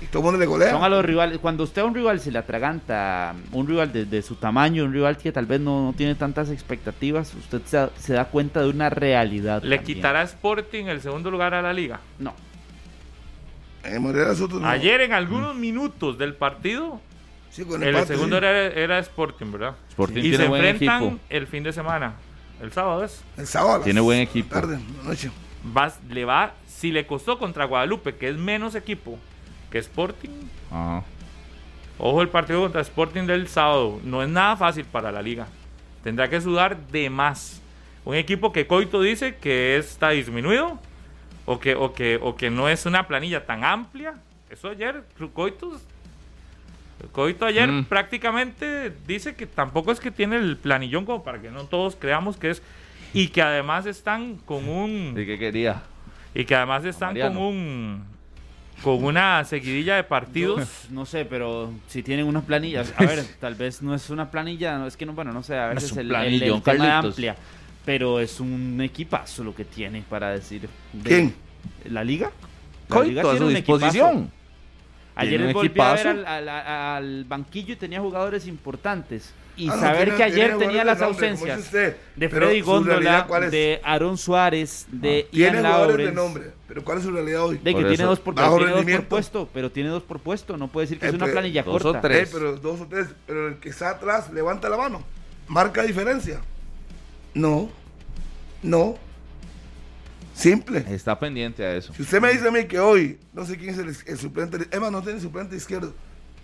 [0.00, 0.70] Y todo el mundo le golea.
[0.70, 1.38] Son a los rivales.
[1.38, 4.92] Cuando usted a un rival se le atraganta, un rival de, de su tamaño, un
[4.92, 8.62] rival que tal vez no, no tiene tantas expectativas, usted se, da- se da cuenta
[8.62, 9.60] de una realidad.
[9.64, 9.96] ¿Le también.
[9.96, 11.98] quitará Sporting el segundo lugar a la liga?
[12.20, 12.32] No.
[13.90, 14.68] No.
[14.68, 17.00] Ayer en algunos minutos del partido,
[17.50, 18.44] Sí, con el segundo sí.
[18.44, 19.74] era, era Sporting, ¿verdad?
[19.90, 21.20] Sporting y tiene se buen enfrentan equipo.
[21.28, 22.14] el fin de semana.
[22.60, 23.22] El sábado es.
[23.36, 23.80] El sábado.
[23.82, 24.54] Tiene buen equipo.
[24.54, 25.30] Tarde, noche.
[25.64, 29.18] Vas- le va, si le costó contra Guadalupe, que es menos equipo
[29.70, 30.30] que Sporting,
[30.70, 31.02] Ajá.
[31.98, 35.46] ojo el partido contra Sporting del sábado, no es nada fácil para la liga.
[36.04, 37.60] Tendrá que sudar de más.
[38.04, 40.78] Un equipo que Coito dice que está disminuido
[41.44, 44.14] o que, o que, o que no es una planilla tan amplia.
[44.48, 45.02] Eso ayer,
[47.12, 47.84] Coito, ayer Mm.
[47.84, 52.36] prácticamente dice que tampoco es que tiene el planillón como para que no todos creamos
[52.36, 52.62] que es
[53.14, 55.82] y que además están con un ¿Y qué quería?
[56.34, 58.04] y que además están con un
[58.82, 60.86] con una seguidilla de partidos.
[60.90, 64.78] No sé, pero si tienen unas planillas, a ver, tal vez no es una planilla,
[64.78, 66.62] no es que no, bueno, no sé, a No es veces el, el, planillón, el
[66.62, 67.34] tema amplia,
[67.84, 70.68] pero es un equipazo lo que tiene para decir.
[70.92, 71.34] de- ¿Quién?
[71.90, 72.30] ¿La liga?
[72.88, 74.28] La liga Coito a tiene su un equipazo.
[75.18, 79.32] Ayer un volví a ver al, al- a- al banquillo y tenía jugadores importantes.
[79.56, 83.26] Y Ah, no, saber tiene- que ayer tenía las nombre, ausencias usted, de Freddy Góndola,
[83.50, 87.56] de Aaron Suárez, de Tiene Ian jugadores de nombre, pero ¿cuál es su realidad hoy?
[87.58, 90.56] De que Por tiene dos por, tiene dos por puesto, pero tiene dos por puesto,
[90.56, 92.00] no puede decir que Eh, es una planilla dos o corta.
[92.00, 92.28] tres.
[92.28, 95.02] Eh, pero dos o tres, pero el que está atrás levanta la mano.
[95.48, 96.40] Marca diferencia.
[97.34, 97.68] No.
[98.62, 98.96] No.
[100.38, 100.84] Simple.
[100.88, 101.92] Está pendiente a eso.
[101.94, 104.68] Si usted me dice a mí que hoy, no sé quién es el, el suplente,
[104.70, 105.92] Emma no tiene suplente izquierdo,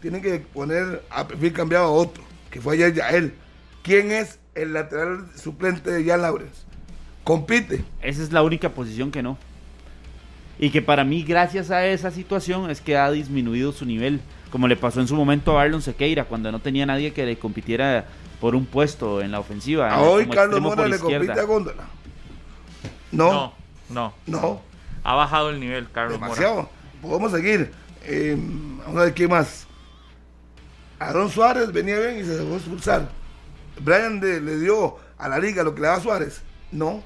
[0.02, 3.34] tiene que poner a perfil cambiado a otro, que fue ayer ya él.
[3.84, 6.62] ¿Quién es el lateral suplente de Jan Lawrence?
[7.22, 7.84] Compite.
[8.02, 9.38] Esa es la única posición que no.
[10.58, 14.20] Y que para mí, gracias a esa situación, es que ha disminuido su nivel.
[14.50, 17.38] Como le pasó en su momento a Arlon Sequeira, cuando no tenía nadie que le
[17.38, 18.06] compitiera
[18.40, 19.92] por un puesto en la ofensiva.
[19.92, 21.84] A hoy Carlos Mora le compite a Góndola.
[23.12, 24.12] No, No, no.
[24.26, 24.60] no,
[25.02, 26.32] Ha bajado el nivel, Carlos Mora.
[26.32, 26.68] demasiado.
[27.02, 27.72] Podemos seguir.
[28.04, 28.36] Eh,
[28.84, 29.66] vamos a ver qué más.
[30.98, 33.08] Aaron Suárez venía bien y se dejó expulsar.
[33.80, 36.40] Brian de- le dio a la liga lo que le daba a Suárez.
[36.72, 37.02] No.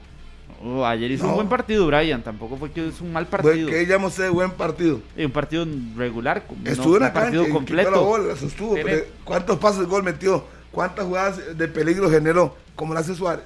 [0.62, 1.30] Oh, ayer hizo No.
[1.30, 2.22] un buen partido, Brian.
[2.22, 3.68] Tampoco fue que hizo un mal Fue partido.
[3.70, 5.00] que llamo usted buen partido.
[5.16, 6.44] Eh, Un partido regular.
[6.62, 8.04] no Estuvo en un la cancha, partido quitó la completo.
[8.04, 8.76] bola, la sostuvo.
[9.24, 10.44] ¿Cuántos pases de gol metió?
[10.72, 12.56] ¿Cuántas jugadas de peligro generó?
[12.74, 13.44] Como lo hace Suárez.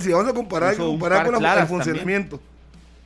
[0.00, 2.40] Si vamos a comparar, comparar par con la- el funcionamiento.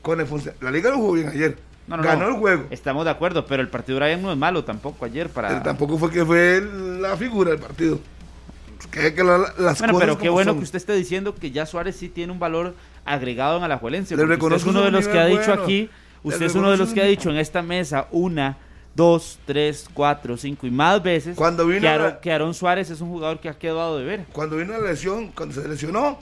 [0.02, 1.56] Con el funcio- La liga no jugó bien ayer.
[1.88, 2.34] No, no, Ganó no.
[2.34, 2.64] el juego.
[2.70, 5.48] Estamos de acuerdo, pero el partido de Brian no es malo tampoco ayer para.
[5.48, 6.60] Pero tampoco fue que fue
[7.00, 7.98] la figura del partido.
[8.90, 10.58] Que, que la- las Bueno, cosas pero qué bueno son.
[10.58, 12.74] que usted esté diciendo que ya Suárez sí tiene un valor
[13.04, 14.16] agregado en Alajuelense.
[14.16, 15.62] Le Usted es uno de los que ha dicho bueno.
[15.62, 15.90] aquí,
[16.22, 18.58] Le usted es uno de los que ha dicho en esta mesa una,
[18.94, 22.90] dos, tres, cuatro, cinco y más veces Cuando vino que, Aaron, la- que Aaron Suárez
[22.90, 24.24] es un jugador que ha quedado de ver.
[24.32, 26.18] Cuando vino la lesión, cuando se lesionó,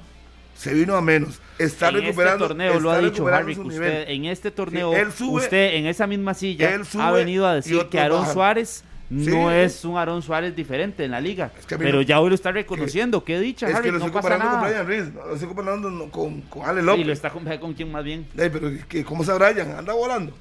[0.55, 1.40] se vino a menos.
[1.59, 5.43] Está en este torneo lo ha dicho Harry, que usted en este torneo, él sube-
[5.44, 8.26] usted en esa misma silla ha venido a decir que Aaron.
[8.32, 9.55] Suárez no Sí.
[9.56, 11.52] es un Aaron Suárez diferente en la liga.
[11.59, 13.22] Es que pero no- ya hoy lo está reconociendo.
[13.22, 14.86] Qué dicha, Es Harry, que lo no estoy pasa comparando con.
[14.86, 17.01] Brian no, lo estoy comparando con, con Ale López.
[17.02, 18.26] Y lo está con, con quién más bien.
[18.36, 19.70] Ey, pero ¿qué- ¿cómo está Brian?
[19.76, 20.32] ¿Anda volando?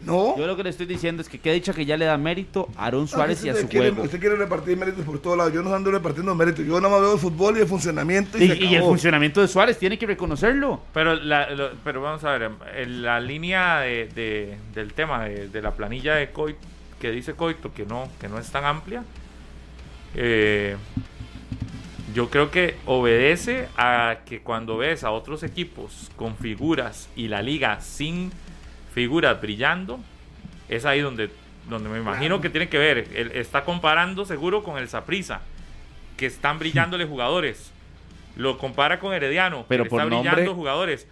[0.00, 0.36] No.
[0.38, 2.68] Yo lo que le estoy diciendo es que qué dicha que ya le da mérito
[2.76, 4.04] a Aaron Suárez y a su quiere, juego.
[4.04, 5.52] Usted quiere repartir méritos por todos lados.
[5.52, 6.64] Yo no ando repartiendo méritos.
[6.64, 8.38] Yo nada más veo el fútbol y el funcionamiento.
[8.38, 10.80] Y, Y, se y el funcionamiento de Suárez tiene que reconocerlo.
[10.94, 15.48] Pero, la- lo- pero vamos a ver, en la línea de, de- del tema de,
[15.48, 16.60] de la planilla de Coito,
[17.00, 19.02] que dice Coito que no, que no es tan amplia,
[20.14, 20.76] eh,
[22.14, 27.42] yo creo que obedece a que cuando ves a otros equipos con figuras y la
[27.42, 28.30] liga sin
[28.98, 30.00] figuras brillando,
[30.68, 31.30] es ahí donde,
[31.68, 33.06] donde me imagino que tiene que ver.
[33.14, 35.40] Él está comparando seguro con el Saprisa,
[36.16, 37.70] que están brillándole jugadores.
[38.34, 41.06] Lo compara con Herediano, Pero que por está nombre- brillando jugadores.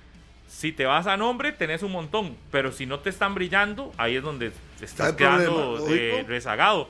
[0.49, 2.37] Si te vas a nombre, tenés un montón.
[2.51, 4.51] Pero si no te están brillando, ahí es donde
[4.81, 6.89] te estás quedando eh, rezagado.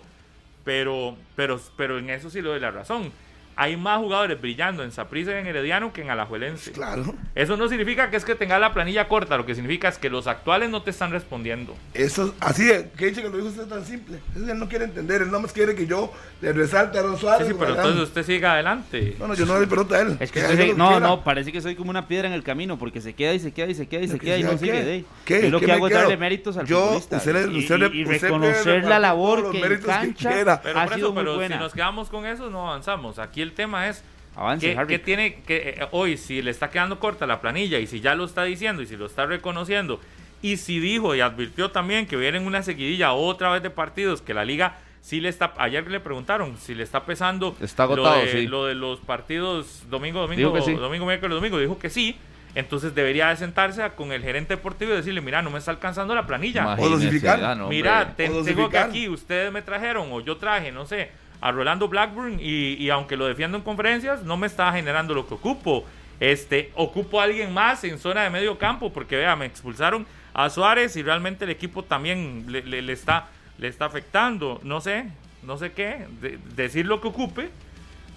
[0.64, 3.12] Pero, pero, pero en eso sí le doy la razón.
[3.58, 6.72] Hay más jugadores brillando en Saprissa y en Herediano que en Alajuelense.
[6.72, 7.14] Claro.
[7.34, 10.10] Eso no significa que es que tengas la planilla corta, lo que significa es que
[10.10, 11.74] los actuales no te están respondiendo.
[11.94, 12.84] Eso, así es.
[12.98, 14.18] Que dice que lo dijo usted tan simple.
[14.36, 15.22] Eso él no quiere entender.
[15.22, 16.12] Él nomás quiere que yo
[16.42, 17.46] le resalte a Suárez.
[17.46, 19.16] Sí, sí, pero entonces usted siga adelante.
[19.18, 20.16] No, no, yo no le pregunto a él.
[20.20, 21.00] Es que que no, quiera.
[21.00, 23.52] no, parece que soy como una piedra en el camino porque se queda y se
[23.52, 24.84] queda y se queda y se ¿Lo que queda y no sigue qué?
[24.84, 25.06] de ahí.
[25.24, 25.42] ¿Qué?
[25.44, 27.86] Yo lo ¿Qué que hago es darle méritos al Yo, futbolista usted y, usted le-
[27.86, 30.60] y- y usted puede reconocer la labor los que en cancha quiera.
[30.62, 31.56] Pero ha por sido muy pero buena.
[31.56, 33.18] si nos quedamos con eso, no avanzamos.
[33.18, 34.04] Aquí el tema es
[34.36, 38.00] Avance, que, tiene que eh, hoy, si le está quedando corta la planilla y si
[38.00, 39.98] ya lo está diciendo y si lo está reconociendo
[40.42, 44.34] y si dijo y advirtió también que vienen una seguidilla otra vez de partidos que
[44.34, 45.54] la liga sí le está.
[45.56, 48.46] Ayer le preguntaron si le está pesando Está agotado, lo, de, sí.
[48.46, 50.74] lo de los partidos domingo, domingo, Dijo que sí.
[50.74, 51.58] domingo, miércoles, domingo.
[51.58, 52.16] Dijo que sí.
[52.54, 56.14] Entonces debería de sentarse con el gerente deportivo y decirle, mira, no me está alcanzando
[56.14, 56.62] la planilla.
[56.62, 57.44] Imagínese, dosificar.
[57.44, 58.14] ah, no, Mira, hombre.
[58.28, 61.10] te- O tengo que aquí, ustedes me trajeron o yo traje, no sé,
[61.40, 65.26] a Rolando Blackburn y, y aunque lo defiendo en conferencias, no me está generando lo
[65.26, 65.84] que ocupo.
[66.18, 70.48] Este, ocupo a alguien más en zona de medio campo porque vea, me expulsaron a
[70.50, 73.26] Suárez y realmente el equipo también le, le- le está,
[73.58, 74.60] le está afectando.
[74.64, 75.06] No sé,
[75.42, 77.50] no sé qué, de- decir lo que ocupe,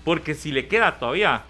[0.05, 1.41] porque si le queda todavía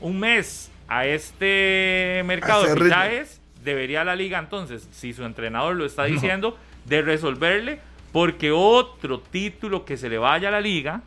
[0.00, 5.86] un mes a este mercado de fichajes, debería la liga entonces, si su entrenador lo
[5.86, 7.80] está diciendo, de resolverle,
[8.14, 11.02] porque otro título que se le vaya a la liga,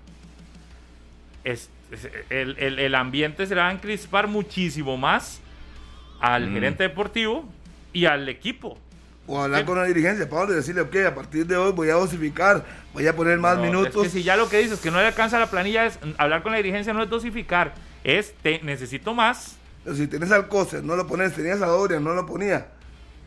[1.45, 5.39] es, es- el, el- el ambiente se le va a encrispar muchísimo más
[6.19, 6.53] al Mm.
[6.53, 7.47] gerente deportivo
[7.93, 8.77] y al equipo.
[9.25, 11.93] O hablar con la dirigencia, Pablo, y decirle, ok, a partir de hoy voy a
[11.93, 14.05] dosificar, voy a poner más No, minutos.
[14.05, 16.43] Es que si ya lo que dices que no le alcanza la planilla es hablar
[16.43, 17.73] con la dirigencia no es dosificar,
[18.03, 19.55] es te necesito más.
[19.85, 22.67] Pero si tienes al Coser, no lo pones, tenías a Dorian, no lo ponía.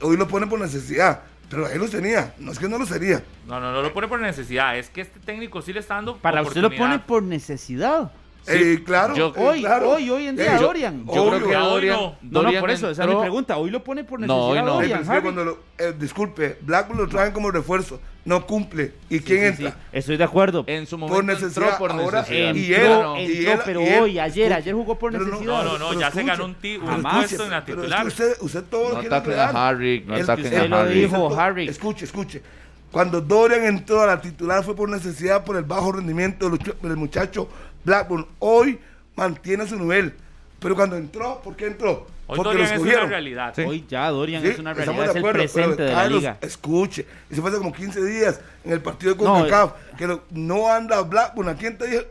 [0.02, 3.22] Hoy lo pone por necesidad, pero ahí los tenía, no es que no lo sería.
[3.46, 6.16] No, no, no lo pone por necesidad, es que este técnico sí le está dando
[6.16, 8.12] Para usted lo pone por necesidad.
[8.46, 9.90] Eh, claro, yo- eh, Hoy, claro.
[9.90, 11.04] hoy, hoy en día, Eh, Dorian.
[11.06, 12.42] Yo creo que Dorian, no.
[12.42, 13.56] No, por eso, esa es mi entró- pregunta.
[13.58, 14.74] Hoy lo pone por No, necesidad hoy no.
[14.74, 18.94] Dorian, cuando lo, eh, disculpe, Blackburn lo traen como refuerzo, no cumple.
[19.08, 19.70] ¿Y quién Sí, sí, entra?
[19.70, 19.76] sí.
[19.92, 20.64] Estoy de acuerdo.
[20.66, 22.48] En su Por momento necesidad, entró por ahora- necesidad.
[22.48, 24.98] Entró, Entró, y él- entró, y él- pero y él- hoy, ayer, escucha, ayer jugó
[24.98, 25.44] por necesidad.
[25.44, 26.56] No, no, no, ya se ganó un,
[26.86, 27.14] Jamás.
[27.26, 28.02] puesto en la Pero es titular.
[28.02, 29.68] que usted, usted todo lo No quiere ataquen a.
[29.68, 31.00] Harry, no ataquen a Harry.
[31.02, 31.68] Dijo Harry.
[31.68, 32.42] Escuche, escuche.
[32.90, 37.48] Cuando Dorian entró a la titular fue por necesidad, por el bajo rendimiento del muchacho
[37.84, 38.26] Blackburn.
[38.38, 38.78] Hoy
[39.16, 40.14] mantiene su nivel.
[40.58, 42.06] Pero cuando entró, ¿por qué entró?
[42.26, 43.52] Hoy Porque lo Dorian es una realidad.
[43.56, 43.62] Sí.
[43.62, 45.94] Hoy ya Dorian Sí, es una estamos realidad, de es el acuerdo, presente de la
[45.94, 46.38] Carlos, liga.
[46.42, 50.22] Escuche, eso fue hace como 15 días en el partido de No, CONCACAF, que lo-
[50.30, 51.48] no anda Blackburn.
[51.48, 52.02] ¿A quién te dijo?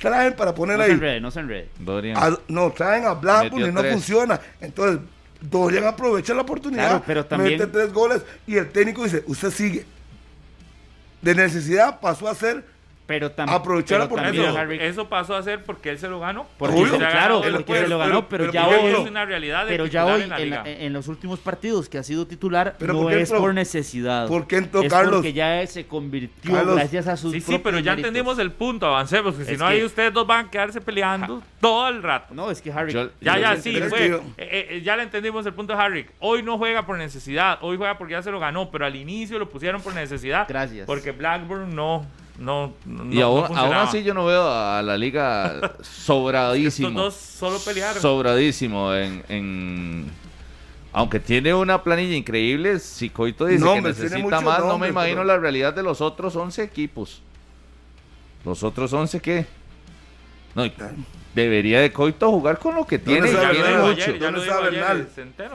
[0.00, 0.94] Traen para poner No se ahí.
[0.94, 1.68] enrede, no se enrede.
[1.80, 2.16] Dorian.
[2.18, 3.92] A- no, traen a Blackburn Metió y no tres.
[3.94, 4.40] funciona.
[4.60, 5.00] Entonces,
[5.40, 6.88] Dorian aprovecha la oportunidad.
[6.88, 9.86] Claro, pero también- Mete tres goles y el técnico dice, usted sigue.
[11.22, 12.62] De necesidad pasó a ser
[13.06, 13.56] Pero también.
[13.56, 14.54] Aprovechar la pero oportunidad.
[14.54, 16.46] también, Eso, Harry, eso pasó a ser porque él se lo ganó.
[16.58, 16.90] Porque Obvio.
[16.92, 18.86] se- claro, ganado él porque puede, se lo pero- ganó, pero, pero ya hoy.
[18.92, 20.80] es una realidad de pero ya titular hoy, en la en, la- liga.
[20.84, 23.40] en los últimos partidos que ha sido titular, Pero no ¿por qué es entró?
[23.40, 24.26] por necesidad.
[24.26, 25.14] ¿Por qué entró es Carlos?
[25.16, 26.74] porque ya se convirtió Carlos.
[26.74, 28.08] gracias a sus Sí, sí, pero ya méritos.
[28.08, 31.42] entendimos el punto, avancemos, porque si Es no ahí ustedes dos van a quedarse peleando
[31.60, 32.34] todo el rato.
[32.34, 32.92] No, es que Harry.
[32.92, 34.06] Yo- Ya, yo- ya, yo- sí, fue.
[34.06, 36.06] Eh, eh, ya le entendimos el punto de Harry.
[36.18, 39.38] Hoy no juega por necesidad, hoy juega porque ya se lo ganó, pero al inicio
[39.38, 40.46] lo pusieron por necesidad.
[40.48, 40.86] Gracias.
[40.86, 42.04] Porque Blackburn no,
[42.38, 46.90] no, no Y aún, no aún así yo no veo a la liga Estos sobradísimo.
[47.00, 48.00] dos solo pelearon.
[48.02, 50.10] Sobradísimo en, en-
[50.92, 55.24] Aunque tiene una planilla increíble, si Coito dice que necesita más, no me imagino pero-
[55.24, 57.22] la realidad de los otros 11 equipos.
[58.44, 59.46] ¿Los otros 11 qué?
[60.54, 60.72] No, y
[61.36, 63.30] debería de Coito jugar con lo que tiene.
[63.30, 63.32] ¿Dónde
[64.40, 65.08] está Bernal?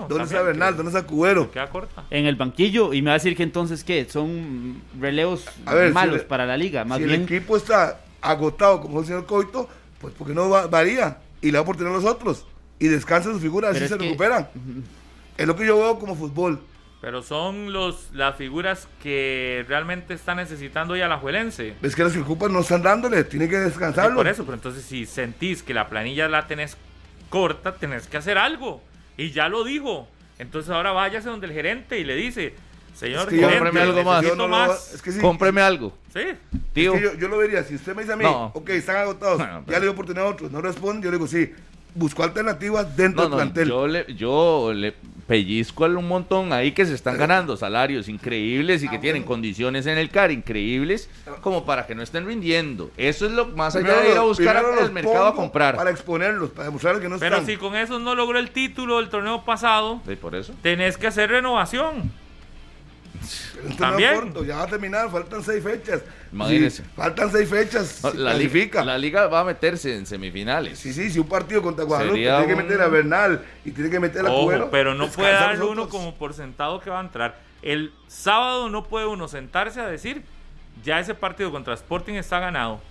[0.07, 0.77] ¿Dónde está Bernal?
[0.77, 1.51] ¿Dónde está Cubero?
[1.51, 2.03] Queda corta.
[2.09, 4.05] En el banquillo y me va a decir que entonces, ¿qué?
[4.09, 6.85] Son relevos ver, si malos le- para la liga.
[6.85, 9.67] Más si bien, el equipo está agotado como el señor Coito,
[9.99, 12.45] pues porque no va- varía y le da oportunidad a los otros
[12.79, 14.47] y descansa sus figuras, así se que- recuperan.
[15.37, 16.59] Es lo que yo veo como fútbol.
[17.01, 21.73] Pero son los las figuras que realmente está necesitando ya la Juelense.
[21.81, 24.15] Es que los que ocupan no están dándole, tienen que Sí, descansarlo.
[24.17, 26.77] por eso, pero entonces si sentís que la planilla la tenés
[27.29, 28.81] corta, tenés que hacer algo.
[29.17, 30.07] Y ya lo dijo.
[30.37, 32.53] Entonces ahora váyase donde el gerente y le dice,
[32.95, 34.23] señor Es que gerente, Cómpreme algo más.
[34.37, 35.97] no lo- es que sí, Cómpreme algo.
[36.13, 36.21] Sí,
[36.73, 38.51] Tío, es que yo, yo lo vería, si usted me dice a mí, No.
[38.53, 41.17] ok, están agotados, Bueno, pero- ya le doy oportunidad a otros, no responden, yo le
[41.17, 41.51] digo, sí,
[41.95, 43.67] busco alternativas dentro no, del no, plantel.
[43.69, 44.93] yo le, yo le
[45.35, 49.21] pellizco a un montón ahí que se están ganando salarios increíbles y que Ah, tienen
[49.21, 49.29] bueno.
[49.35, 51.09] condiciones en el CAR increíbles
[51.39, 52.91] como para que no estén rindiendo.
[52.97, 55.77] Eso es lo más allá Primero de ir a buscar al mercado a comprar.
[55.77, 57.45] Para exponerlos, para demostrarles que no pero están.
[57.47, 60.53] si con eso no logró el título del torneo pasado, Sí, por eso.
[60.61, 62.11] tenés que hacer renovación.
[63.61, 64.15] Torneo También.
[64.15, 66.01] corto, ya va a terminar, faltan seis fechas.
[66.31, 66.83] Imagínese.
[66.83, 67.99] Sí, faltan seis fechas.
[68.03, 70.79] No, si la, liga, la liga va a meterse en semifinales.
[70.79, 73.89] Sí, sí, si un partido contra Guadalupe Sería tiene que meter a Bernal y tiene
[73.89, 74.69] que meter a Ojo, Cubero.
[74.71, 77.39] pero no puede los uno como por sentado que va a entrar.
[77.61, 80.23] El sábado no puede uno sentarse a decir,
[80.83, 82.81] ya ese partido contra Sporting está ganado.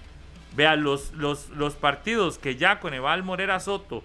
[0.55, 4.03] Vea, los, los, los partidos que ya con Eval Morera Soto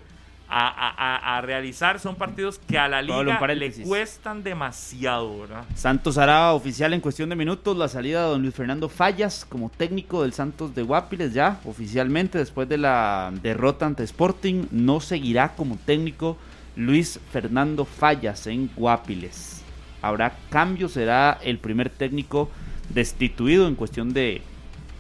[0.48, 3.24] a, a- a- a realizar son partidos que a la liga
[3.56, 5.66] le cuestan demasiado, ¿verdad?
[5.76, 9.70] Santos hará oficial en cuestión de minutos la salida de don Luis Fernando Fallas como
[9.70, 15.54] técnico del Santos de Guapiles ya oficialmente después de la derrota ante Sporting no seguirá
[15.56, 16.38] como técnico
[16.76, 19.64] Luis Fernando Fallas en Guapiles.
[20.02, 22.52] Habrá cambio, será el primer técnico
[22.90, 24.42] destituido en cuestión de,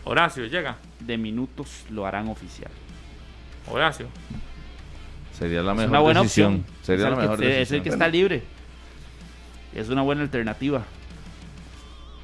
[0.06, 0.78] Horacio, llega.
[1.02, 2.72] de minutos, lo harán oficial.
[3.70, 4.08] Horacio.
[5.38, 6.56] Sería la Es mejor una buena decisión.
[6.56, 6.76] opción.
[6.84, 8.44] Sería es, la mejor que, es el que está libre.
[9.74, 10.84] Es una buena alternativa.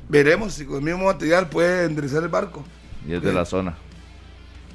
[0.08, 2.64] Veremos si con el mismo material puede enderezar el barco.
[3.08, 3.76] Y es de la zona.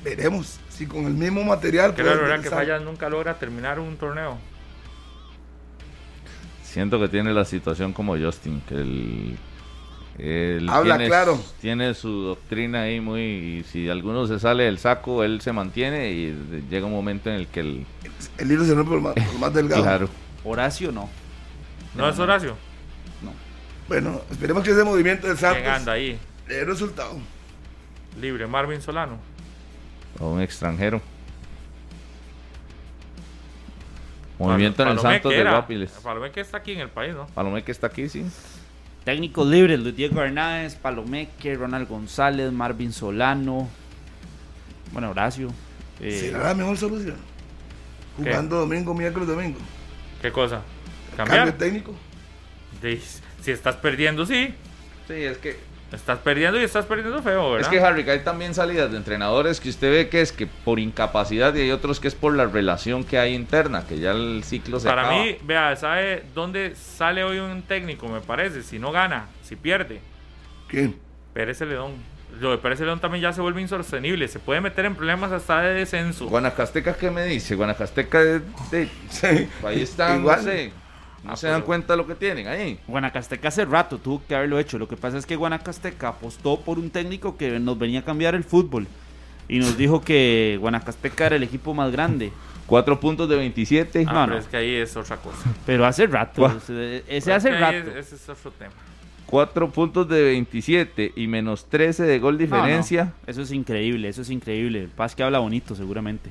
[0.05, 2.43] Veremos si con el mismo material Qué puede ¿verdad?
[2.43, 2.51] Que.
[2.51, 4.39] Fallas nunca logra terminar un torneo.
[6.63, 9.39] Siento que tiene la situación como Justin, que el,
[10.18, 11.40] él Habla tiene, claro.
[11.60, 13.20] tiene su doctrina ahí muy...
[13.20, 17.28] Y si alguno se sale del saco, él se mantiene y de- llega un momento
[17.30, 17.86] en el que el...
[18.38, 19.82] El hilo se rompe por más, por más delgado.
[19.82, 20.09] Claro.
[20.44, 21.09] Horacio no.
[21.94, 22.56] ¿No es Horacio?
[23.88, 26.18] Bueno, esperemos que ese movimiento del ¿Quién Santos anda ahí?
[26.48, 27.18] dé resultado.
[28.20, 29.18] Libre, Marvin Solano.
[30.18, 31.01] O un extranjero.
[34.38, 35.43] Movimiento en el Santos de.
[35.43, 35.90] Guapiles.
[36.02, 37.26] Palomé que está aquí en el país, ¿no?
[37.28, 38.24] Palomé que está aquí, sí.
[39.07, 43.69] Técnicos libres, Luis Diego Hernández, Palomeque, Ronald González, Marvin Solano,
[44.93, 45.53] bueno, Horacio.
[46.01, 47.15] eh, ¿Será la mejor solución?
[48.16, 49.59] Jugando domingo, miércoles, domingo.
[50.20, 50.61] ¿Qué cosa?
[51.16, 51.57] Cambio ¿Cambiar?
[51.57, 51.95] técnico.
[52.83, 53.01] De-
[53.43, 54.53] si estás perdiendo, sí.
[55.07, 55.57] Sí, es que
[55.93, 57.61] Estás perdiendo y estás perdiendo feo, ¿verdad?
[57.73, 60.47] Es que Harry, que hay también salidas de entrenadores que usted ve que es que
[60.49, 64.11] por incapacidad y hay otros que es por la relación que hay interna, que ya
[64.11, 65.23] el ciclo se Para acaba.
[65.23, 68.09] mí, vea, ¿sabe dónde sale hoy un técnico?
[68.09, 70.01] Me parece, si no gana, si pierde.
[70.67, 70.97] ¿Quién?
[71.33, 71.93] Pérez Celedón.
[72.41, 74.27] Lo de Pérez Celedón también ya se vuelve insostenible.
[74.27, 76.27] Se puede meter en problemas hasta de descenso.
[76.27, 77.55] Guanacasteca, ¿qué me dice?
[77.55, 78.41] Guanacasteca, de,
[78.73, 79.49] de- Sí.
[79.65, 80.39] ahí están, Igual.
[80.39, 80.73] no sé,
[81.27, 82.78] no Ah, se dan cuenta de lo que tienen ahí.
[82.86, 84.78] Guanacasteca hace rato tuvo que haberlo hecho.
[84.78, 88.35] Lo que pasa es que Guanacasteca apostó por un técnico que nos venía a cambiar
[88.35, 88.86] el fútbol.
[89.48, 92.32] Y nos dijo que Guanacasteca era el equipo más grande.
[92.66, 94.05] Cuatro puntos de 27.
[94.09, 94.39] Ah, no, pero no.
[94.39, 95.39] es que ahí es otra cosa.
[95.65, 96.47] Pero hace rato.
[96.47, 97.90] Ese, Pero hace es que ahí rato.
[97.98, 98.73] es- ese es otro tema.
[99.27, 103.05] Cuatro puntos de 27 y menos 13 de gol No, diferencia.
[103.05, 104.89] no, Eso es increíble, eso es increíble.
[104.97, 106.31] Paz que habla bonito, seguramente.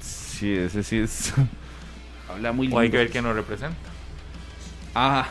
[0.00, 1.32] Sí, ese sí es.
[2.28, 2.76] Habla muy lindo.
[2.76, 3.76] O hay que ver quién nos representa.
[4.94, 5.28] Ah,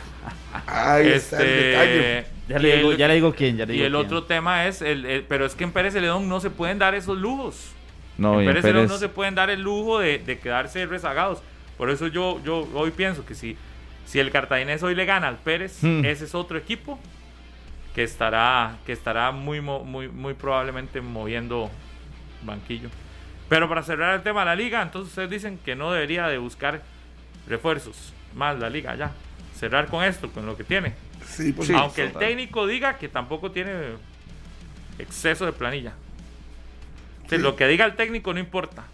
[0.66, 2.18] Ahí está el detalle.
[2.18, 3.56] Este, ya y le, digo, el- ya le digo quién.
[3.56, 4.06] Ya le Y digo el quién.
[4.06, 6.94] otro tema es, el, el- pero es que en Pérez Celedón no se pueden dar
[6.94, 7.72] esos lujos.
[8.18, 10.84] No, en y en Pérez Celedón no se pueden dar el lujo de, de quedarse
[10.86, 11.42] rezagados.
[11.78, 13.56] Por eso yo, yo hoy pienso que si,
[14.06, 16.04] si el cartaginés hoy le gana al Pérez, Hmm.
[16.04, 16.98] ese es otro equipo
[17.94, 21.70] que estará, que estará muy, muy, muy probablemente moviendo
[22.42, 22.88] banquillo.
[23.48, 26.38] Pero para cerrar el tema de la liga, entonces ustedes dicen que no debería de
[26.38, 26.82] buscar
[27.48, 28.12] refuerzos.
[28.34, 29.10] Más la liga ya.
[29.60, 30.94] Cerrar con esto, con lo que tiene.
[31.28, 31.74] Sí, por Sí.
[31.74, 32.28] Aunque el total.
[32.28, 33.72] técnico diga que tampoco tiene
[34.98, 35.92] exceso de planilla.
[37.28, 37.36] Sí.
[37.36, 38.84] Lo que diga el técnico no importa.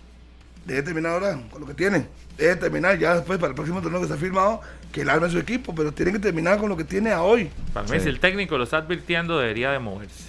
[0.65, 2.09] debe terminar ahora con lo que tiene.
[2.37, 4.61] Debe terminar ya después para el próximo torneo que está firmado,
[4.91, 7.49] que él arme su equipo, pero tiene que terminar con lo que tiene a hoy.
[7.73, 10.25] Para mí, si el técnico lo está advirtiendo, debería de moverse.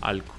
[0.00, 0.34] Algo.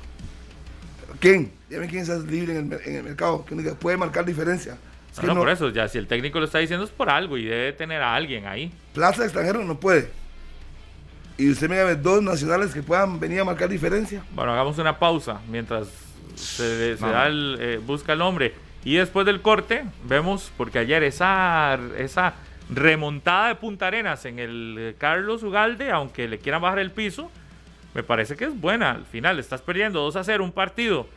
[1.22, 1.54] ¿Quién?
[1.70, 4.78] Dime quién está libre el, en el mercado, que puede marcar diferencia.
[5.20, 6.92] Es No, que no, no- por eso, ya si el técnico lo está diciendo es
[6.92, 8.72] por algo y debe tener a alguien ahí.
[8.94, 10.10] Plaza extranjero no puede.
[11.38, 14.24] Y usted me llame dos nacionales que puedan venir a marcar diferencia.
[14.32, 15.88] Bueno, hagamos una pausa mientras
[16.36, 18.54] se, da el, eh, busca el hombre.
[18.84, 22.34] Y después del corte, vemos, porque ayer esa, esa
[22.70, 27.32] remontada de Punta Arenas en el eh, Carlos Ugalde, aunque le quieran bajar el piso,
[27.94, 28.92] me parece que es buena.
[28.92, 31.08] Al final, estás perdiendo 2 a 0 un partido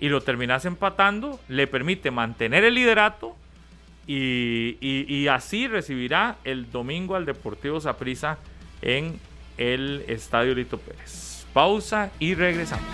[0.00, 3.36] y lo terminas empatando, le permite mantener el liderato
[4.06, 8.38] y así recibirá el domingo al Deportivo Saprissa
[8.82, 9.20] en
[9.56, 11.46] el Estadio Lito Pérez.
[11.52, 12.86] Pausa y regresamos.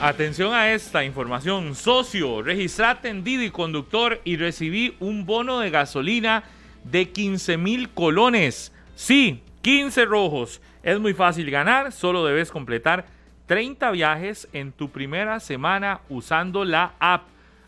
[0.00, 1.74] Atención a esta información.
[1.74, 6.44] Socio, registrate en Didi Conductor y recibí un bono de gasolina
[6.82, 8.70] de 15 mil colones.
[8.96, 10.60] Sí, 15 rojos.
[10.82, 13.06] Es muy fácil ganar, solo debes completar
[13.46, 17.22] 30 viajes en tu primera semana usando la app.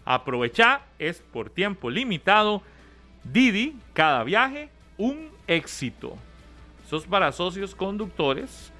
[0.05, 2.63] Aprovecha, es por tiempo limitado.
[3.25, 4.69] Didi, cada viaje,
[4.99, 6.19] un éxito.
[6.87, 8.71] Eso es para socios conductores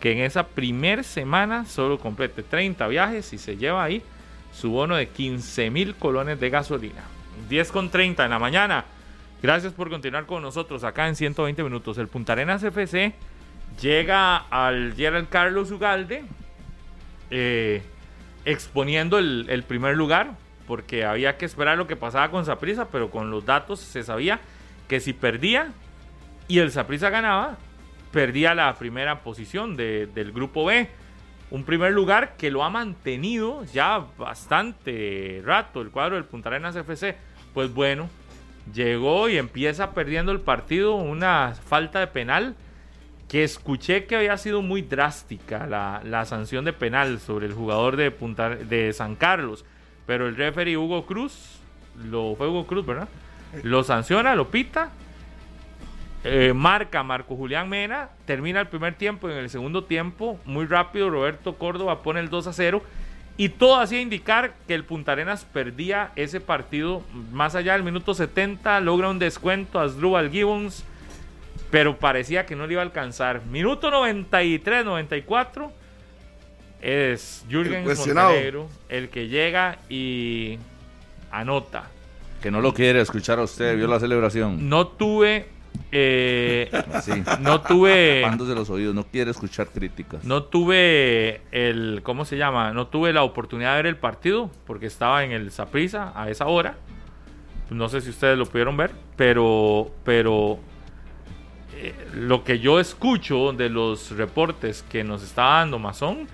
[0.00, 4.02] que en esa primer semana solo complete 30 viajes y se lleva ahí
[4.54, 7.04] su bono de 15 mil colones de gasolina.
[7.50, 8.86] 10 con 30 en la mañana.
[9.46, 11.98] Gracias por continuar con nosotros acá en 120 minutos.
[11.98, 13.14] El Punta Arenas FC
[13.80, 16.24] llega al Gerald Carlos Ugalde
[17.30, 17.80] eh,
[18.44, 20.32] exponiendo el, primer lugar
[20.66, 24.40] porque había que esperar lo que pasaba con Saprisa, pero con los datos se sabía
[24.88, 25.68] que si perdía
[26.48, 27.56] y el Saprisa ganaba,
[28.10, 30.90] perdía la primera posición de- del grupo B.
[31.52, 36.74] Un primer lugar que lo ha mantenido ya bastante rato el cuadro del Punta Arenas
[36.74, 37.16] FC.
[37.54, 38.10] Pues bueno,
[38.72, 42.54] llegó y empieza perdiendo el partido, una falta de penal
[43.28, 47.96] que escuché que había sido muy drástica la, la sanción de penal sobre el jugador
[47.96, 49.64] de, Punta, de San Carlos.
[50.06, 51.60] Pero el referee Hugo Cruz,
[52.08, 53.08] lo fue Hugo Cruz, ¿verdad?
[53.62, 54.92] Lo sanciona, lo pita
[56.28, 60.66] eh, marca Marco Julián Mena, termina el primer tiempo y en el segundo tiempo, muy
[60.66, 62.82] rápido, Roberto Córdoba pone el 2 a 0
[63.36, 67.02] y todo hacía indicar que el Punta Arenas perdía ese partido
[67.32, 70.84] más allá del minuto 70, logra un descuento a Asdrúbal Gibbons,
[71.70, 73.44] pero parecía que no le iba a alcanzar.
[73.44, 75.72] Minuto 93, 94
[76.80, 77.96] es Jürgen El.
[77.96, 80.58] Montenegro el que llega y
[81.30, 81.90] anota.
[82.40, 84.68] Que no lo quiere escuchar a usted, vio la celebración.
[84.68, 85.55] No tuve
[85.92, 86.70] eh,
[87.02, 87.12] Sí.
[87.40, 90.24] no tuve Tapándose los oídos, no quiere escuchar críticas.
[90.24, 94.86] no tuve el cómo se llama no tuve la oportunidad de ver el partido porque
[94.86, 96.76] estaba en el Saprisa a esa hora
[97.70, 100.58] no sé si ustedes lo pudieron ver pero pero
[101.74, 106.26] eh, lo que yo escucho de los reportes que nos está dando Mazón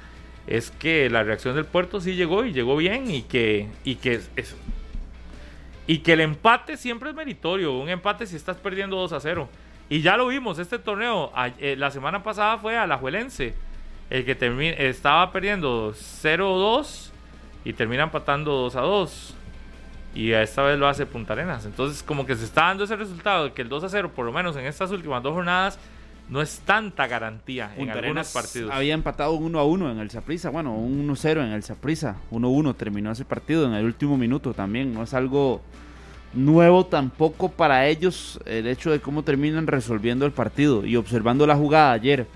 [0.47, 4.21] es que la reacción del puerto sí llegó y llegó bien y que y que
[4.37, 4.57] es-
[5.87, 7.73] y que el empate siempre es meritorio.
[7.73, 9.49] Un empate si estás perdiendo 2 a 0.
[9.89, 13.55] Y ya lo vimos, este torneo, a- eh, la semana pasada fue a la Juelense,
[14.11, 17.13] el que termi- estaba perdiendo 0-2
[17.65, 19.35] y termina empatando 2 a 2.
[20.15, 21.65] Y esta vez lo hace Punta Arenas.
[21.65, 24.27] Entonces, como que se está dando ese resultado de que el 2 a 0, por
[24.27, 25.79] lo menos en estas últimas dos jornadas,
[26.33, 28.71] no es tanta garantía en Punta algunos partidos.
[28.73, 32.75] había empatado 1 a 1 en el Saprissa, bueno, un 1-0 en el Saprissa, 1-1
[32.75, 35.61] terminó ese partido en el último minuto también, no es algo
[36.33, 41.55] nuevo tampoco para ellos el hecho de cómo terminan resolviendo el partido y observando la
[41.55, 42.27] jugada ayer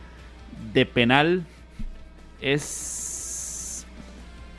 [0.74, 1.46] de penal
[2.42, 3.86] es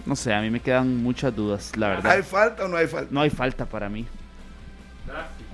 [0.08, 2.14] no sé, a mí me quedan muchas dudas, la verdad.
[2.14, 3.10] ¿Hay falta o no hay falta?
[3.12, 4.08] No hay falta para mí.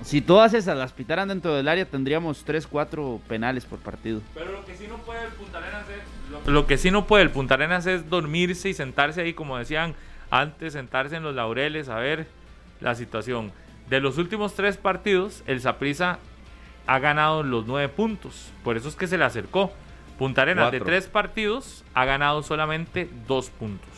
[0.04, 4.20] Si todas esas las pitaran dentro del área tendríamos 3, 4 penales por partido.
[4.34, 6.30] Pero lo que sí no puede el Punta Arenas es.
[6.46, 9.56] Lo, lo que sí no puede el Punta Arenas es dormirse y sentarse ahí, como
[9.56, 9.94] decían
[10.30, 12.26] antes, sentarse en los laureles a ver
[12.80, 13.52] la situación.
[13.88, 16.18] De los últimos tres partidos, el Saprissa
[16.86, 18.50] ha ganado los nueve puntos.
[18.62, 19.72] Por eso es que se le acercó.
[20.18, 23.90] Punta Arenas de tres partidos ha ganado solamente dos puntos.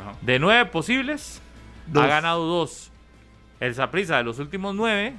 [0.00, 0.16] Ajá.
[0.22, 1.42] De nueve posibles,
[1.86, 2.02] Dos.
[2.02, 2.91] ha ganado dos.
[3.62, 5.14] El Saprissa de los últimos nueve,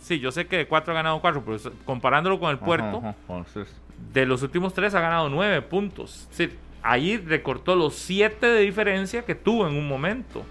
[0.00, 3.08] sí, yo sé que de cuatro ha ganado cuatro, pero comparándolo con el Puerto, Ajá,
[3.08, 3.74] ajá, entonces,
[4.12, 6.28] de los últimos tres ha ganado nueve puntos.
[6.30, 6.48] Sí,
[6.80, 10.44] ahí recortó los siete de diferencia que tuvo en un momento.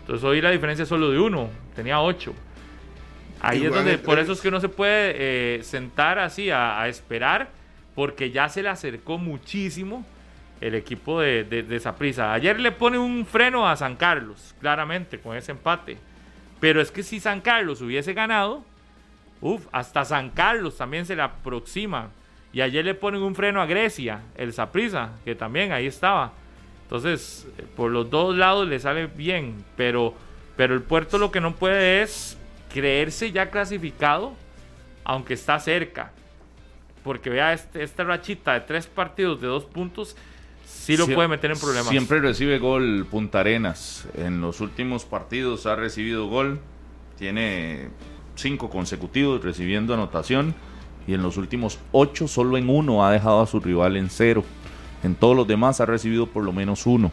[0.00, 2.32] Entonces hoy la diferencia es solo de uno, tenía ocho.
[3.42, 5.14] Ahí es donde, por eso es que uno se puede
[5.58, 7.50] eh, sentar así a, a esperar,
[7.94, 10.06] porque ya se le acercó muchísimo
[10.62, 12.22] el equipo de, de.
[12.22, 15.98] Ayer le pone un freno a San Carlos, claramente, con ese empate.
[16.60, 18.64] Pero es que si San Carlos hubiese ganado,
[19.40, 22.10] uff, hasta San Carlos también se le aproxima.
[22.52, 26.32] Y ayer le ponen un freno a Grecia, el Saprissa, que también ahí estaba.
[26.84, 30.14] Entonces, por los dos lados le sale bien, pero,
[30.56, 32.38] pero el puerto lo que no puede es
[32.72, 34.34] creerse ya clasificado,
[35.02, 36.12] aunque está cerca.
[37.02, 40.16] Porque vea, este, esta rachita de tres partidos de dos puntos,
[40.84, 41.88] sí lo puede meter en problemas.
[41.88, 44.06] Siempre recibe gol Punta Arenas.
[44.16, 46.60] En los últimos partidos ha recibido gol.
[47.18, 47.88] Tiene
[48.34, 50.54] cinco consecutivos recibiendo anotación.
[51.06, 54.44] Y en los últimos ocho, solo en uno ha dejado a su rival en cero.
[55.02, 57.12] En todos los demás ha recibido por lo menos uno.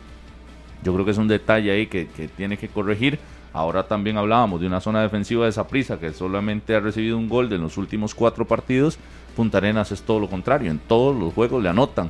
[0.84, 3.20] Yo creo que es un detalle ahí que, tiene que corregir.
[3.54, 7.50] Ahora también hablábamos de una zona defensiva de prisa que solamente ha recibido un gol
[7.50, 8.98] de los últimos cuatro partidos.
[9.36, 10.72] Punta Arenas es todo lo contrario.
[10.72, 12.10] En todos los juegos le anotan.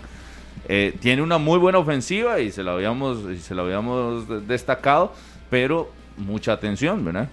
[0.67, 5.13] Eh, tiene una muy buena ofensiva y se la habíamos, se la habíamos destacado,
[5.49, 7.29] pero mucha atención, ¿verdad?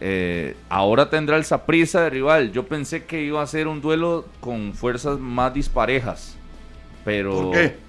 [0.00, 2.52] Eh, ahora tendrá el Saprisa de rival.
[2.52, 6.36] Yo pensé que iba a ser un duelo con fuerzas más disparejas.
[7.04, 7.42] Pero.
[7.42, 7.85] ¿Por qué?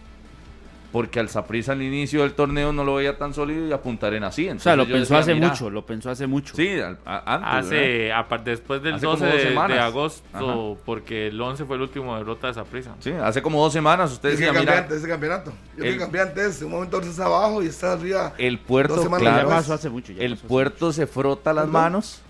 [0.98, 4.24] Porque al Saprisa al inicio del torneo no lo veía tan sólido y apuntar en
[4.24, 4.50] así.
[4.50, 6.56] o sea, lo pensó hace mucho, lo pensó hace mucho.
[6.56, 6.70] Sí,
[7.06, 7.06] antes.
[7.06, 12.56] Hace, aparte, después del 12 de, agosto, porque el 11 fue el último derrota de
[12.56, 12.96] Saprisa.
[13.00, 14.88] Sí, hace como dos semanas ustedes decían, mira.
[14.90, 15.54] Ese campeonato.
[15.78, 18.34] Yo el, campeón antes, un momento estás abajo y estás arriba.
[18.40, 22.24] El puerto, claro, hace mucho, el puerto se frota las manos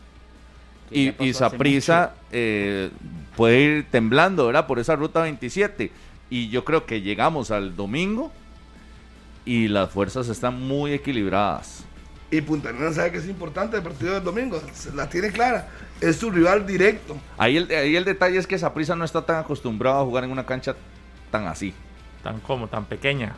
[0.91, 2.89] y, y Saprisa eh,
[3.37, 4.67] puede ir temblando, ¿verdad?
[4.67, 5.89] Por esa ruta 27
[6.29, 8.29] y yo creo que llegamos al domingo
[9.47, 11.85] y las fuerzas están muy equilibradas.
[12.29, 14.61] Y Punta Arenas sabe que es importante el partido del domingo,
[14.93, 15.69] la tiene clara,
[16.01, 17.15] es su rival directo.
[17.37, 20.31] Ahí el, ahí el detalle es que Saprisa no está tan acostumbrado a jugar en
[20.31, 20.75] una cancha
[21.31, 21.73] tan así.
[22.21, 23.33] Tan como, tan pequeña.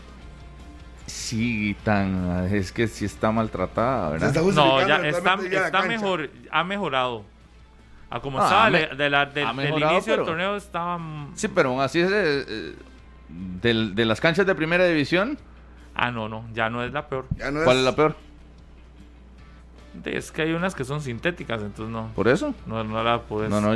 [1.05, 4.33] Sí, tan es que sí está maltratada, ¿verdad?
[4.33, 7.23] no, ya está, está mejor, ha mejorado.
[8.09, 10.99] A como estaba de la, del, inicio del torneo estaba...
[11.35, 12.73] Sí, pero aún así es eh,
[13.29, 15.37] de, las canchas de primera división.
[16.01, 17.25] Ah, no, no, ya no es la peor.
[17.37, 18.15] ¿Cuál es la peor?
[20.05, 22.13] Es que hay unas que son sintéticas, entonces no.
[22.15, 22.55] ¿Por eso?
[22.65, 23.75] No, no la puedes no, no,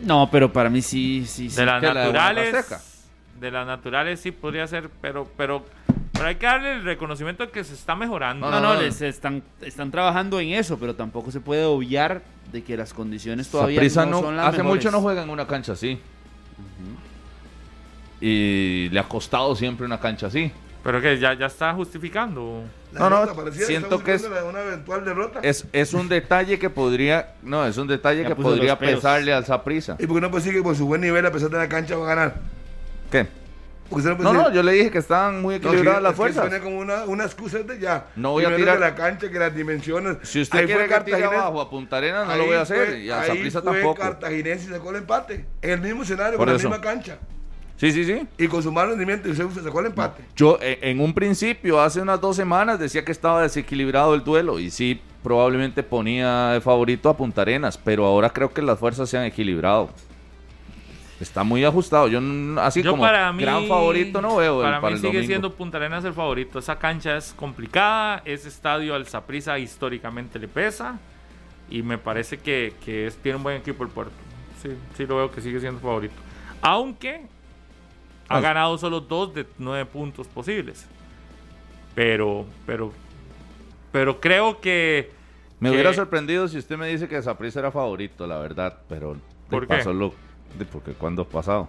[0.00, 1.48] no, pero para mí sí, sí.
[1.48, 3.02] De las naturales...
[3.40, 5.64] de las naturales sí podría ser, pero, pero
[6.12, 8.48] pero hay que darle el reconocimiento que se está mejorando.
[8.48, 12.22] No, no, no, les están, están trabajando en eso, pero tampoco se puede obviar
[12.52, 15.72] de que las condiciones todavía no, son las Hace mucho no juega en una cancha
[15.72, 15.98] así.
[18.20, 20.52] Y le ha costado siempre una cancha así.
[20.86, 22.62] Pero que ya, ya está justificando.
[22.92, 25.40] no, no, siento que es, una eventual derrota.
[25.42, 29.96] es es un detalle que podría, no, es un detalle que podría pesarle al Zaprisa.
[29.98, 31.68] ¿Y por qué no puede decir que por su buen nivel a pesar de la
[31.68, 32.34] cancha va a ganar?
[33.10, 33.26] ¿Qué?
[33.90, 36.48] No, no, yo le dije que estaban muy equilibradas las fuerzas.
[36.48, 38.06] Suena como una, una excusa de ya.
[38.14, 38.78] No voy a tirar.
[38.78, 40.18] la cancha, que las dimensiones.
[40.22, 43.00] Si usted quiere que abajo a Punta Arenas, no lo voy a hacer.
[43.00, 44.00] y a Zaprisa tampoco.
[44.00, 45.46] Cartaginense sacó el empate.
[45.62, 47.18] En el mismo escenario, con la misma cancha.
[47.76, 48.26] Sí, sí, sí.
[48.38, 50.24] Y con su mal rendimiento, y se sacó el empate.
[50.34, 54.58] Yo, eh, en un principio, hace unas dos semanas, decía que estaba desequilibrado el duelo.
[54.58, 57.76] Y sí, probablemente ponía de favorito a Punta Arenas.
[57.76, 59.90] Pero ahora creo que las fuerzas se han equilibrado.
[61.20, 62.08] Está muy ajustado.
[62.08, 62.20] Yo
[62.60, 64.62] así como para mí, gran favorito no veo.
[64.62, 66.58] Para, mí sigue siendo Punta Arenas el favorito.
[66.58, 68.22] Esa cancha es complicada.
[68.24, 70.98] Ese estadio al Saprisa históricamente le pesa.
[71.68, 74.14] Y me parece que, que es, tiene un buen equipo el puerto.
[74.62, 76.14] Sí, sí lo veo que sigue siendo favorito.
[76.62, 77.22] Aunque
[78.28, 80.86] ha ganado solo dos de nueve puntos posibles.
[81.94, 82.92] Pero, pero,
[83.92, 85.10] pero creo que...
[85.58, 88.78] Me hubiera sorprendido si usted me dice que Saprisa era favorito, la verdad.
[88.88, 89.16] Pero
[89.48, 89.82] ¿Por qué?
[90.70, 91.68] porque cuando ha pasado.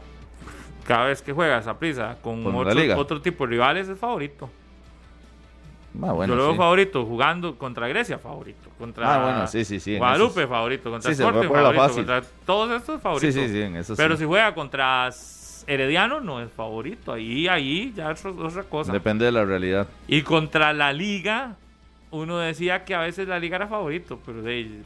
[0.86, 4.50] Cada vez que juegas a prisa con, otro, otro, tipo de rivales es favorito.
[6.02, 8.70] Ah, bueno, Yo lo favorito jugando contra Grecia, favorito.
[8.78, 9.98] Contra ah, bueno, sí, sí, sí.
[9.98, 10.92] Guadalupe, favorito.
[10.92, 11.94] Contra sí, favorito.
[11.94, 13.34] Contra todos estos favoritos.
[13.34, 15.10] Sí, sí, sí, eso Pero si juega contra
[15.68, 17.12] Herediano, no es favorito.
[17.12, 18.92] Ahí, ahí ya es otra cosa.
[18.92, 19.88] Depende de la realidad.
[20.08, 21.56] Y contra la Liga,
[22.10, 24.82] uno decía que a veces la Liga era favorito, pero de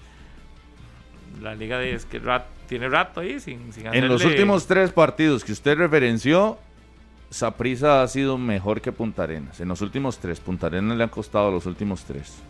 [1.39, 2.19] la Liga de es que
[2.67, 6.57] tiene rato ahí sin, sin En los últimos tres partidos que usted referenció,
[7.29, 9.59] Saprisa ha sido mejor que Punta Arenas.
[9.61, 12.41] En los últimos tres, Punta Arenas le han costado los últimos tres.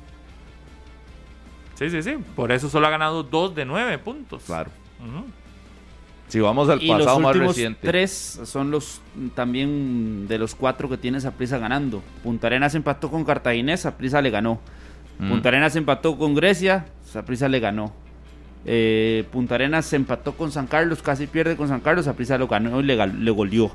[1.76, 2.18] Sí, sí, sí.
[2.36, 4.44] Por eso solo ha ganado dos de nueve puntos.
[4.44, 4.70] Claro.
[6.32, 7.86] Si vamos al pasado más reciente.
[7.86, 9.02] Tres son los
[9.36, 12.02] también de los cuatro que tiene Saprisa ganando.
[12.24, 14.62] Punta Arenas empató con Cartaginés, Saprisa le ganó.
[15.20, 15.30] Mm.
[15.30, 17.94] Punta Arenas empató con Grecia, Saprisa le ganó.
[18.66, 22.48] Eh, Punta Arenas se empató con San Carlos, casi pierde con San Carlos, Aprisa lo
[22.48, 23.70] ganó y le, le goleó.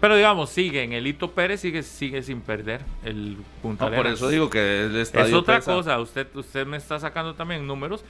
[0.00, 4.06] Pero digamos, sigue en el Hito Pérez, sigue, sigue sin perder el Punta No, por
[4.06, 4.20] Arenas.
[4.20, 5.74] eso digo que el Es estadio otra pesa.
[5.74, 8.02] cosa, usted, usted me está sacando también números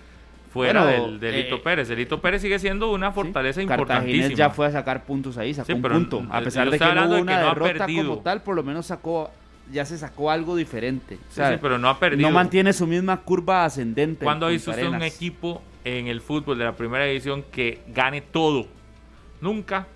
[0.53, 1.91] fuera Bueno, del, del eh, Pérez.
[1.91, 4.35] El Pérez sigue siendo una fortaleza Sí, importantísima.
[4.35, 6.25] Ya fue a sacar puntos ahí, sacó Sí, un punto.
[6.31, 8.09] A pesar de que no hablando hubo de una que no ha derrota perdido.
[8.11, 9.31] como tal, por lo menos sacó,
[9.73, 11.19] ya se sacó algo diferente.
[11.31, 12.29] Sí, sí, pero no ha perdido.
[12.29, 14.25] no mantiene su misma curva ascendente.
[14.25, 18.21] ¿Cuándo ha visto usted un equipo en el fútbol de la primera división que gane
[18.23, 18.67] todo?
[19.41, 19.87] Nunca.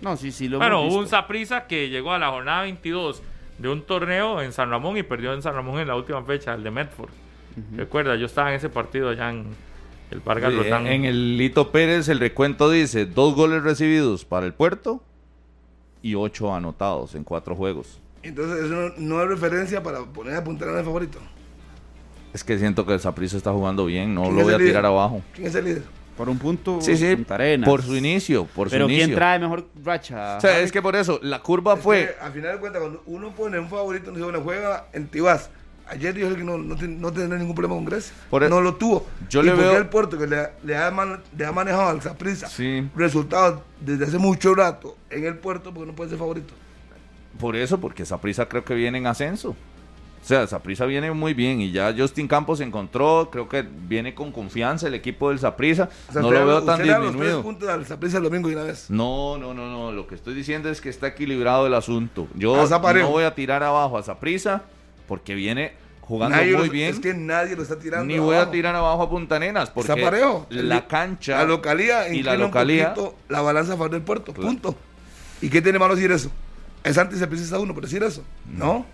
[0.00, 1.16] No, sí, sí, lo Bueno, hemos hubo un visto.
[1.16, 3.22] Saprissa que llegó a la jornada 22
[3.58, 6.54] de un torneo en San Ramón y perdió en San Ramón en la última fecha,
[6.54, 7.10] el de Medford.
[7.74, 9.46] Recuerda, yo estaba en ese partido allá en
[10.10, 10.86] el Vargas Sí, Lozán.
[10.86, 15.02] en el Lito Pérez el recuento dice dos goles recibidos para el puerto
[16.02, 18.00] y ocho anotados en cuatro juegos.
[18.22, 21.18] Entonces, eso no, no es referencia para poner a Punta Arenas de favorito.
[22.32, 24.64] Es que siento que el Saprissa está jugando bien, no ¿Quién lo voy a el
[24.66, 25.22] tirar abajo.
[25.34, 25.82] ¿Quién es el líder?
[26.16, 27.68] Por un punto, Sí, sí, Punta Arenas.
[27.68, 29.06] por su inicio, por su Pero inicio.
[29.06, 30.36] ¿quién trae mejor racha?
[30.38, 32.14] O sea, es que por eso, la curva Es fue...
[32.18, 35.50] que, al final de cuentas, cuando uno pone un favorito, no se juega en Tibás.
[35.88, 38.12] Ayer dijo que no, no, no tendrá ningún problema con Grecia.
[38.28, 39.06] Por e- no lo tuvo.
[39.28, 42.02] Yo ¿Y le veo- el puerto que le, le ha, man- le ha manejado al
[42.02, 42.88] Saprissa Sí.
[42.96, 46.54] resultados desde hace mucho rato en el puerto, porque no puede ser favorito.
[47.38, 49.50] Por eso, porque Saprisa creo que viene en ascenso.
[49.50, 54.12] O sea, Saprisa viene muy bien y ya Justin Campos se encontró, creo que viene
[54.12, 55.38] con confianza el equipo del.
[56.08, 57.36] O sea, no lo veo tan da los tres disminuido.
[58.16, 58.90] al domingo y una vez.
[58.90, 59.92] No, no, no, no.
[59.92, 62.26] Lo que estoy diciendo es que está equilibrado el asunto.
[62.34, 64.64] Yo no voy a tirar abajo a Saprisa
[65.06, 66.90] porque viene jugando Nadie muy lo- bien.
[66.94, 68.06] Es que nadie lo está tirando.
[68.06, 70.46] Ni voy a tirar abajo a Punta Arenas porque Está parejo.
[70.50, 74.32] la cancha La localía y la localía poquito la balanza a favor del puerto.
[74.32, 74.48] Claro.
[74.48, 74.76] Punto.
[75.40, 76.30] ¿Y qué tiene malo decir eso?
[76.84, 76.96] Es
[77.26, 78.22] precisa uno por decir eso.
[78.46, 78.86] No.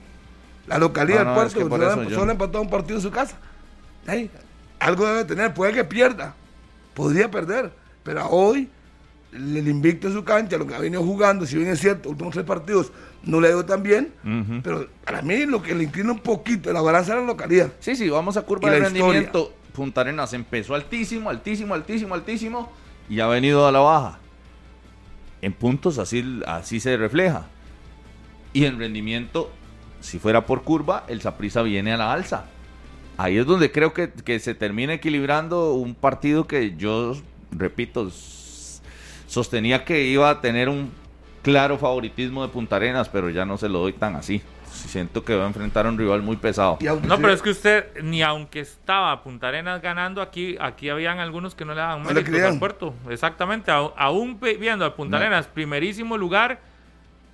[0.66, 2.62] La localía No, del no, puerto es que por solo, eso yo- solo ha empatado
[2.62, 3.36] un partido en su casa.
[4.06, 4.30] Ey,
[4.78, 5.52] algo debe tener.
[5.52, 6.34] Puede que pierda.
[6.94, 7.72] Podría perder.
[8.02, 8.68] Pero hoy
[9.32, 12.34] el invicto en su cancha, lo que ha venido jugando, si bien es cierto, últimos
[12.34, 12.92] tres partidos
[13.24, 14.12] no le ha ido tan bien.
[14.62, 17.72] Pero para mí lo que le inclina un poquito la balanza es la localidad.
[17.80, 19.52] Sí, sí, vamos a curva de rendimiento.
[19.72, 22.70] Punta Arenas empezó altísimo, altísimo, altísimo, altísimo
[23.08, 24.18] y ha venido a la baja.
[25.40, 27.46] En puntos así, así se refleja.
[28.52, 29.50] Y en rendimiento,
[30.00, 32.44] si fuera por curva, el Saprissa viene a la alza.
[33.16, 37.14] Ahí es donde creo que, que se termina equilibrando un partido que yo,
[37.50, 38.10] repito,
[39.36, 40.92] sostenía que iba a tener un
[41.42, 44.42] claro favoritismo de Punta Arenas, pero ya no se lo doy tan así.
[44.70, 46.78] Siento que va a enfrentar a un rival muy pesado.
[47.06, 51.54] No, pero es que usted, ni aunque estaba Punta Arenas ganando, aquí aquí habían algunos
[51.54, 52.52] que no le daban No le méritos creían.
[52.54, 52.94] al puerto.
[53.08, 55.22] Exactamente, aún pe- viendo al Punta No.
[55.22, 56.60] Arenas, primerísimo lugar,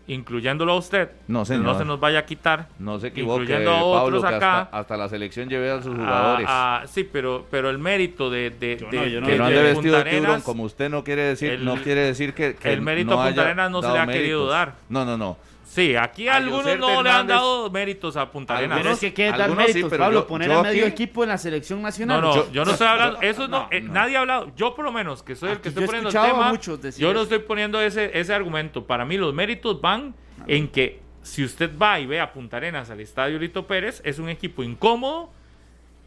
[0.09, 1.11] incluyéndolo a usted.
[1.29, 1.65] No, señor.
[1.65, 2.67] No se nos vaya a quitar.
[2.79, 4.61] No se equivoque, Incluyendo a Pablo, otros que acá.
[4.63, 6.47] hasta, hasta la selección lleve a sus Ah, jugadores.
[6.49, 9.27] ah, sí, pero, pero el mérito de, de, Yo de- no, yo no.
[9.27, 11.77] de- que no de ande vestido de tiburón, como usted no quiere decir, el- no
[11.77, 14.47] quiere decir que, que el mérito no a Punta Arenas no se le ha querido
[14.49, 14.75] dar.
[14.89, 15.37] No, no, no.
[15.71, 18.79] Sí, aquí A algunos no le han Hernández- dado méritos a Punta Arenas.
[18.79, 20.87] Pero es que quiere dar algunos sí, méritos, pero Pablo, yo- poner yo a medio
[20.87, 22.21] aquí- equipo en la selección No, nacional.
[22.23, 23.93] no, Yo- yo, no estoy hablando, eso no, no, eh, no.
[23.93, 25.87] nadie ha hablado, yo por lo menos, que soy el que Aquí estoy yo he
[25.89, 27.23] poniendo el escuchado a tema, muchos decir yo no eso.
[27.25, 28.87] estoy poniendo ese, ese argumento.
[28.87, 30.15] Para mí los méritos van
[30.47, 34.19] en que si usted va y ve a Punta Arenas al Estadio Lito Pérez, es
[34.19, 35.31] un equipo incómodo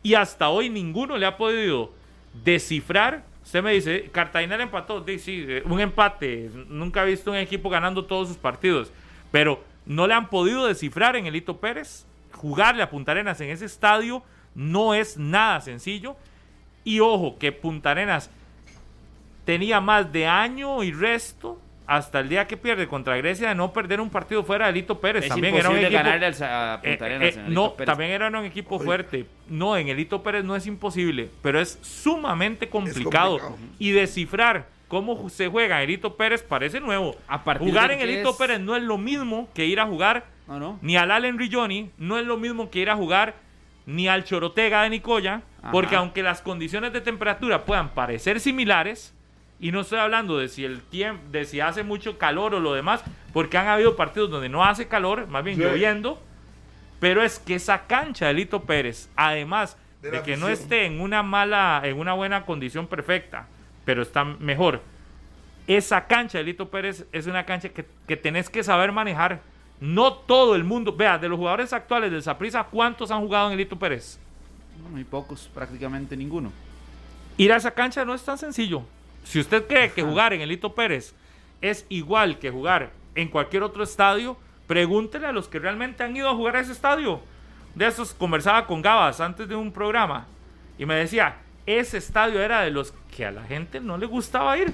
[0.01, 1.93] y hasta hoy ninguno le ha podido
[2.43, 3.23] descifrar.
[3.43, 7.37] Usted me dice, Cartagena le empató, sí, sí, eh, un empate, nunca he visto un
[7.37, 8.91] equipo ganando todos sus partidos,
[9.31, 12.05] pero no le han podido descifrar en el Lito Pérez.
[12.33, 14.23] Jugarle a Punta Arenas en ese estadio
[14.55, 16.15] no es nada sencillo.
[16.83, 18.29] Y ojo, que Punta Arenas
[19.45, 23.73] tenía más de año y resto hasta el día que pierde contra Grecia de no
[23.73, 25.23] perder un partido fuera de Lito Pérez.
[25.23, 27.45] es también era un imposible equipo, ganarle al Sa- a Punta eh, Arenas eh, en
[27.47, 27.85] el no, Lito Pérez.
[27.87, 29.25] también era un equipo fuerte.
[29.49, 33.39] No, en el Lito Pérez no es imposible, pero es sumamente complicado.
[33.39, 33.57] complicado.
[33.77, 37.15] Y descifrar cómo se juega en el Lito Pérez parece nuevo.
[37.29, 39.85] A Jugar en el que Lito es- Pérez no es lo mismo que ir a
[39.87, 40.79] jugar No, no.
[40.81, 43.35] ni al Allen Rigioni, no es lo mismo que ir a jugar
[43.85, 45.71] ni al Chorotega de Nicoya, Ajá.
[45.71, 49.13] porque aunque las condiciones de temperatura puedan parecer similares,
[49.61, 52.73] y no estoy hablando de si el tiempo, de si hace mucho calor o lo
[52.73, 53.01] demás,
[53.31, 55.63] porque han habido partidos donde no hace calor, más bien Sí.
[55.63, 56.21] lloviendo,
[56.99, 61.23] pero es que esa cancha de Lito Pérez, además De que no esté en una
[61.23, 63.47] mala, en una buena condición perfecta,
[63.91, 64.81] pero está mejor,
[65.67, 69.41] esa cancha de Lito Pérez es una cancha que, que tenés que saber manejar.
[69.81, 73.51] No todo el mundo, vea, de los jugadores actuales del Saprissa, ¿cuántos han jugado en
[73.51, 74.17] el Lito Pérez?
[74.81, 76.53] No, Muy pocos, prácticamente ninguno.
[77.35, 78.83] Ir a esa cancha no es tan sencillo.
[79.25, 81.13] Si usted cree que jugar en el Lito Pérez
[81.59, 84.37] es igual que jugar en cualquier otro estadio,
[84.67, 87.19] pregúntele a los que realmente han ido a jugar a ese estadio.
[87.75, 90.27] De esos conversaba con Gabas antes de un programa
[90.79, 91.35] y me decía,
[91.65, 94.73] ese estadio era de los que a la gente no le gustaba ir.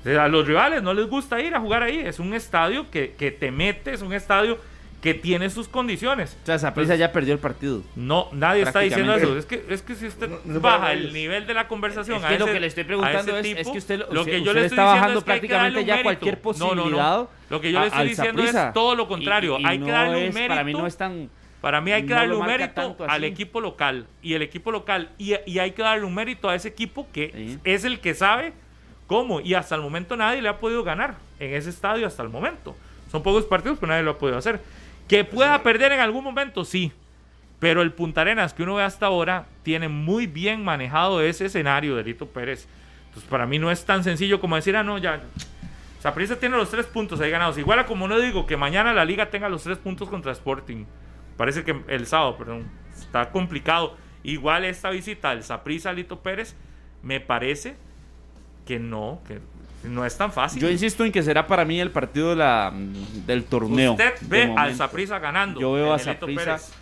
[0.00, 1.98] O sea, A los rivales no les gusta ir a jugar ahí.
[1.98, 4.58] Es un estadio que, que te mete, es un estadio
[5.02, 6.36] que tiene sus condiciones.
[6.42, 7.82] O sea, Saprissa ya perdió el partido.
[7.96, 9.36] No, nadie está diciendo eso.
[9.38, 12.18] Es que, es que si usted No- no se baja el nivel de la conversación
[12.18, 14.52] Es a que lo que le estoy preguntando es, que usted, lo usted- que yo
[14.52, 16.04] le está estoy diciendo bajando es que hay que prácticamente ya mérito.
[16.04, 16.82] cualquier No, no, no.
[16.82, 17.28] posibilidad.
[17.48, 19.58] Lo que yo le a- estoy al diciendo es todo lo contrario.
[19.58, 20.48] Y- y hay que darle un es- mérito.
[20.52, 21.30] Para mí no es tan.
[21.60, 24.06] Para mí hay que no darle un mérito al equipo local.
[24.22, 25.10] Y el equipo local.
[25.18, 27.58] Y, y hay que darle un mérito a ese equipo que Sí.
[27.64, 28.52] es el que sabe
[29.06, 29.40] cómo.
[29.40, 32.74] Y hasta el momento nadie le ha podido ganar en ese estadio hasta el momento.
[33.10, 34.60] Son pocos partidos, pero nadie lo ha podido hacer.
[35.08, 36.92] Que pueda perder en algún momento, sí.
[37.58, 41.94] Pero el Punta Arenas que uno ve hasta ahora tiene muy bien manejado ese escenario
[41.96, 42.66] de Lito Pérez.
[43.08, 45.20] Entonces, para mí no es tan sencillo como decir, ah, no, ya.
[46.00, 47.58] Saprissa tiene los tres puntos ahí ganados.
[47.58, 50.84] Igual a como no digo que mañana la liga tenga los tres puntos contra Sporting.
[51.40, 52.70] Parece que el sábado, perdón.
[52.98, 53.96] Está complicado.
[54.22, 56.54] Igual esta visita del Saprissa a Lito Pérez,
[57.02, 57.76] me parece
[58.66, 59.38] que no, que
[59.88, 60.60] no es tan fácil.
[60.60, 62.74] Yo insisto en que será para mí el partido de la,
[63.24, 63.92] del torneo.
[63.92, 64.74] Usted de ve al.
[64.74, 65.58] Saprissa ganando.
[65.58, 66.74] Yo veo a Pérez.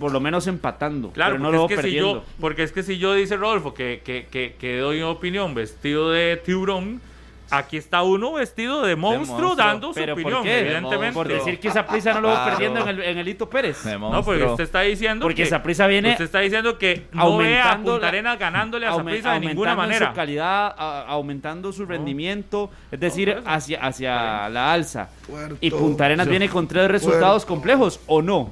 [0.00, 1.12] por lo menos empatando.
[1.12, 2.14] Claro, pero no lo es que si perdiendo.
[2.14, 5.54] yo, porque es que si yo dice Rodolfo que, que, que, que doy una opinión
[5.54, 7.02] vestido de tiburón,
[7.50, 9.56] aquí está uno vestido de monstruo, monstruo.
[9.56, 10.60] dando su ¿Pero opinión, por qué?
[10.60, 11.14] evidentemente.
[11.14, 12.50] Por decir que Saprissa no lo Claro.
[12.50, 13.82] perdiendo en el, en el Hito Pérez.
[13.84, 17.36] De No, porque usted está diciendo Porque que Saprissa viene usted está diciendo que no
[17.38, 20.08] ve a aumentando Punta la- Arenas ganándole a aume- Saprissa de ninguna manera.
[20.08, 25.08] su calidad, a- aumentando su rendimiento, es decir, hacia, hacia la alza.
[25.26, 25.56] Puerto.
[25.60, 27.54] Y Punta Arenas Yo- viene con tres resultados Puerto.
[27.54, 28.50] complejos, ¿o no?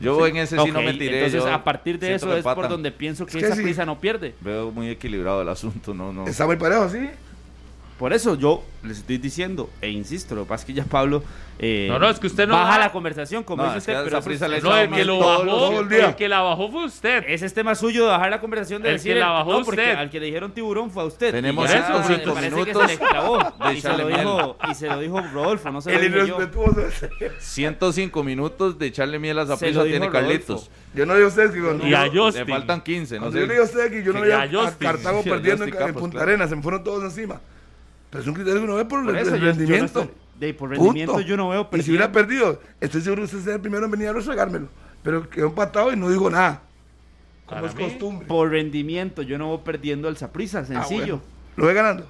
[0.00, 1.24] Yo en ese sí no me tiré.
[1.24, 3.62] Entonces, yo a partir de eso es por donde pienso que Es que esa sí.
[3.62, 4.32] prisa no pierde.
[4.40, 6.24] Veo muy equilibrado el asunto, no, no.
[6.26, 7.10] Está muy parejo, ¿sí?
[7.98, 11.22] Por eso yo les estoy diciendo, e insisto, lo que pasa es que ya Pablo
[11.60, 13.94] eh, No, no, es que usted no baja va- la conversación, como No, dice usted,
[13.94, 17.24] a pero eso es- No, el que lo bajó, el que la bajó fue usted.
[17.26, 19.50] ese es tema suyo de bajar la conversación de El decir que la el- bajó
[19.58, 19.96] no, porque usted.
[19.96, 21.32] al que le dijeron tiburón fue a usted.
[21.32, 24.56] Tenemos ya, 105 me parece que minutos se le clavó, de y, se lo dijo,
[24.70, 26.36] y se lo dijo Rodolfo, no se lo El dije yo.
[26.36, 26.80] irrespetuoso.
[26.86, 27.10] ese.
[27.40, 30.70] 105 minutos de echarle miel a Se Saprissa lo tiene Carlitos.
[30.94, 32.46] Yo no digo a ustedes que cuando Y a yo- Justin.
[32.46, 33.40] Le faltan 15, no sé.
[33.40, 34.78] yo le digo a ustedes que yo no veía a.
[34.78, 36.22] Cartago perdiendo en, Punta.
[36.22, 37.40] Arenas, se me fueron todos encima.
[38.10, 39.58] Pero es un criterio que uno ve por, Por el, eso, el yo- yo no
[39.58, 40.00] rendimiento.
[40.02, 40.82] estoy- de, por Punto.
[40.84, 43.84] rendimiento yo no veo Y si hubiera perdido, estoy seguro que usted sería el primero
[43.84, 44.68] en venir a resolvérmelo.
[45.02, 46.62] Pero quedó empatado y no dijo nada.
[47.46, 48.26] Como Para es mí, costumbre.
[48.26, 51.16] Por rendimiento yo no veo perdiendo el Saprissa, Ah, sencillo.
[51.18, 51.22] bueno.
[51.56, 52.06] Lo ve ganando.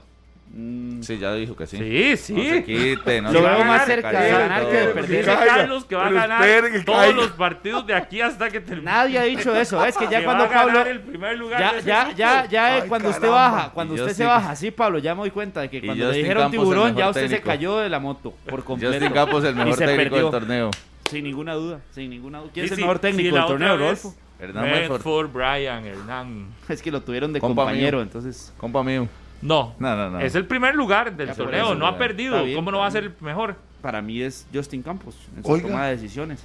[0.50, 1.76] Mm, Sí, ya dijo que sí.
[1.76, 2.32] Sí, sí.
[2.32, 5.10] No se quite, no Lo se veo quite, más cerca de ganar que de perder.
[5.18, 8.50] Dice caiga, Carlos que va a ganar espere que todos los partidos de aquí hasta
[8.50, 8.90] que termine.
[8.90, 11.38] Nadie ha dicho eso, es que ya Que cuando va a ganar Pablo el primer
[11.38, 14.98] lugar ya ya ya ya Ay, cuando usted baja, cuando usted se baja, sí, Pablo,
[14.98, 17.88] ya me doy cuenta de que cuando le dijeron tiburón ya usted se cayó de
[17.88, 18.92] la moto por completo.
[18.94, 20.22] Justin Campos el mejor técnico perdió.
[20.22, 20.70] del torneo.
[21.10, 22.50] Sin ninguna duda, sin ninguna duda.
[22.52, 24.14] ¿Quién es el mejor técnico del torneo, Rodolfo?
[24.40, 25.30] Hernán Medford.
[25.32, 26.48] Brian, Hernán.
[26.68, 29.08] Es que lo tuvieron de Compa compañero, entonces Compa mío.
[29.42, 30.20] No, No, no, no.
[30.20, 31.98] es el primer lugar del torneo, eso, no ha ya.
[31.98, 32.42] perdido.
[32.44, 33.56] Bien, ¿Cómo no va a ser el mejor?
[33.80, 35.68] para mí es Justin Campos en su Oiga.
[35.68, 36.42] toma de decisiones.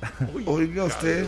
[0.46, 1.26] Oiga usted.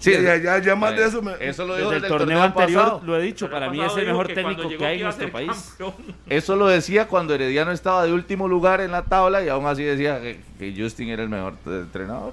[0.00, 1.34] Sí, ya, ya, ya más de eso me...
[1.38, 3.02] Eso lo dijo Desde el desde torneo anterior pasado.
[3.04, 5.74] lo he dicho, para mí es el mejor que técnico que hay en nuestro país.
[5.78, 5.94] campeón.
[6.28, 9.84] Eso lo decía cuando Herediano estaba de último lugar en la tabla y aún así
[9.84, 12.32] decía que, que Justin era el mejor entrenador.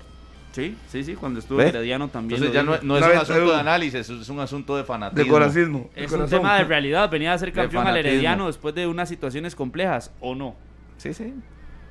[0.56, 1.68] Sí, sí, sí, cuando estuvo ¿Ve?
[1.68, 2.42] Herediano también.
[2.42, 3.22] Entonces ya no, es un 91.
[3.22, 5.24] asunto de análisis, es un asunto de fanatismo.
[5.26, 5.90] De coracismo.
[5.94, 7.98] de Es un tema de realidad, venía a ser De campeón al.
[7.98, 10.56] Herediano después de unas situaciones complejas, ¿o no?
[10.96, 11.34] Sí, sí.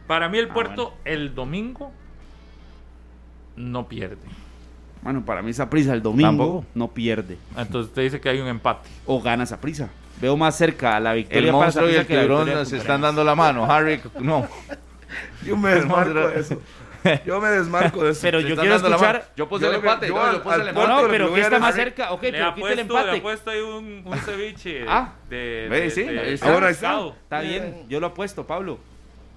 [0.07, 0.97] Para mí el Ah, puerto bueno.
[1.05, 1.93] el domingo
[3.57, 4.17] no pierde.
[5.03, 6.65] Bueno, para mí esa prisa el domingo Tampoco.
[6.75, 8.89] no pierde Entonces usted dice que hay un empate.
[9.05, 9.91] o gana esa prisa.
[10.21, 13.23] Veo más cerca a la El victoria para monstruo y el tiburón se están dando
[13.25, 13.71] la mano.
[13.71, 14.47] Harry, no.
[15.45, 16.61] Yo me desmarco de eso.
[17.27, 18.21] Yo me desmarco de eso.
[18.23, 19.29] Pero yo quiero escuchar.
[19.37, 20.09] Yo puse Yo el empate.
[20.09, 20.93] yo no, yo puse al el No, empate.
[20.95, 22.13] No, que pero ¿qué está más cerca?
[22.13, 23.21] Ok, le, pero ha quite el puesto, le ha empate.
[23.21, 25.13] puesto ahí un, un ceviche de, Ah.
[25.29, 26.49] de, de- sí, de está.
[26.49, 27.07] Ah, bueno, ahí está.
[27.23, 28.79] Está bien, yo lo apuesto, Pablo.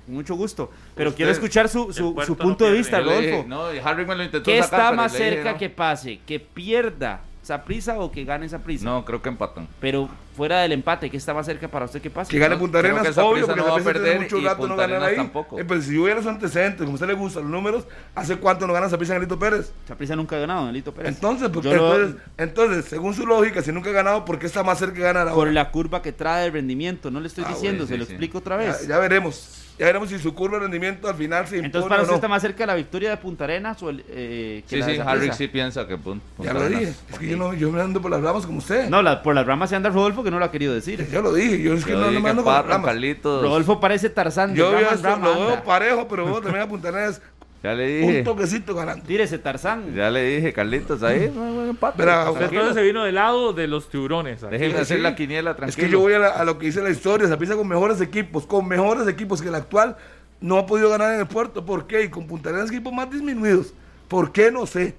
[0.06, 0.72] Con mucho gusto.
[0.96, 2.78] Pero Usted- quiero escuchar su, su, su no punto de pierde.
[2.78, 3.46] vista, Rodolfo.
[3.48, 5.58] no, y Harry me lo intentó ¿Qué sacar, está más cerca no.
[5.58, 6.20] que pase?
[6.26, 8.86] ¿Que pierda Saprisa o que gane Saprisa?
[8.86, 9.68] No, creo que empatan.
[9.80, 12.30] Pero fuera del empate, ¿qué está más cerca para usted que pase?
[12.30, 14.44] Que gane Punta Arenas, que esa obvio, prisa porque no va a perder mucho y
[14.46, 15.16] rato no ganar ahí.
[15.16, 15.58] tampoco.
[15.60, 18.68] Eh, pero si hubiera sus antecedentes, como a usted le gustan los números, ¿hace cuánto
[18.68, 19.72] no gana Saprissa en Lito Pérez?
[19.88, 21.16] Saprisa nunca ha ganado, Nelito Pérez.
[21.16, 24.46] Entonces, porque Yo lo- entonces, entonces, según su lógica, si nunca ha ganado, ¿por qué
[24.46, 25.36] está más cerca de ganar ahora?
[25.36, 28.06] por la curva que trae de rendimiento, no le estoy Ah, diciendo, bueno, se lo
[28.06, 28.12] sí.
[28.12, 28.88] explico otra Ya, vez.
[28.88, 29.64] ya veremos.
[29.80, 32.12] Ya veremos si su curva de rendimiento al final se impone Entonces, para o usted
[32.14, 32.16] no.
[32.16, 34.92] está más cerca la victoria de Punta Arenas o el, eh, que Sí, la sí,
[34.94, 36.76] de Harry sí piensa que pun- Ya Punta lo dije.
[36.78, 37.04] Arenas.
[37.12, 38.90] Es que yo, no, yo me ando por las ramas como usted.
[38.90, 41.08] No, la- por las ramas se anda Rodolfo que no lo ha querido decir.
[41.12, 41.62] Yo lo dije.
[41.62, 42.86] Yo es que Yo no, no dije me ando por las ramas.
[42.88, 43.42] Carlitos.
[43.44, 44.54] Rodolfo parece Tarzán.
[44.54, 45.64] de Yo rama veo en esto, rama lo veo anda.
[45.64, 47.22] parejo, pero veo también a Punta Arenas
[47.68, 48.24] Ya le Un dije.
[48.24, 49.06] toquecito ganando.
[49.06, 49.94] Tírese Tarzán.
[49.94, 52.02] Ya le dije, Carlitos, ahí buen empate.
[52.02, 54.42] Usted entonces se vino del lado de los tiburones.
[54.44, 54.52] aquí.
[54.52, 55.04] Déjenme hacer sí.
[55.04, 55.86] la quiniela Es tranquilo.
[55.88, 58.00] que yo voy a, la- a lo que dice la historia, se piensa con mejores
[58.00, 59.98] equipos, con mejores equipos que el actual,
[60.40, 61.66] no ha podido ganar en el puerto.
[61.66, 62.04] ¿Por qué?
[62.04, 63.74] Y con Punta Arenas equipos más disminuidos.
[64.08, 64.50] ¿Por qué?
[64.52, 64.96] No sé.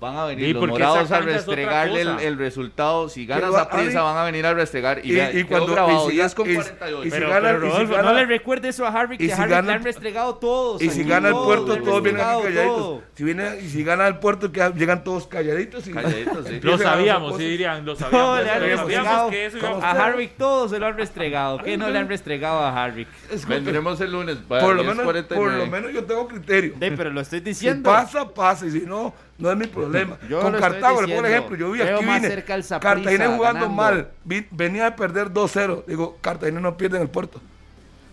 [0.00, 3.08] Van a venir los morados a restregarle el, resultado.
[3.08, 5.04] Si ganas a prisa, van a venir a restregar.
[5.04, 7.00] Y, y- y cuando- grabado y si- 10 con y si- 48.
[7.00, 9.20] y si Pero, gana- pero, y si Rodolfo, gana- no le recuerde eso a Harvick,
[9.20, 10.80] y que si gana le el- han restregado todos.
[10.82, 12.76] Y si gana el puerto, todos vienen aquí calladitos.
[12.76, 13.02] todo.
[13.14, 15.84] Si, viene, y si gana el puerto, que llegan todos calladitos.
[15.88, 16.60] Y, Calladitos, sí.
[16.62, 18.36] Lo sabíamos, sí dirían, lo No, sabíamos.
[18.44, 19.30] le han Sabíamos restregado.
[19.30, 19.90] que eso iba ¿Cómo a?
[19.90, 21.58] Harvick todos se lo han restregado.
[21.60, 23.08] ¿Qué no le han restregado a Harvick?
[23.48, 24.36] Vendremos el lunes.
[24.46, 25.34] Por lo, menos, 10:49.
[25.34, 26.74] por lo menos yo tengo criterio.
[26.78, 27.90] Pero lo estoy Si diciendo.
[27.90, 28.64] pasa, pasa.
[28.66, 30.16] Y si no, no es mi problema.
[30.28, 31.28] Yo Con Cartago, le pongo el diciendo.
[31.28, 31.56] ejemplo.
[31.56, 32.28] Yo vi Veo aquí, más vine.
[32.34, 33.68] cerca al Saprissa Cartagena jugando ganando.
[33.82, 34.08] mal.
[34.24, 35.84] vi- venía de perder 2-0.
[35.86, 37.40] Digo, Cartagena no pierde en el puerto.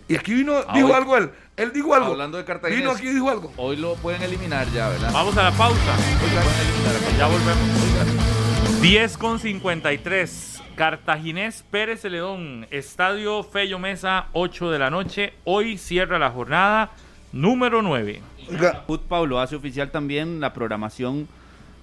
[0.08, 1.30] Y aquí vino, Ah, dijo hoy- algo él.
[1.56, 2.12] Él dijo algo.
[2.12, 3.52] Hablando de Cartagena, Vino aquí y dijo algo.
[3.56, 5.10] Hoy lo pueden eliminar ya, ¿verdad?
[5.12, 5.80] Vamos a la pausa.
[6.22, 7.18] Hoy lo pueden eliminar.
[7.18, 8.80] Ya volvemos.
[8.82, 10.62] 10 con 53.
[10.76, 12.66] Cartaginés Pérez Celedón.
[12.70, 15.32] Estadio Fello Mesa, 8 de la noche.
[15.44, 16.90] Hoy cierra la jornada
[17.36, 18.22] número 9.
[18.48, 21.28] Oiga, Football lo hace oficial también la programación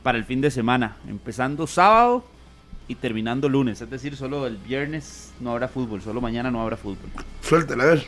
[0.02, 2.26] para el fin de semana, empezando sábado
[2.88, 6.76] y terminando lunes, es decir, solo el viernes no habrá fútbol, solo mañana no habrá
[6.76, 7.10] fútbol.
[7.42, 8.08] suéltela, a ver.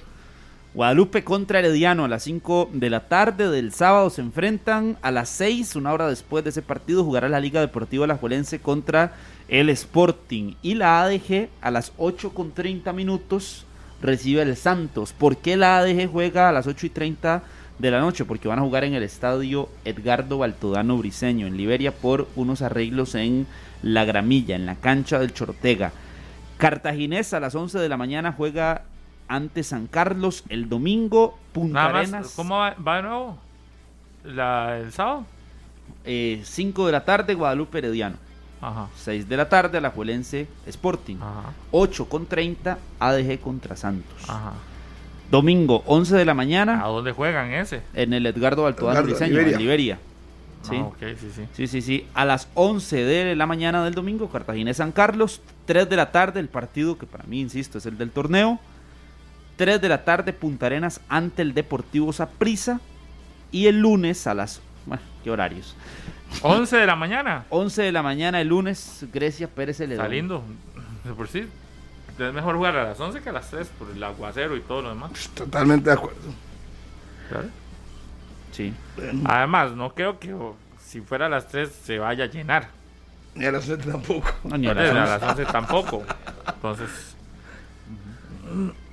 [0.73, 5.29] Guadalupe contra Herediano a las 5 de la tarde del sábado se enfrentan a las
[5.29, 9.13] 6, una hora después de ese partido jugará la Liga Deportiva Alajuelense contra
[9.47, 13.65] el Sporting y la ADG a las 8 con 30 minutos
[14.01, 15.13] recibe el Santos.
[15.13, 17.43] ¿Por qué la ADG juega a las 8 y 30
[17.79, 18.25] de la noche?
[18.25, 23.15] Porque van a jugar en el estadio Edgardo Baltodano Briseño en Liberia por unos arreglos
[23.15, 23.47] en
[23.81, 25.91] la gramilla, en la cancha del Chortega.
[26.57, 28.83] Cartaginés a las 11 de la mañana juega
[29.27, 31.37] ante San Carlos el domingo.
[31.51, 33.37] Punta Nada Arenas, más, ¿cómo va, va de nuevo?
[34.23, 35.25] La, ¿El sábado?
[36.05, 38.17] eh, 5 de la tarde Guadalupe Herediano.
[38.67, 38.87] Ajá.
[38.95, 41.17] 6 de la tarde Alajuelense Sporting.
[41.17, 41.53] Ajá.
[41.71, 44.23] 8 con 30 ADG contra Santos.
[44.27, 44.53] Ajá.
[45.29, 47.81] Domingo 11 de la ¿A mañana dónde juegan ese?
[47.93, 49.53] en el Edgardo Edgardo, Briseño, Liberia.
[49.55, 49.99] en Liberia.
[50.63, 50.75] Sí.
[50.79, 51.41] Ah, ok, sí, sí.
[51.53, 52.07] Sí, sí, sí.
[52.15, 55.41] A las 11 de la mañana del domingo, Cartaginés San Carlos.
[55.65, 58.59] 3 de la tarde, el partido que para mí, insisto, es el del torneo.
[59.57, 62.79] 3 de la tarde, Punta Arenas ante el Deportivo Saprissa.
[63.51, 64.61] Y el lunes a las.
[65.25, 65.75] ¿Qué horarios?
[66.43, 67.45] 11 de la mañana.
[67.49, 70.05] 11 de la mañana, el lunes, Grecia Pérez Celedón.
[70.05, 70.43] Está lindo.
[71.03, 71.47] De por sí.
[72.19, 74.83] Es mejor jugar a las 11 que a las 3 por el aguacero y todo
[74.83, 75.11] lo demás.
[75.33, 76.19] Totalmente de acuerdo.
[77.29, 77.47] Claro.
[78.51, 78.71] Sí.
[79.25, 82.67] Además, no creo que oh, si fuera a las 3 se vaya a llenar.
[83.33, 84.29] Ni a las 7 tampoco.
[84.43, 85.25] No, ni a las a 11.
[85.25, 86.03] las 11 tampoco.
[86.53, 87.15] Entonces,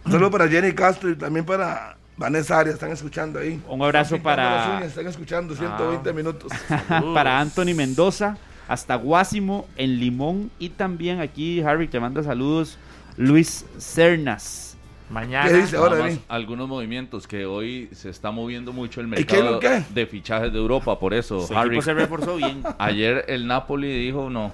[0.07, 2.75] saludo para Jenny Castro y también para Vanessa Arias.
[2.75, 3.61] Están escuchando ahí.
[3.69, 6.53] Un abrazo Están para, uñas, Están escuchando 120 minutos.
[6.69, 7.15] saludos.
[7.15, 8.37] para Anthony Mendoza,
[8.69, 10.51] hasta Guásimo en Limón.
[10.59, 12.79] Y también aquí, Harry, te manda saludos.
[13.17, 14.77] Luis Cernas.
[15.11, 15.47] Mañana.
[15.47, 19.45] ¿Qué dice ahora, algunos movimientos que hoy se está moviendo mucho el ¿Y qué es
[19.45, 21.83] mercado de fichajes de Europa, por eso, Su Harry.
[21.83, 22.63] se reforzó bien.
[22.79, 24.53] Ayer el Napoli dijo no,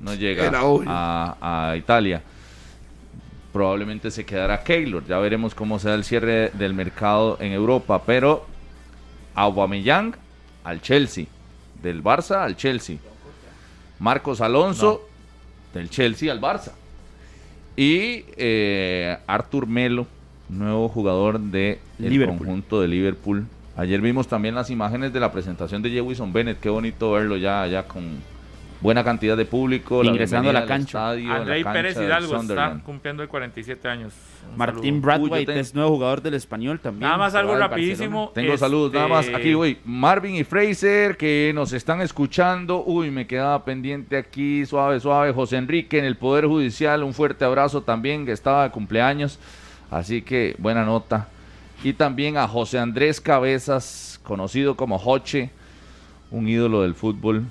[0.00, 2.22] no llega a Italia.
[3.52, 5.04] Probablemente se quedará Keylor.
[5.06, 8.02] Ya veremos cómo se da el cierre del mercado en Europa.
[8.04, 8.46] Pero
[9.34, 10.14] Aubameyang
[10.64, 11.26] al Chelsea.
[11.82, 12.98] Del Barça al Chelsea.
[13.98, 15.06] Marcos Alonso
[15.74, 16.72] del Chelsea al Barça.
[17.76, 20.06] Y eh, Artur Melo,
[20.48, 22.38] nuevo jugador del Liverpool.
[22.38, 23.46] conjunto de Liverpool.
[23.76, 26.60] Ayer vimos también las imágenes de la presentación de Jewison Bennett.
[26.60, 28.20] Qué bonito verlo ya, ya con
[28.80, 30.02] buena cantidad de público.
[30.02, 31.14] Ingresando a la cancha.
[31.14, 34.14] estadio, la cancha Pérez Hidalgo está cumpliendo el 47 años.
[34.50, 35.00] Un Martín.
[35.00, 37.02] Bradway es nuevo jugador del español también.
[37.02, 38.32] Nada más algo rapidísimo.
[38.34, 39.28] Tengo Este- saludos, nada más.
[39.28, 39.78] Aquí, voy.
[39.84, 42.82] Marvin y Fraser, que nos están escuchando.
[42.84, 45.32] Uy, me quedaba pendiente aquí, suave, suave.
[45.32, 49.38] José Enrique en el Poder Judicial, un fuerte abrazo también, que estaba de cumpleaños.
[49.90, 51.28] Así que, buena nota.
[51.82, 55.50] Y también a José Andrés Cabezas, conocido como Joche,
[56.30, 57.44] un ídolo del fútbol,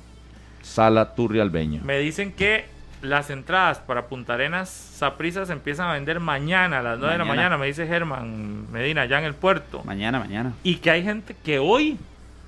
[0.70, 1.82] Sala Turrialbeño.
[1.84, 2.66] Me dicen que
[3.02, 7.18] las entradas para Punta Arenas Saprissa se empiezan a vender mañana a las 9 de
[7.20, 7.58] la Mañana.
[7.58, 9.82] me dice Germán Medina, ya en el puerto.
[9.86, 10.54] Mañana, mañana.
[10.64, 11.98] Y que hay gente que hoy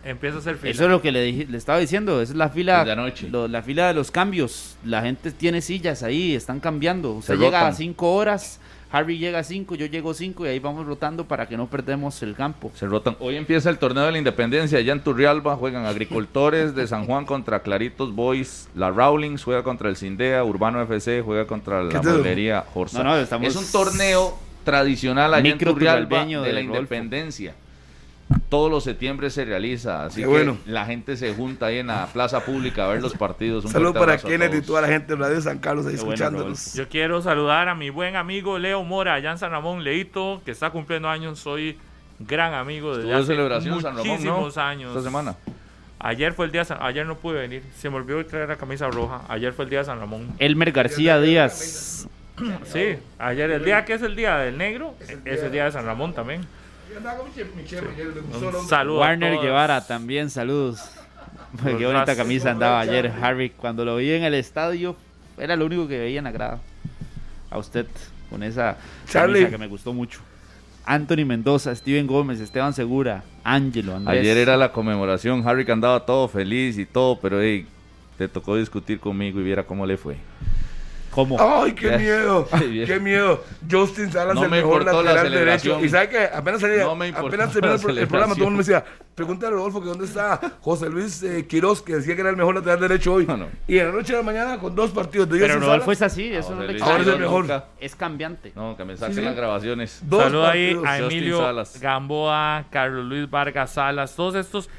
[0.04, 0.72] empieza a hacer fila.
[0.72, 2.22] Eso es lo que le, dije- le estaba diciendo.
[2.22, 2.80] Esa es la fila.
[2.80, 3.30] Desde anoche.
[3.30, 4.76] lo- la fila de los cambios.
[4.84, 7.12] La gente tiene sillas ahí, están cambiando.
[7.14, 7.76] Usted Se llega a rotan.
[7.76, 8.60] 5 horas,
[8.94, 12.22] Harry llega a 5, yo llego 5 y ahí vamos rotando para que no perdemos
[12.24, 12.72] el campo.
[12.76, 13.16] Se rotan.
[13.20, 14.80] Hoy empieza el torneo de la independencia.
[14.80, 18.68] Allá en Turrialba juegan agricultores de San Juan contra Claritos Boys.
[18.76, 20.44] La Rawlings juega contra el Cindea.
[20.44, 23.02] Urbano FC juega contra ¿Qué la molería Jorsa.
[23.04, 26.76] No, no, estamos- Es un torneo tradicional allá en Turrialba de de la Rodolfo.
[26.76, 27.56] independencia.
[28.50, 30.06] Todos los septiembre se realiza.
[30.06, 30.58] Así Qué que bueno.
[30.66, 33.66] la gente se junta ahí en la plaza pública a ver los partidos.
[33.66, 36.74] Un para Kenneth y toda la gente de Radio San Carlos ahí bueno, escuchándonos.
[36.74, 40.52] Yo quiero saludar a mi buen amigo Leo Mora, allá en San Ramón, Leito, que
[40.52, 41.40] está cumpliendo años.
[41.40, 41.78] Soy
[42.20, 44.12] gran amigo de hace celebración San Ramón, ¿no?
[44.14, 44.90] muchísimos años.
[44.92, 45.36] Esta semana.
[46.04, 48.56] Ayer fue el día, de San- ayer no pude venir, se me olvidó traer la
[48.58, 49.22] camisa roja.
[49.30, 50.28] Ayer fue el día de San Ramón.
[50.40, 52.08] Elmer García Díaz.
[52.66, 54.96] Sí, ayer el día que es el día del negro,
[55.26, 56.42] es el día de San Ramón también.
[58.58, 59.40] Un saludo a Warner.
[59.40, 60.82] Guevara también, saludos.
[61.64, 63.50] Qué bonita camisa andaba ayer Harry.
[63.50, 64.96] Cuando lo vi en el estadio,
[65.38, 66.60] era lo único que veía en la grada.
[67.50, 67.86] A usted,
[68.30, 68.78] con esa
[69.08, 69.40] Charlie.
[69.40, 70.22] camisa que me gustó mucho.
[70.86, 74.22] Anthony Mendoza, Steven Gómez, Esteban Segura, Ángelo, Andrés.
[74.22, 75.48] Ayer era la conmemoración.
[75.48, 77.68] Harry que andaba todo feliz y todo, pero hey,
[78.18, 80.18] te tocó discutir conmigo y viera cómo le fue.
[81.12, 81.38] ¿Cómo?
[81.40, 82.48] Ay, qué miedo,
[82.86, 83.44] qué miedo.
[83.70, 85.80] Justin Salas No el me mejor importó la lateral derecho.
[85.84, 88.58] Y sabe que apenas salía, No apenas terminó la el, el programa, todo el mundo
[88.58, 92.22] me decía, pregúntale a Rodolfo que dónde está José Luis eh, Quiroz, que decía que
[92.22, 93.26] era el mejor lateral derecho hoy.
[93.26, 93.48] No, no.
[93.68, 96.34] Y en la noche de la mañana con dos partidos de Pero Rodolfo es así,
[96.34, 97.42] eso no Ahora es el mejor.
[97.42, 97.66] nunca.
[97.80, 98.54] Es cambiante.
[98.56, 99.26] No, que me saquen Sí, sí.
[99.26, 100.00] las grabaciones.
[100.04, 101.78] dos Saludo ahí a Emilio Salas.
[101.82, 104.70] Gamboa, Carlos Luis Vargas Salas, todos estos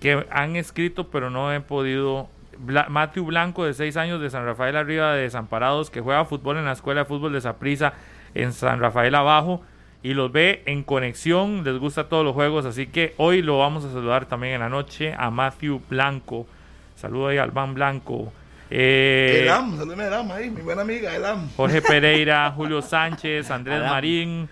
[0.00, 2.28] que han escrito pero no he podido.
[2.58, 6.56] Bla- Matthew Blanco, de 6 años, de San Rafael Arriba de Desamparados, que juega fútbol
[6.58, 7.92] en la Escuela de Fútbol de Saprissa
[8.34, 9.62] en San Rafael Abajo
[10.02, 13.84] y los ve en conexión, les gusta todos los juegos, así que hoy lo vamos
[13.84, 16.46] a saludar también en la noche a Matthew Blanco.
[16.94, 18.32] Saludo ahí al Van Blanco.
[18.70, 21.48] Eh, Elam, saludeme a Elam ahí, mi buena amiga Elam.
[21.56, 23.90] Jorge Pereira, Julio Sánchez, Andrés Adam.
[23.90, 24.48] Marín,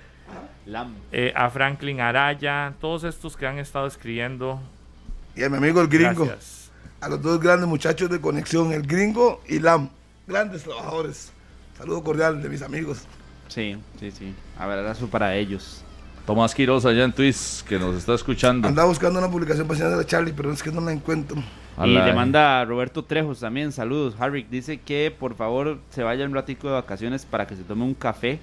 [0.67, 0.95] Lam.
[1.13, 4.61] eh, a Franklin Araya, todos estos que han estado escribiendo.
[5.37, 6.27] Y a mi amigo el gringo.
[6.27, 6.54] Gracias.
[7.05, 9.91] A los dos grandes muchachos de conexión, el gringo y Lam.
[10.27, 11.33] Grandes trabajadores.
[11.77, 13.03] Saludo cordial de mis amigos.
[13.49, 14.35] Sí, sí, sí.
[14.59, 15.83] Abrazo para ellos.
[16.25, 18.67] Tomás Quiroz allá en Twitch, que nos está escuchando.
[18.67, 21.37] Andaba buscando una publicación para de la Charlie, pero es que no la encuentro.
[21.77, 24.15] A y la- le manda a Roberto Trejos también, saludos.
[24.19, 27.85] Harry dice que por favor se vaya un ratico de vacaciones para que se tome
[27.85, 28.41] un café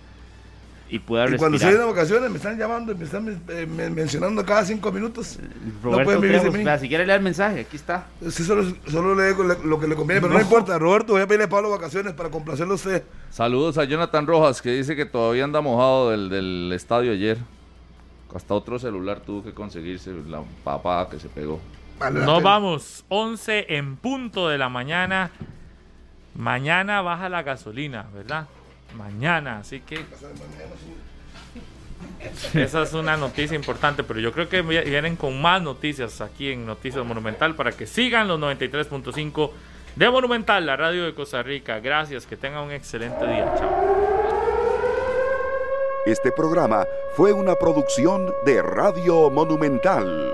[0.91, 3.89] y pueda Y cuando se de vacaciones me están llamando y me están eh, me-
[3.89, 5.39] mencionando cada cinco minutos.
[5.81, 8.07] Roberto pueden vivir sin si quiere leer el mensaje, aquí está.
[8.29, 10.77] Sí, solo, solo le digo le- lo que le conviene, pero no, importa.
[10.77, 13.03] Roberto, voy a pedirle a Pablo vacaciones para complacerlo a usted.
[13.29, 17.37] Saludos a Jonathan Rojas, que dice que todavía anda mojado del, del estadio ayer.
[18.35, 21.59] Hasta otro celular tuvo que conseguirse la papada que se pegó.
[21.99, 22.49] Vale Nos pena.
[22.49, 25.31] vamos, 11 en punto de la mañana.
[26.35, 28.47] Mañana baja la gasolina, ¿verdad?
[28.95, 30.03] Mañana, así que...
[32.53, 36.51] Esa es una noticia importante, pero yo creo que vi- vienen con más noticias aquí
[36.51, 39.51] en Noticias Monumental para que sigan los 93.5
[39.95, 41.79] de Monumental, la radio de Costa Rica.
[41.79, 43.53] Gracias, que tengan un excelente día.
[43.57, 44.01] Chao.
[46.05, 46.85] Este programa
[47.15, 50.33] fue una producción de Radio Monumental.